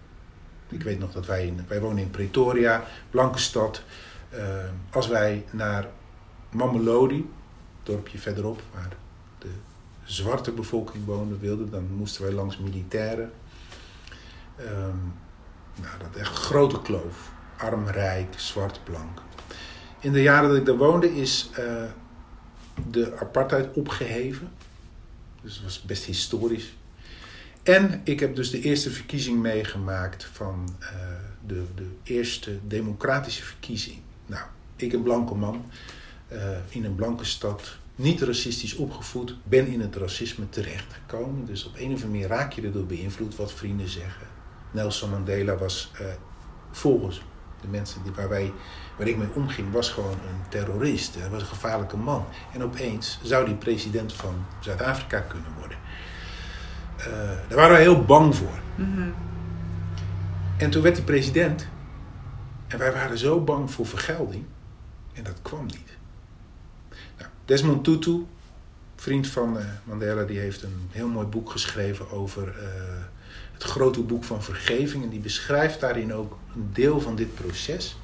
Ik 0.69 0.83
weet 0.83 0.99
nog 0.99 1.11
dat 1.11 1.25
wij, 1.25 1.45
in, 1.45 1.65
wij 1.67 1.79
wonen 1.79 2.03
in 2.03 2.09
Pretoria, 2.09 2.83
blanke 3.09 3.39
stad. 3.39 3.83
Ehm, 4.29 4.73
als 4.91 5.07
wij 5.07 5.45
naar 5.51 5.87
Mamelodi, 6.51 7.29
dorpje 7.83 8.17
verderop, 8.17 8.61
waar 8.73 8.95
de 9.39 9.49
zwarte 10.03 10.51
bevolking 10.51 11.05
woonde, 11.05 11.37
wilden, 11.37 11.71
dan 11.71 11.87
moesten 11.95 12.23
wij 12.23 12.31
langs 12.31 12.57
militairen. 12.57 13.31
Ehm, 14.55 14.97
nou, 15.75 15.97
dat 15.99 16.15
echt 16.15 16.33
grote 16.33 16.81
kloof. 16.81 17.31
Arm, 17.57 17.87
rijk, 17.87 18.33
zwart, 18.35 18.83
blank. 18.83 19.21
In 19.99 20.11
de 20.11 20.21
jaren 20.21 20.49
dat 20.49 20.57
ik 20.57 20.65
daar 20.65 20.77
woonde 20.77 21.15
is 21.15 21.49
eh, 21.53 21.83
de 22.89 23.17
apartheid 23.19 23.73
opgeheven. 23.73 24.51
Dus 25.41 25.55
het 25.55 25.63
was 25.63 25.81
best 25.81 26.03
historisch. 26.03 26.73
En 27.63 28.01
ik 28.03 28.19
heb 28.19 28.35
dus 28.35 28.49
de 28.49 28.61
eerste 28.61 28.91
verkiezing 28.91 29.39
meegemaakt 29.39 30.23
van 30.23 30.75
eh, 30.79 30.89
de, 31.45 31.63
de 31.75 31.87
eerste 32.03 32.59
democratische 32.67 33.43
verkiezing. 33.43 33.97
Nou, 34.25 34.43
ik 34.75 34.93
een 34.93 35.03
blanke 35.03 35.35
man 35.35 35.65
eh, 36.31 36.57
in 36.69 36.85
een 36.85 36.95
blanke 36.95 37.25
stad, 37.25 37.77
niet 37.95 38.21
racistisch 38.21 38.75
opgevoed, 38.75 39.35
ben 39.43 39.67
in 39.67 39.81
het 39.81 39.95
racisme 39.95 40.49
terechtgekomen. 40.49 41.45
Dus 41.45 41.65
op 41.65 41.73
een 41.75 41.85
of 41.85 41.89
andere 41.89 42.07
manier 42.07 42.27
raak 42.27 42.51
je 42.51 42.61
erdoor 42.61 42.85
beïnvloed 42.85 43.35
wat 43.35 43.53
vrienden 43.53 43.89
zeggen. 43.89 44.27
Nelson 44.71 45.09
Mandela 45.09 45.55
was 45.55 45.91
eh, 45.93 46.05
volgens 46.71 47.21
de 47.61 47.67
mensen 47.67 48.03
die, 48.03 48.11
waar, 48.11 48.29
wij, 48.29 48.51
waar 48.97 49.07
ik 49.07 49.17
mee 49.17 49.33
omging, 49.33 49.71
was 49.71 49.89
gewoon 49.89 50.11
een 50.11 50.49
terrorist. 50.49 51.15
Hij 51.15 51.29
was 51.29 51.41
een 51.41 51.47
gevaarlijke 51.47 51.97
man. 51.97 52.25
En 52.53 52.63
opeens 52.63 53.19
zou 53.23 53.45
die 53.45 53.55
president 53.55 54.13
van 54.13 54.45
Zuid-Afrika 54.59 55.19
kunnen 55.19 55.51
worden. 55.59 55.77
Eh, 56.97 57.05
daar 57.47 57.57
waren 57.57 57.71
wij 57.71 57.81
heel 57.81 58.05
bang 58.05 58.35
voor. 58.35 58.59
Mhm. 58.75 59.09
En 60.57 60.69
toen 60.69 60.81
werd 60.81 60.95
hij 60.95 61.05
president. 61.05 61.67
En 62.67 62.77
wij 62.77 62.93
waren 62.93 63.17
zo 63.17 63.41
bang 63.41 63.71
voor 63.71 63.85
vergelding. 63.85 64.45
En 65.13 65.23
dat 65.23 65.41
kwam 65.41 65.65
niet. 65.65 65.99
Desmond 67.45 67.83
Tutu, 67.83 68.25
vriend 68.95 69.27
van 69.27 69.57
eh, 69.57 69.65
Mandela, 69.83 70.23
die 70.23 70.39
heeft 70.39 70.63
een 70.63 70.87
heel 70.91 71.07
mooi 71.07 71.27
boek 71.27 71.49
geschreven 71.49 72.09
over 72.09 72.47
eh, 72.47 73.03
het 73.53 73.63
grote 73.63 74.01
boek 74.01 74.23
van 74.23 74.43
vergeving. 74.43 75.03
En 75.03 75.09
die 75.09 75.19
beschrijft 75.19 75.79
daarin 75.79 76.13
ook 76.13 76.37
een 76.55 76.69
deel 76.73 77.01
van 77.01 77.15
dit 77.15 77.35
proces. 77.35 77.97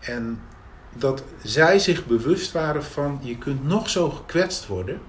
En 0.00 0.40
dat 0.94 1.22
zij 1.42 1.78
zich 1.78 2.06
bewust 2.06 2.52
waren 2.52 2.84
van, 2.84 3.18
je 3.22 3.38
kunt 3.38 3.64
nog 3.64 3.90
zo 3.90 4.10
gekwetst 4.10 4.66
worden. 4.66 5.00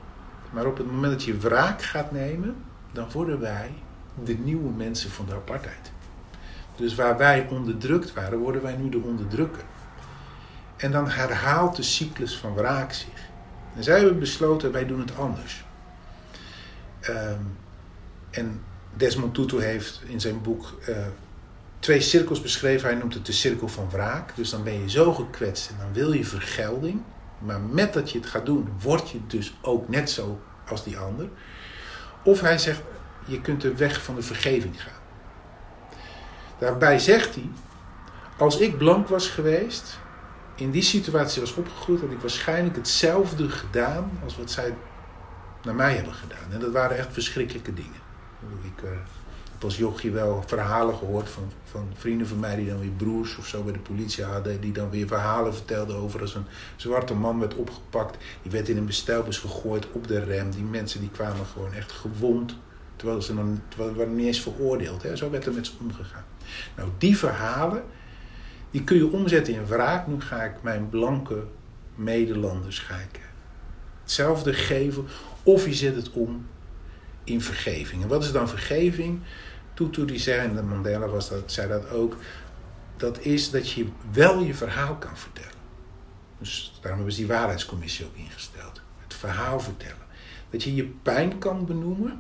Maar 0.52 0.66
op 0.66 0.78
het 0.78 0.92
moment 0.92 1.14
dat 1.14 1.24
je 1.24 1.38
wraak 1.38 1.82
gaat 1.82 2.12
nemen, 2.12 2.56
dan 2.92 3.08
worden 3.12 3.40
wij 3.40 3.72
de 4.24 4.34
nieuwe 4.34 4.72
mensen 4.72 5.10
van 5.10 5.26
de 5.26 5.34
apartheid. 5.34 5.92
Dus 6.76 6.96
waar 6.96 7.18
wij 7.18 7.48
onderdrukt 7.50 8.14
waren, 8.14 8.40
worden 8.40 8.62
wij 8.62 8.76
nu 8.76 8.90
de 8.90 9.00
onderdrukker. 9.00 9.64
En 10.78 10.92
dan 10.92 11.10
herhaalt 11.10 11.76
de 11.76 11.84
cyclus 11.84 12.38
van 12.38 12.54
wraak 12.54 12.94
zich. 12.94 13.30
En 13.76 13.84
zij 13.84 13.98
hebben 13.98 14.20
besloten, 14.20 14.72
wij 14.72 14.86
doen 14.86 15.00
het 15.00 15.18
anders. 15.18 15.66
Ehm, 17.00 17.42
en 18.32 18.62
Desmond 18.94 19.34
Tutu 19.34 19.62
heeft 19.62 20.02
in 20.06 20.20
zijn 20.20 20.42
boek 20.42 20.80
eh, 20.86 20.96
twee 21.80 22.02
cirkels 22.02 22.42
beschreven. 22.42 22.90
Hij 22.90 22.98
noemt 22.98 23.14
het 23.14 23.26
de 23.26 23.32
cirkel 23.32 23.68
van 23.68 23.90
wraak. 23.90 24.36
Dus 24.36 24.50
dan 24.50 24.64
ben 24.64 24.82
je 24.82 24.90
zo 24.90 25.14
gekwetst 25.14 25.70
en 25.70 25.76
dan 25.80 25.94
wil 25.94 26.12
je 26.12 26.26
vergelding. 26.26 27.02
Maar 27.40 27.60
met 27.60 27.94
dat 27.94 28.12
je 28.12 28.18
het 28.20 28.28
gaat 28.28 28.46
doen, 28.46 28.70
word 28.82 29.10
je 29.10 29.20
dus 29.28 29.58
ook 29.62 29.90
net 29.90 30.10
zo 30.10 30.40
als 30.68 30.84
die 30.84 30.98
ander. 30.98 31.30
Of 32.24 32.42
hij 32.42 32.58
zegt, 32.58 32.82
je 33.26 33.42
kunt 33.42 33.62
de 33.62 33.76
weg 33.76 34.04
van 34.04 34.16
de 34.16 34.22
vergeving 34.22 34.82
gaan. 34.82 35.02
Daarbij 36.60 37.00
zegt 37.00 37.36
hij, 37.36 37.50
als 38.38 38.58
ik 38.58 38.78
blank 38.78 39.08
was 39.08 39.28
geweest, 39.28 40.00
in 40.56 40.72
die 40.72 40.82
situatie 40.82 41.42
was 41.42 41.54
opgegroeid, 41.54 42.02
had 42.02 42.12
ik 42.12 42.20
waarschijnlijk 42.20 42.76
hetzelfde 42.76 43.50
gedaan 43.50 44.12
als 44.24 44.38
wat 44.38 44.52
zij 44.52 44.74
naar 45.64 45.76
mij 45.76 45.96
hebben 45.96 46.14
gedaan. 46.14 46.52
En 46.52 46.60
dat 46.60 46.72
waren 46.72 46.98
echt 46.98 47.14
verschrikkelijke 47.14 47.74
dingen. 47.74 48.04
Ik 48.64 48.84
uh, 48.84 48.90
heb 49.52 49.64
als 49.64 49.78
jochie 49.78 50.12
wel 50.12 50.44
verhalen 50.48 50.96
gehoord 50.96 51.30
van, 51.30 51.52
van 51.64 51.88
vrienden 51.94 52.28
van 52.28 52.40
mij 52.40 52.56
die 52.56 52.68
dan 52.70 52.80
weer 52.80 52.90
broers 52.90 53.38
of 53.38 53.48
zo 53.48 53.64
bij 53.64 53.74
de 53.74 53.80
politie 53.80 54.24
hadden. 54.24 54.62
Die 54.62 54.72
dan 54.72 54.90
weer 54.90 55.08
verhalen 55.08 55.54
vertelden 55.54 55.96
over 55.96 56.22
als 56.22 56.36
een 56.36 56.46
zwarte 56.76 57.14
man 57.14 57.40
werd 57.40 57.56
opgepakt. 57.56 58.18
Die 58.42 58.52
werd 58.52 58.70
in 58.70 58.78
een 58.78 58.86
bestelbus 58.86 59.38
gegooid 59.38 59.92
op 59.92 60.08
de 60.08 60.24
rem. 60.24 60.52
Die 60.52 60.64
mensen 60.64 61.00
die 61.00 61.10
kwamen 61.10 61.46
gewoon 61.46 61.74
echt 61.74 61.92
gewond. 61.92 62.56
Terwijl 62.96 63.22
ze 63.22 63.36
dan 63.36 63.62
waren 63.76 64.16
niet 64.16 64.26
eens 64.26 64.42
veroordeeld. 64.42 65.04
Hè? 65.04 65.16
Zo 65.16 65.30
werd 65.30 65.46
er 65.46 65.54
met 65.54 65.66
ze 65.66 65.72
omgegaan. 65.82 66.26
Nou, 66.76 66.90
die 66.98 67.18
verhalen, 67.18 67.84
die 68.76 68.84
kun 68.84 68.98
je 68.98 69.12
omzetten 69.12 69.54
in 69.54 69.66
wraak. 69.66 70.08
Nu 70.08 70.22
ga 70.22 70.44
ik 70.44 70.54
mijn 70.62 70.90
blanke 70.90 71.44
medelanders 71.96 72.80
ik 72.80 73.20
hetzelfde 74.02 74.54
geven. 74.54 75.06
Of 75.44 75.66
je 75.66 75.74
zet 75.74 75.96
het 75.96 76.12
om 76.12 76.48
in 77.24 77.42
vergeving. 77.42 78.02
En 78.02 78.08
wat 78.08 78.24
is 78.24 78.32
dan 78.32 78.50
vergeving? 78.50 79.20
Tutu 79.74 80.06
die 80.06 80.20
zei, 80.20 80.40
en 80.40 80.56
de 80.56 80.64
Mandela 80.64 81.08
was 81.08 81.30
dat, 81.30 81.52
zei 81.52 81.68
dat 81.68 81.90
ook. 81.90 82.18
Dat 82.98 83.20
is 83.20 83.52
dat 83.52 83.72
je 83.72 83.88
wel 84.12 84.40
je 84.40 84.54
verhaal 84.54 84.96
kan 84.96 85.18
vertellen. 85.18 85.60
Dus 86.40 86.72
daarom 86.74 86.96
hebben 86.96 87.16
ze 87.16 87.20
die 87.20 87.30
waarheidscommissie 87.30 88.06
ook 88.06 88.16
ingesteld. 88.16 88.82
Het 89.04 89.14
verhaal 89.14 89.60
vertellen. 89.60 90.06
Dat 90.50 90.64
je 90.64 90.76
je 90.76 90.86
pijn 90.86 91.38
kan 91.38 91.66
benoemen. 91.66 92.20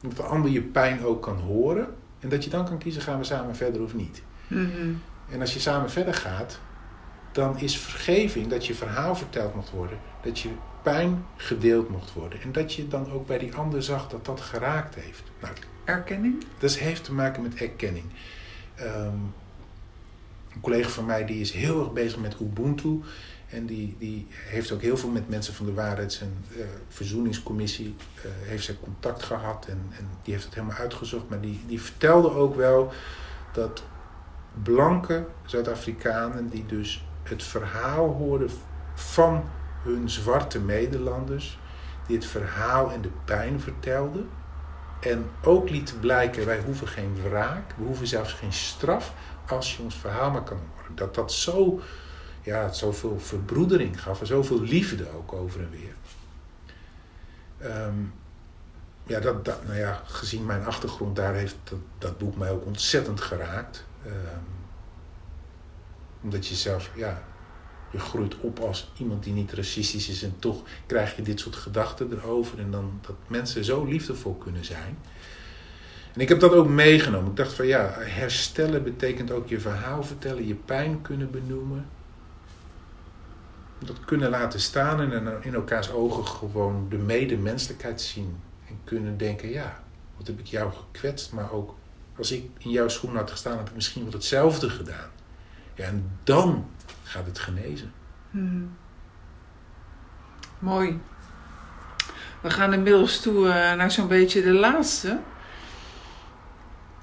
Dat 0.00 0.16
de 0.16 0.22
ander 0.22 0.50
je 0.50 0.62
pijn 0.62 1.04
ook 1.04 1.22
kan 1.22 1.36
horen. 1.36 1.94
En 2.20 2.28
dat 2.28 2.44
je 2.44 2.50
dan 2.50 2.64
kan 2.64 2.78
kiezen, 2.78 3.02
gaan 3.02 3.18
we 3.18 3.24
samen 3.24 3.56
verder 3.56 3.82
of 3.82 3.94
niet. 3.94 4.22
Mm-hmm. 4.46 5.00
En 5.30 5.40
als 5.40 5.54
je 5.54 5.60
samen 5.60 5.90
verder 5.90 6.14
gaat, 6.14 6.58
dan 7.32 7.58
is 7.58 7.78
vergeving 7.78 8.48
dat 8.48 8.66
je 8.66 8.74
verhaal 8.74 9.16
verteld 9.16 9.54
mocht 9.54 9.70
worden. 9.70 9.98
Dat 10.22 10.38
je 10.38 10.48
pijn 10.82 11.24
gedeeld 11.36 11.88
mocht 11.88 12.12
worden. 12.12 12.40
En 12.40 12.52
dat 12.52 12.74
je 12.74 12.88
dan 12.88 13.12
ook 13.12 13.26
bij 13.26 13.38
die 13.38 13.54
ander 13.54 13.82
zag 13.82 14.08
dat 14.08 14.24
dat 14.24 14.40
geraakt 14.40 14.94
heeft. 14.94 15.22
Nou, 15.40 15.54
Erkenning? 15.84 16.44
dat 16.58 16.74
heeft 16.74 17.04
te 17.04 17.12
maken 17.12 17.42
met 17.42 17.54
erkenning. 17.54 18.04
Um, 18.80 19.34
een 20.54 20.60
collega 20.60 20.88
van 20.88 21.04
mij 21.04 21.24
die 21.24 21.40
is 21.40 21.52
heel 21.52 21.80
erg 21.80 21.92
bezig 21.92 22.18
met 22.18 22.36
Ubuntu. 22.40 23.00
En 23.48 23.66
die, 23.66 23.96
die 23.98 24.26
heeft 24.30 24.72
ook 24.72 24.80
heel 24.80 24.96
veel 24.96 25.08
met 25.08 25.28
mensen 25.28 25.54
van 25.54 25.66
de 25.66 25.72
Waarheids- 25.72 26.20
en 26.20 26.44
uh, 26.56 26.64
Verzoeningscommissie 26.88 27.96
uh, 28.16 28.22
heeft 28.48 28.64
zij 28.64 28.76
contact 28.82 29.22
gehad. 29.22 29.66
En, 29.66 29.86
en 29.98 30.08
die 30.22 30.32
heeft 30.32 30.44
het 30.44 30.54
helemaal 30.54 30.76
uitgezocht. 30.76 31.28
Maar 31.28 31.40
die, 31.40 31.60
die 31.66 31.80
vertelde 31.80 32.30
ook 32.30 32.54
wel 32.54 32.92
dat 33.52 33.82
blanke 34.62 35.26
Zuid-Afrikanen 35.44 36.48
die 36.48 36.66
dus 36.66 37.04
het 37.22 37.42
verhaal 37.42 38.08
hoorden 38.08 38.50
van 38.94 39.44
hun 39.82 40.10
zwarte 40.10 40.60
medelanders, 40.60 41.58
die 42.06 42.16
het 42.16 42.26
verhaal 42.26 42.92
en 42.92 43.00
de 43.00 43.10
pijn 43.24 43.60
vertelden. 43.60 44.28
En 45.00 45.30
ook 45.42 45.70
lieten 45.70 46.00
blijken, 46.00 46.46
wij 46.46 46.60
hoeven 46.60 46.88
geen 46.88 47.16
wraak, 47.22 47.72
we 47.76 47.84
hoeven 47.84 48.06
zelfs 48.06 48.32
geen 48.32 48.52
straf, 48.52 49.12
als 49.46 49.76
je 49.76 49.82
ons 49.82 49.94
verhaal 49.94 50.30
maar 50.30 50.42
kan 50.42 50.60
horen. 50.74 50.94
Dat 50.94 51.14
dat 51.14 51.32
zo, 51.32 51.80
ja, 52.42 52.72
zoveel 52.72 53.20
verbroedering 53.20 54.02
gaf 54.02 54.20
en 54.20 54.26
zoveel 54.26 54.60
liefde 54.60 55.06
ook 55.16 55.32
over 55.32 55.60
en 55.60 55.70
weer. 55.70 55.94
Um, 57.86 58.12
ja, 59.06 59.20
dat, 59.20 59.44
nou 59.44 59.78
ja, 59.78 60.02
gezien 60.04 60.46
mijn 60.46 60.64
achtergrond 60.64 61.16
daar 61.16 61.34
heeft 61.34 61.56
dat 61.98 62.18
boek 62.18 62.36
mij 62.36 62.50
ook 62.50 62.66
ontzettend 62.66 63.20
geraakt. 63.20 63.84
Um, 64.06 64.12
omdat 66.22 66.46
je 66.46 66.54
zelf, 66.54 66.90
ja, 66.94 67.22
je 67.90 67.98
groeit 67.98 68.40
op 68.40 68.58
als 68.58 68.92
iemand 68.98 69.24
die 69.24 69.32
niet 69.32 69.52
racistisch 69.52 70.08
is 70.08 70.22
en 70.22 70.34
toch 70.38 70.62
krijg 70.86 71.16
je 71.16 71.22
dit 71.22 71.40
soort 71.40 71.56
gedachten 71.56 72.12
erover 72.12 72.58
en 72.58 72.70
dan 72.70 72.98
dat 73.00 73.16
mensen 73.26 73.64
zo 73.64 73.84
liefdevol 73.84 74.34
kunnen 74.34 74.64
zijn. 74.64 74.98
En 76.14 76.20
ik 76.20 76.28
heb 76.28 76.40
dat 76.40 76.52
ook 76.52 76.68
meegenomen. 76.68 77.30
Ik 77.30 77.36
dacht 77.36 77.52
van 77.52 77.66
ja, 77.66 77.94
herstellen 77.98 78.82
betekent 78.82 79.30
ook 79.30 79.48
je 79.48 79.60
verhaal 79.60 80.02
vertellen, 80.02 80.46
je 80.46 80.54
pijn 80.54 81.02
kunnen 81.02 81.30
benoemen. 81.30 81.86
Dat 83.78 84.04
kunnen 84.04 84.30
laten 84.30 84.60
staan 84.60 85.12
en 85.12 85.42
in 85.42 85.54
elkaars 85.54 85.90
ogen 85.90 86.26
gewoon 86.26 86.86
de 86.88 86.96
medemenselijkheid 86.96 88.00
zien. 88.00 88.36
En 88.68 88.78
kunnen 88.84 89.16
denken, 89.16 89.48
ja, 89.48 89.82
wat 90.16 90.26
heb 90.26 90.38
ik 90.38 90.46
jou 90.46 90.72
gekwetst, 90.72 91.32
maar 91.32 91.52
ook 91.52 91.74
als 92.18 92.30
ik 92.30 92.50
in 92.58 92.70
jouw 92.70 92.88
schoen 92.88 93.16
had 93.16 93.30
gestaan, 93.30 93.56
had 93.56 93.68
ik 93.68 93.74
misschien 93.74 94.02
wel 94.02 94.12
hetzelfde 94.12 94.70
gedaan. 94.70 95.10
Ja, 95.74 95.84
en 95.84 96.18
dan 96.24 96.70
gaat 97.02 97.26
het 97.26 97.38
genezen. 97.38 97.92
Hmm. 98.30 98.76
Mooi. 100.58 101.00
We 102.40 102.50
gaan 102.50 102.72
inmiddels 102.72 103.20
toe 103.20 103.46
uh, 103.46 103.52
naar 103.52 103.90
zo'n 103.90 104.08
beetje 104.08 104.42
de 104.42 104.52
laatste. 104.52 105.20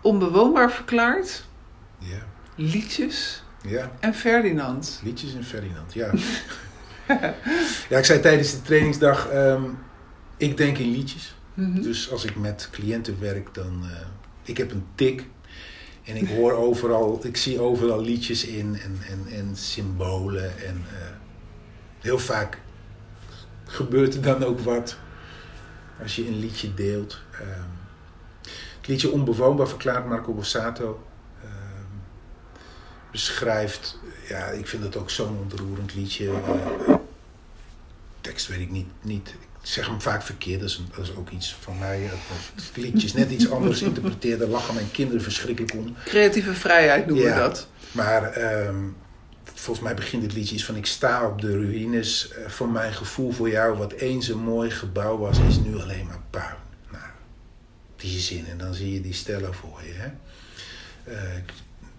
Onbewoonbaar 0.02 0.72
verklaard. 0.72 1.46
Ja. 1.98 2.26
Liedjes. 2.56 3.44
Ja. 3.62 3.92
En 4.00 4.14
Ferdinand. 4.14 5.02
Liedjes 5.04 5.34
en 5.34 5.44
Ferdinand, 5.44 5.94
ja. 5.94 6.12
ja, 7.90 7.98
ik 7.98 8.06
zei 8.06 8.20
tijdens 8.20 8.52
de 8.52 8.62
trainingsdag, 8.62 9.34
um, 9.34 9.78
ik 10.38 10.58
denk 10.58 10.78
in 10.78 10.92
liedjes. 10.92 11.36
Mm 11.54 11.74
-hmm. 11.74 11.82
Dus 11.82 12.12
als 12.12 12.26
ik 12.26 12.36
met 12.36 12.70
cliënten 12.72 13.20
werk, 13.20 13.54
dan... 13.54 13.82
Uh, 13.84 13.92
ik 14.44 14.58
heb 14.58 14.72
een 14.72 14.86
tik. 14.96 15.26
En 16.04 16.16
ik 16.16 16.30
hoor 16.30 16.52
overal, 16.52 17.26
ik 17.26 17.38
zie 17.38 17.60
overal 17.60 18.02
liedjes 18.02 18.46
in 18.46 18.80
en, 18.80 19.00
en, 19.10 19.26
en 19.32 19.56
symbolen. 19.56 20.58
En 20.66 20.86
uh, 20.94 20.98
heel 22.00 22.20
vaak 22.20 22.58
gebeurt 23.66 24.16
er 24.16 24.22
dan 24.22 24.44
ook 24.44 24.60
wat 24.60 24.98
als 26.02 26.16
je 26.16 26.28
een 26.28 26.40
liedje 26.40 26.74
deelt. 26.74 27.20
Um, 27.42 27.80
het 28.78 28.88
liedje 28.88 29.12
Onbewoonbaar 29.12 29.68
verklaart 29.68 30.08
Marco 30.08 30.34
Borsato. 30.34 31.04
Um, 31.44 32.02
beschrijft, 33.12 34.00
ja, 34.28 34.46
ik 34.46 34.68
vind 34.68 34.84
het 34.84 34.98
ook 34.98 35.10
zo'n 35.10 35.38
ontroerend 35.38 35.96
liedje. 35.96 36.26
Uh, 36.26 36.96
tekst 38.22 38.48
weet 38.48 38.60
ik 38.60 38.72
niet, 38.72 38.88
niet. 39.02 39.36
Zeg 39.62 39.88
hem 39.88 40.02
vaak 40.02 40.24
verkeerd, 40.24 40.60
dat 40.60 40.70
is, 40.70 40.78
een, 40.78 40.88
dat 40.96 41.06
is 41.06 41.16
ook 41.16 41.30
iets 41.30 41.56
van 41.60 41.80
mij. 41.80 42.10
Het 42.56 42.72
liedje 42.76 43.08
is 43.08 43.14
net 43.14 43.32
iets 43.32 43.50
anders 43.50 43.82
interpreteerd. 43.82 44.40
Daar 44.40 44.48
lachen 44.48 44.74
mijn 44.74 44.92
kinderen 44.92 45.22
verschrikkelijk 45.22 45.74
om. 45.74 45.96
Creatieve 46.06 46.54
vrijheid 46.54 47.08
noemen 47.08 47.26
ja, 47.26 47.34
we 47.34 47.40
dat. 47.40 47.68
Maar 47.92 48.38
um, 48.68 48.96
volgens 49.44 49.86
mij 49.86 49.96
begint 49.96 50.24
het 50.24 50.34
liedje 50.34 50.56
iets 50.56 50.66
van... 50.66 50.76
Ik 50.76 50.86
sta 50.86 51.28
op 51.28 51.42
de 51.42 51.52
ruïnes 51.52 52.32
uh, 52.32 52.48
van 52.48 52.72
mijn 52.72 52.94
gevoel 52.94 53.32
voor 53.32 53.50
jou. 53.50 53.78
Wat 53.78 53.92
eens 53.92 54.28
een 54.28 54.44
mooi 54.44 54.70
gebouw 54.70 55.18
was, 55.18 55.40
is 55.40 55.60
nu 55.60 55.80
alleen 55.80 56.06
maar 56.06 56.22
puin. 56.30 56.56
Nou, 56.92 57.04
die 57.96 58.20
zin. 58.20 58.48
En 58.48 58.58
dan 58.58 58.74
zie 58.74 58.94
je 58.94 59.02
die 59.02 59.14
stellen 59.14 59.54
voor 59.54 59.82
je. 59.86 59.94
Hè? 59.94 60.10
Uh, 61.08 61.18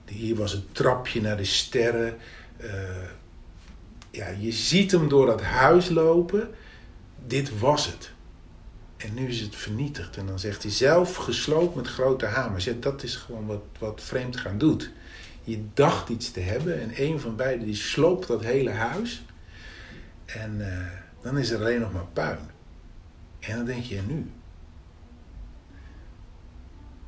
hier 0.07 0.37
was 0.37 0.53
het 0.53 0.75
trapje 0.75 1.21
naar 1.21 1.37
de 1.37 1.45
sterren. 1.45 2.17
Uh, 2.65 2.71
ja, 4.11 4.29
je 4.39 4.53
ziet 4.53 4.91
hem 4.91 5.09
door 5.09 5.27
dat 5.27 5.43
huis 5.43 5.89
lopen. 5.89 6.51
Dit 7.27 7.59
was 7.59 7.87
het. 7.87 8.13
En 8.97 9.15
nu 9.15 9.29
is 9.29 9.41
het 9.41 9.57
vernietigd. 9.57 10.17
En 10.17 10.27
dan 10.27 10.39
zegt 10.39 10.63
hij 10.63 10.73
zelf 10.73 11.17
gesloopt 11.17 11.75
met 11.75 11.87
grote 11.87 12.27
hamers. 12.27 12.65
Ja, 12.65 12.73
dat 12.81 13.03
is 13.03 13.17
gewoon 13.17 13.47
wat, 13.47 13.63
wat 13.79 14.01
vreemd 14.03 14.37
gaan 14.37 14.59
doet. 14.59 14.91
Je 15.45 15.65
dacht 15.75 16.09
iets 16.09 16.31
te 16.31 16.41
hebben 16.41 16.81
en 16.81 16.91
een 16.95 17.21
van 17.21 17.37
beiden 17.37 17.67
die 17.67 17.75
sloopt 17.75 18.27
dat 18.27 18.43
hele 18.43 18.71
huis. 18.71 19.25
En 20.27 20.57
uh, 20.59 20.87
dan 21.23 21.39
is 21.39 21.51
er 21.51 21.59
alleen 21.59 21.81
nog 21.81 21.93
maar 21.93 22.07
puin. 22.13 22.39
En 23.41 23.57
dan 23.57 23.65
denk 23.65 23.83
je, 23.83 23.97
en 23.97 24.07
nu? 24.07 24.31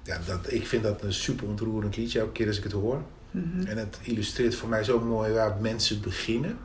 Ja, 0.03 0.19
dat, 0.27 0.53
ik 0.53 0.67
vind 0.67 0.83
dat 0.83 1.03
een 1.03 1.13
super 1.13 1.47
ontroerend 1.47 1.97
liedje, 1.97 2.19
elke 2.21 2.33
keer 2.33 2.47
als 2.47 2.59
ik 2.59 2.63
het 2.63 2.73
hoor. 2.73 3.03
Mm 3.31 3.53
-hmm. 3.53 3.67
En 3.67 3.77
het 3.77 3.99
illustreert 4.03 4.55
voor 4.55 4.69
mij 4.69 4.85
zo 4.85 5.01
mooi 5.01 5.33
waar 5.33 5.57
mensen 5.61 6.01
beginnen. 6.01 6.59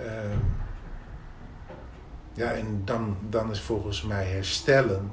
Uh, 0.00 0.06
ja, 2.34 2.52
en 2.52 2.82
dan, 2.84 3.16
dan 3.28 3.50
is 3.50 3.60
volgens 3.60 4.02
mij 4.02 4.24
herstellen, 4.24 5.12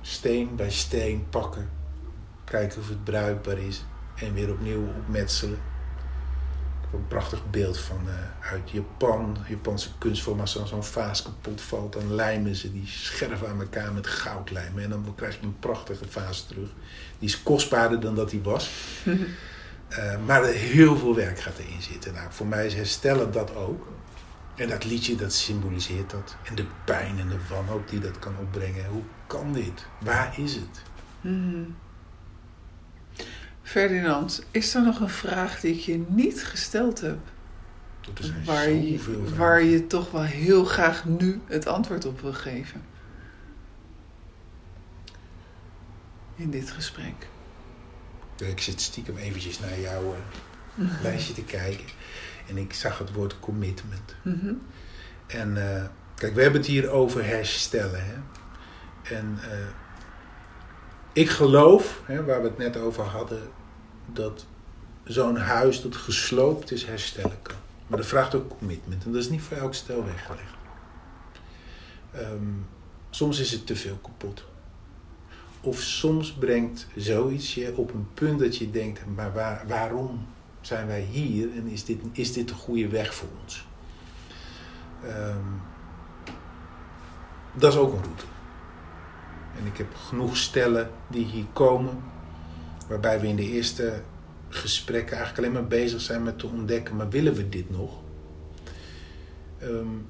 steen 0.00 0.56
bij 0.56 0.70
steen 0.70 1.26
pakken, 1.30 1.70
kijken 2.44 2.80
of 2.80 2.88
het 2.88 3.04
bruikbaar 3.04 3.58
is 3.58 3.84
en 4.16 4.34
weer 4.34 4.50
opnieuw 4.50 4.88
opmetselen. 4.98 5.58
Ik 6.80 6.92
heb 6.92 7.00
een 7.00 7.08
prachtig 7.08 7.50
beeld 7.50 7.78
van 7.78 8.00
uh, 8.06 8.52
uit 8.52 8.70
Japan, 8.70 9.36
Japanse 9.48 9.88
kunstvorm, 9.98 10.40
als 10.40 10.62
zo'n 10.64 10.84
vaas 10.84 11.22
kapot 11.22 11.60
valt, 11.60 11.92
dan 11.92 12.14
lijmen 12.14 12.56
ze 12.56 12.72
die 12.72 12.86
scherf 12.86 13.44
aan 13.44 13.60
elkaar 13.60 13.92
met 13.92 14.06
goudlijmen 14.06 14.82
en 14.82 14.90
dan 14.90 15.12
krijg 15.16 15.40
je 15.40 15.46
een 15.46 15.58
prachtige 15.58 16.08
vaas 16.08 16.46
terug. 16.46 16.68
Die 17.18 17.28
is 17.28 17.42
kostbaarder 17.42 18.00
dan 18.00 18.14
dat 18.14 18.30
die 18.30 18.42
was. 18.42 18.70
uh, 19.04 20.18
maar 20.26 20.44
heel 20.44 20.96
veel 20.96 21.14
werk 21.14 21.40
gaat 21.40 21.58
erin 21.58 21.82
zitten. 21.82 22.12
Nou, 22.14 22.26
voor 22.30 22.46
mij 22.46 22.66
is 22.66 22.74
herstellen 22.74 23.32
dat 23.32 23.54
ook. 23.54 23.86
En 24.56 24.68
dat 24.68 24.84
liedje, 24.84 25.16
dat 25.16 25.32
symboliseert 25.32 26.10
dat. 26.10 26.36
En 26.44 26.54
de 26.54 26.66
pijn 26.84 27.18
en 27.18 27.28
de 27.28 27.38
wanhoop 27.48 27.88
die 27.88 28.00
dat 28.00 28.18
kan 28.18 28.38
opbrengen. 28.38 28.86
Hoe 28.86 29.02
kan 29.26 29.52
dit? 29.52 29.86
Waar 30.00 30.38
is 30.38 30.54
het? 30.54 30.82
Hmm. 31.20 31.76
Ferdinand, 33.62 34.44
is 34.50 34.74
er 34.74 34.82
nog 34.82 35.00
een 35.00 35.08
vraag 35.08 35.60
die 35.60 35.74
ik 35.74 35.80
je 35.80 36.04
niet 36.08 36.44
gesteld 36.44 37.00
heb? 37.00 37.18
Waar 38.44 38.70
je, 38.70 39.34
waar 39.36 39.62
je 39.62 39.86
toch 39.86 40.10
wel 40.10 40.22
heel 40.22 40.64
graag 40.64 41.04
nu 41.04 41.40
het 41.46 41.66
antwoord 41.66 42.04
op 42.04 42.20
wil 42.20 42.32
geven? 42.32 42.84
In 46.36 46.50
dit 46.50 46.70
gesprek. 46.70 47.28
Ik 48.36 48.60
zit 48.60 48.80
stiekem 48.80 49.16
eventjes 49.16 49.60
naar 49.60 49.80
jouw 49.80 50.16
uh, 50.74 50.88
lijstje 51.02 51.34
te 51.34 51.44
kijken. 51.44 51.86
En 52.48 52.56
ik 52.56 52.72
zag 52.72 52.98
het 52.98 53.12
woord 53.12 53.40
commitment. 53.40 54.14
Mm 54.22 54.38
-hmm. 54.40 54.62
En 55.26 55.56
uh, 55.56 55.84
kijk, 56.14 56.34
we 56.34 56.42
hebben 56.42 56.60
het 56.60 56.70
hier 56.70 56.88
over 56.88 57.24
herstellen. 57.24 58.04
Hè? 58.04 58.14
En 59.14 59.38
uh, 59.42 59.66
ik 61.12 61.30
geloof, 61.30 62.00
hè, 62.04 62.24
waar 62.24 62.42
we 62.42 62.48
het 62.48 62.58
net 62.58 62.76
over 62.76 63.04
hadden, 63.04 63.42
dat 64.12 64.46
zo'n 65.04 65.36
huis 65.36 65.82
dat 65.82 65.96
gesloopt 65.96 66.70
is 66.70 66.84
herstellen 66.84 67.42
kan. 67.42 67.56
Maar 67.86 67.98
dat 67.98 68.06
vraagt 68.06 68.34
ook 68.34 68.58
commitment. 68.58 69.04
En 69.04 69.12
dat 69.12 69.22
is 69.22 69.28
niet 69.28 69.42
voor 69.42 69.56
elk 69.56 69.74
stel 69.74 70.04
weggelegd. 70.04 70.54
Um, 72.16 72.66
soms 73.10 73.38
is 73.38 73.52
het 73.52 73.66
te 73.66 73.76
veel 73.76 73.98
kapot. 74.02 74.44
Of 75.60 75.80
soms 75.80 76.32
brengt 76.32 76.86
zoiets 76.96 77.54
je 77.54 77.76
op 77.76 77.94
een 77.94 78.08
punt 78.14 78.38
dat 78.38 78.56
je 78.56 78.70
denkt, 78.70 79.06
maar 79.14 79.32
waar, 79.32 79.64
waarom 79.68 80.26
zijn 80.66 80.86
wij 80.86 81.00
hier 81.00 81.48
en 81.56 81.66
is 81.66 81.84
dit, 81.84 81.98
is 82.12 82.32
dit 82.32 82.48
de 82.48 82.54
goede 82.54 82.88
weg 82.88 83.14
voor 83.14 83.28
ons? 83.42 83.66
Um, 85.04 85.60
dat 87.54 87.72
is 87.72 87.78
ook 87.78 87.92
een 87.92 88.02
route. 88.02 88.24
En 89.58 89.66
ik 89.66 89.76
heb 89.76 89.94
genoeg 89.94 90.36
stellen 90.36 90.90
die 91.08 91.24
hier 91.24 91.44
komen, 91.52 92.02
waarbij 92.88 93.20
we 93.20 93.26
in 93.26 93.36
de 93.36 93.50
eerste 93.50 94.02
gesprekken 94.48 95.16
eigenlijk 95.16 95.46
alleen 95.46 95.62
maar 95.62 95.68
bezig 95.68 96.00
zijn 96.00 96.22
met 96.22 96.38
te 96.38 96.46
ontdekken, 96.46 96.96
maar 96.96 97.08
willen 97.08 97.34
we 97.34 97.48
dit 97.48 97.70
nog? 97.70 97.92
Um, 99.62 100.06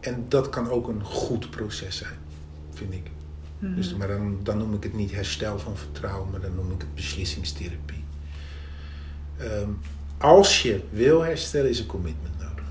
en 0.00 0.24
dat 0.28 0.48
kan 0.48 0.70
ook 0.70 0.88
een 0.88 1.04
goed 1.04 1.50
proces 1.50 1.96
zijn, 1.96 2.18
vind 2.70 2.92
ik. 2.92 3.10
Mm 3.58 3.68
-hmm. 3.68 3.76
Dus, 3.76 3.94
maar 3.94 4.08
dan, 4.08 4.38
dan 4.42 4.58
noem 4.58 4.74
ik 4.74 4.82
het 4.82 4.94
niet 4.94 5.12
herstel 5.12 5.58
van 5.58 5.76
vertrouwen, 5.76 6.30
maar 6.30 6.40
dan 6.40 6.54
noem 6.54 6.70
ik 6.70 6.80
het 6.80 6.94
beslissingstherapie. 6.94 8.05
Um, 9.42 9.80
als 10.18 10.62
je 10.62 10.82
wil 10.90 11.24
herstellen, 11.24 11.70
is 11.70 11.78
een 11.78 11.86
commitment 11.86 12.38
nodig. 12.38 12.64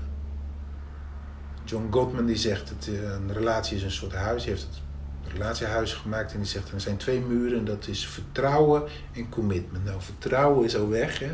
John 1.64 1.88
Gottman 1.90 2.26
die 2.26 2.36
zegt 2.36 2.68
dat 2.68 2.86
een 2.86 3.32
relatie 3.32 3.76
is 3.76 3.82
een 3.82 3.90
soort 3.90 4.14
huis. 4.14 4.44
Hij 4.44 4.52
heeft 4.52 4.66
het 4.70 4.80
relatiehuis 5.32 5.92
gemaakt 5.92 6.32
en 6.32 6.38
die 6.38 6.48
zegt 6.48 6.72
er 6.72 6.80
zijn 6.80 6.96
twee 6.96 7.20
muren 7.20 7.58
en 7.58 7.64
dat 7.64 7.86
is 7.88 8.06
vertrouwen 8.06 8.82
en 9.12 9.28
commitment. 9.28 9.84
Nou, 9.84 10.00
vertrouwen 10.00 10.64
is 10.64 10.76
al 10.76 10.88
weg. 10.88 11.18
Hè? 11.18 11.30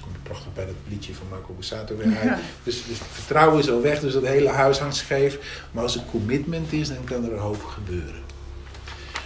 Komt 0.00 0.22
prachtig 0.22 0.54
bij 0.54 0.66
dat 0.66 0.74
liedje 0.88 1.14
van 1.14 1.26
Marco 1.30 1.52
Borsato 1.52 1.96
weer 1.96 2.16
uit. 2.16 2.22
Ja. 2.22 2.38
Dus, 2.62 2.86
dus 2.86 2.98
vertrouwen 2.98 3.58
is 3.58 3.70
al 3.70 3.82
weg, 3.82 4.00
dus 4.00 4.12
dat 4.12 4.26
hele 4.26 4.48
huis 4.48 4.78
hangt 4.78 4.96
scheef. 4.96 5.62
Maar 5.70 5.82
als 5.82 5.96
er 5.96 6.02
commitment 6.10 6.72
is, 6.72 6.88
dan 6.88 7.04
kan 7.04 7.24
er 7.24 7.32
een 7.32 7.38
hoop 7.38 7.64
gebeuren. 7.64 8.24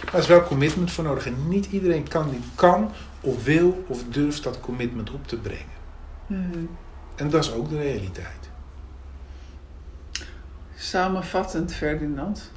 Maar 0.03 0.13
er 0.13 0.19
is 0.19 0.27
wel 0.27 0.43
commitment 0.43 0.91
voor 0.91 1.03
nodig. 1.03 1.25
En 1.25 1.47
niet 1.47 1.65
iedereen 1.71 2.07
kan, 2.07 2.29
die 2.29 2.41
kan 2.55 2.91
of 3.21 3.43
wil 3.43 3.83
of 3.87 4.03
durft 4.03 4.43
dat 4.43 4.59
commitment 4.59 5.11
op 5.11 5.27
te 5.27 5.37
brengen. 5.37 5.79
Mm. 6.27 6.69
En 7.15 7.29
dat 7.29 7.43
is 7.43 7.51
ook 7.51 7.69
de 7.69 7.77
realiteit. 7.77 8.49
Samenvattend, 10.75 11.73
Ferdinand. 11.73 12.51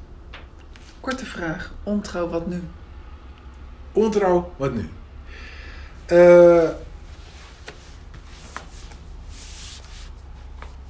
Korte 1.01 1.27
vraag. 1.27 1.75
Ontrouw, 1.83 2.29
wat 2.29 2.47
nu? 2.47 2.62
Ontrouw, 3.93 4.53
wat 4.57 4.75
nu? 4.75 4.89
Uh, 6.12 6.69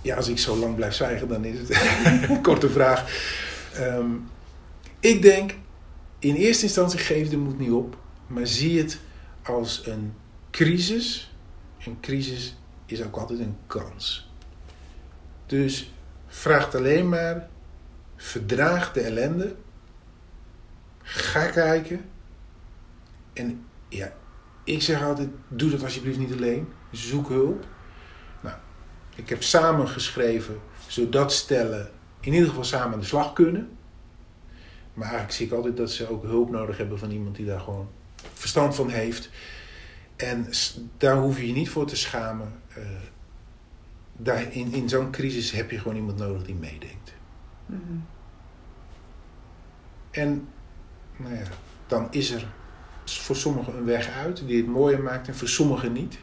ja, 0.03 0.16
als 0.16 0.29
ik 0.29 0.39
zo 0.39 0.57
lang 0.57 0.75
blijf 0.75 0.95
zwijgen, 0.95 1.29
dan 1.29 1.45
is 1.45 1.59
het 1.59 1.70
een 2.31 2.43
korte 2.43 2.70
vraag. 2.70 3.05
Um, 3.81 4.31
ik 5.01 5.22
denk, 5.22 5.55
in 6.18 6.35
eerste 6.35 6.64
instantie 6.64 6.99
geef 6.99 7.29
de 7.29 7.37
moed 7.37 7.59
niet 7.59 7.70
op, 7.70 7.97
maar 8.27 8.47
zie 8.47 8.79
het 8.79 8.99
als 9.45 9.86
een 9.86 10.14
crisis. 10.51 11.34
Een 11.84 12.01
crisis 12.01 12.57
is 12.86 13.03
ook 13.03 13.16
altijd 13.16 13.38
een 13.38 13.57
kans. 13.66 14.30
Dus 15.47 15.92
vraag 16.26 16.74
alleen 16.74 17.09
maar 17.09 17.49
Verdraag 18.16 18.92
de 18.92 19.01
ellende. 19.01 19.55
Ga 21.03 21.47
kijken. 21.47 22.05
En 23.32 23.64
ja, 23.88 24.12
ik 24.64 24.82
zeg 24.82 25.03
altijd: 25.03 25.28
doe 25.49 25.70
dat 25.70 25.82
alsjeblieft 25.82 26.18
niet 26.18 26.32
alleen. 26.32 26.68
Zoek 26.90 27.28
hulp. 27.28 27.66
Nou, 28.40 28.57
ik 29.16 29.28
heb 29.28 29.42
samen 29.42 29.88
geschreven 29.88 30.61
zodat 30.86 31.32
stellen 31.32 31.90
in 32.20 32.32
ieder 32.32 32.49
geval 32.49 32.64
samen 32.64 32.92
aan 32.92 33.01
de 33.01 33.07
slag 33.07 33.32
kunnen. 33.32 33.76
Maar 34.95 35.05
eigenlijk 35.05 35.36
zie 35.36 35.47
ik 35.47 35.53
altijd 35.53 35.76
dat 35.76 35.90
ze 35.90 36.09
ook 36.09 36.22
hulp 36.22 36.51
nodig 36.51 36.76
hebben 36.76 36.99
van 36.99 37.11
iemand 37.11 37.36
die 37.36 37.47
daar 37.47 37.61
gewoon 37.61 37.88
verstand 38.33 38.75
van 38.75 38.89
heeft. 38.89 39.31
En 40.16 40.49
daar 40.97 41.16
hoef 41.16 41.39
je 41.39 41.47
je 41.47 41.53
niet 41.53 41.68
voor 41.68 41.87
te 41.87 41.97
schamen. 41.97 42.53
Uh, 42.79 42.85
daar 44.16 44.53
in 44.53 44.72
in 44.72 44.89
zo'n 44.89 45.11
crisis 45.11 45.51
heb 45.51 45.70
je 45.70 45.79
gewoon 45.79 45.97
iemand 45.97 46.18
nodig 46.18 46.45
die 46.45 46.55
meedenkt. 46.55 47.12
Mhm. 47.66 47.81
En 50.11 50.49
nou 51.16 51.35
ja, 51.35 51.43
dan 51.87 52.07
is 52.11 52.31
er 52.31 52.47
voor 53.05 53.37
sommigen 53.37 53.77
een 53.77 53.85
weg 53.85 54.09
uit 54.09 54.43
die 54.47 54.57
het 54.57 54.66
mooier 54.66 55.03
maakt 55.03 55.29
en 55.29 55.35
voor 55.35 55.49
sommigen 55.49 55.93
niet. 55.93 56.18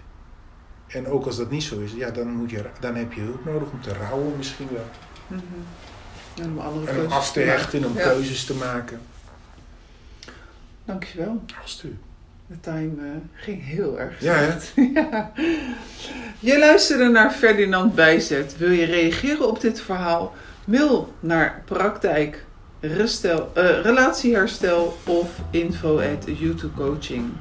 En 0.88 1.08
ook 1.08 1.26
als 1.26 1.38
dat 1.38 1.50
niet 1.50 1.64
zo 1.64 1.80
is, 1.80 1.94
ja, 1.94 2.10
dan, 2.10 2.28
moet 2.28 2.50
je, 2.50 2.66
dan 2.80 2.96
heb 2.96 3.14
je 3.14 3.22
hulp 3.22 3.46
nodig 3.46 3.72
om 3.72 3.82
te 3.82 3.94
rouwen 3.94 4.38
misschien 4.38 4.68
wel. 4.72 4.86
Mm 5.28 5.38
-hmm. 5.38 6.44
en 6.44 6.68
om, 6.68 6.88
en 6.88 7.06
om 7.06 7.12
af 7.12 7.32
te 7.32 7.40
hechten, 7.40 7.86
om 7.86 7.94
keuzes 7.94 8.46
te 8.46 8.54
maken. 8.54 9.02
Dankjewel. 10.92 11.42
Alsjeblieft. 11.62 12.00
De 12.48 12.60
time 12.60 12.92
uh, 12.98 13.10
ging 13.34 13.66
heel 13.66 14.00
erg 14.00 14.22
ja, 14.22 14.58
ja. 14.94 15.32
Je 16.40 16.60
luisterde 16.60 17.10
naar 17.10 17.32
Ferdinand 17.32 17.96
Bijzet. 17.96 18.58
Wil 18.58 18.70
je 18.70 18.86
reageren 18.86 19.48
op 19.48 19.62
dit 19.62 19.82
verhaal? 19.82 20.34
Mail 20.66 21.14
naar 21.20 21.62
praktijk 21.66 22.46
restel, 22.80 23.52
uh, 23.58 23.82
relatieherstel 23.82 24.98
of 25.06 25.40
info 25.52 26.00
at 26.00 26.26
YouTube 26.40 26.74
coaching. 26.76 27.32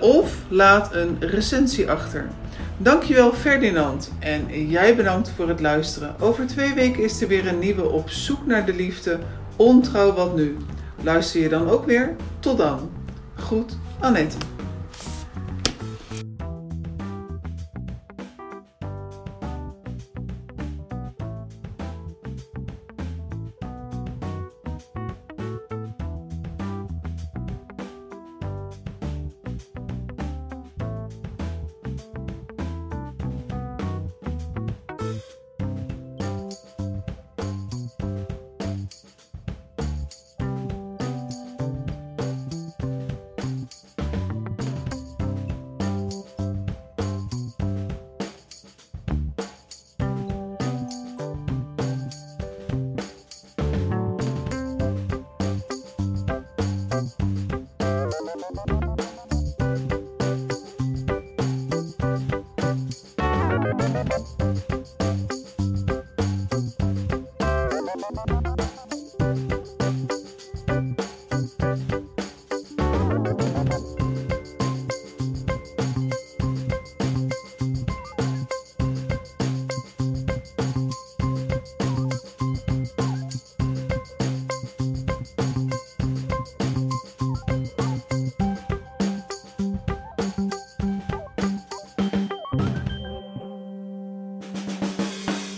Of 0.00 0.36
laat 0.48 0.94
een 0.94 1.16
recensie 1.20 1.90
achter. 1.90 2.28
Dankjewel 2.78 3.32
Ferdinand 3.32 4.12
en 4.18 4.68
jij 4.68 4.96
bedankt 4.96 5.30
voor 5.36 5.48
het 5.48 5.60
luisteren. 5.60 6.14
Over 6.20 6.46
twee 6.46 6.74
weken 6.74 7.02
is 7.02 7.20
er 7.20 7.28
weer 7.28 7.46
een 7.46 7.58
nieuwe 7.58 7.88
op 7.88 8.10
zoek 8.10 8.46
naar 8.46 8.66
de 8.66 8.74
liefde. 8.74 9.18
Ontrouw 9.56 10.12
wat 10.12 10.36
nu. 10.36 10.56
Luister 11.02 11.40
je 11.40 11.48
dan 11.48 11.70
ook 11.70 11.86
weer? 11.86 12.16
Tot 12.40 12.58
dan. 12.58 12.90
Goed, 13.38 13.76
Annette. 14.00 14.36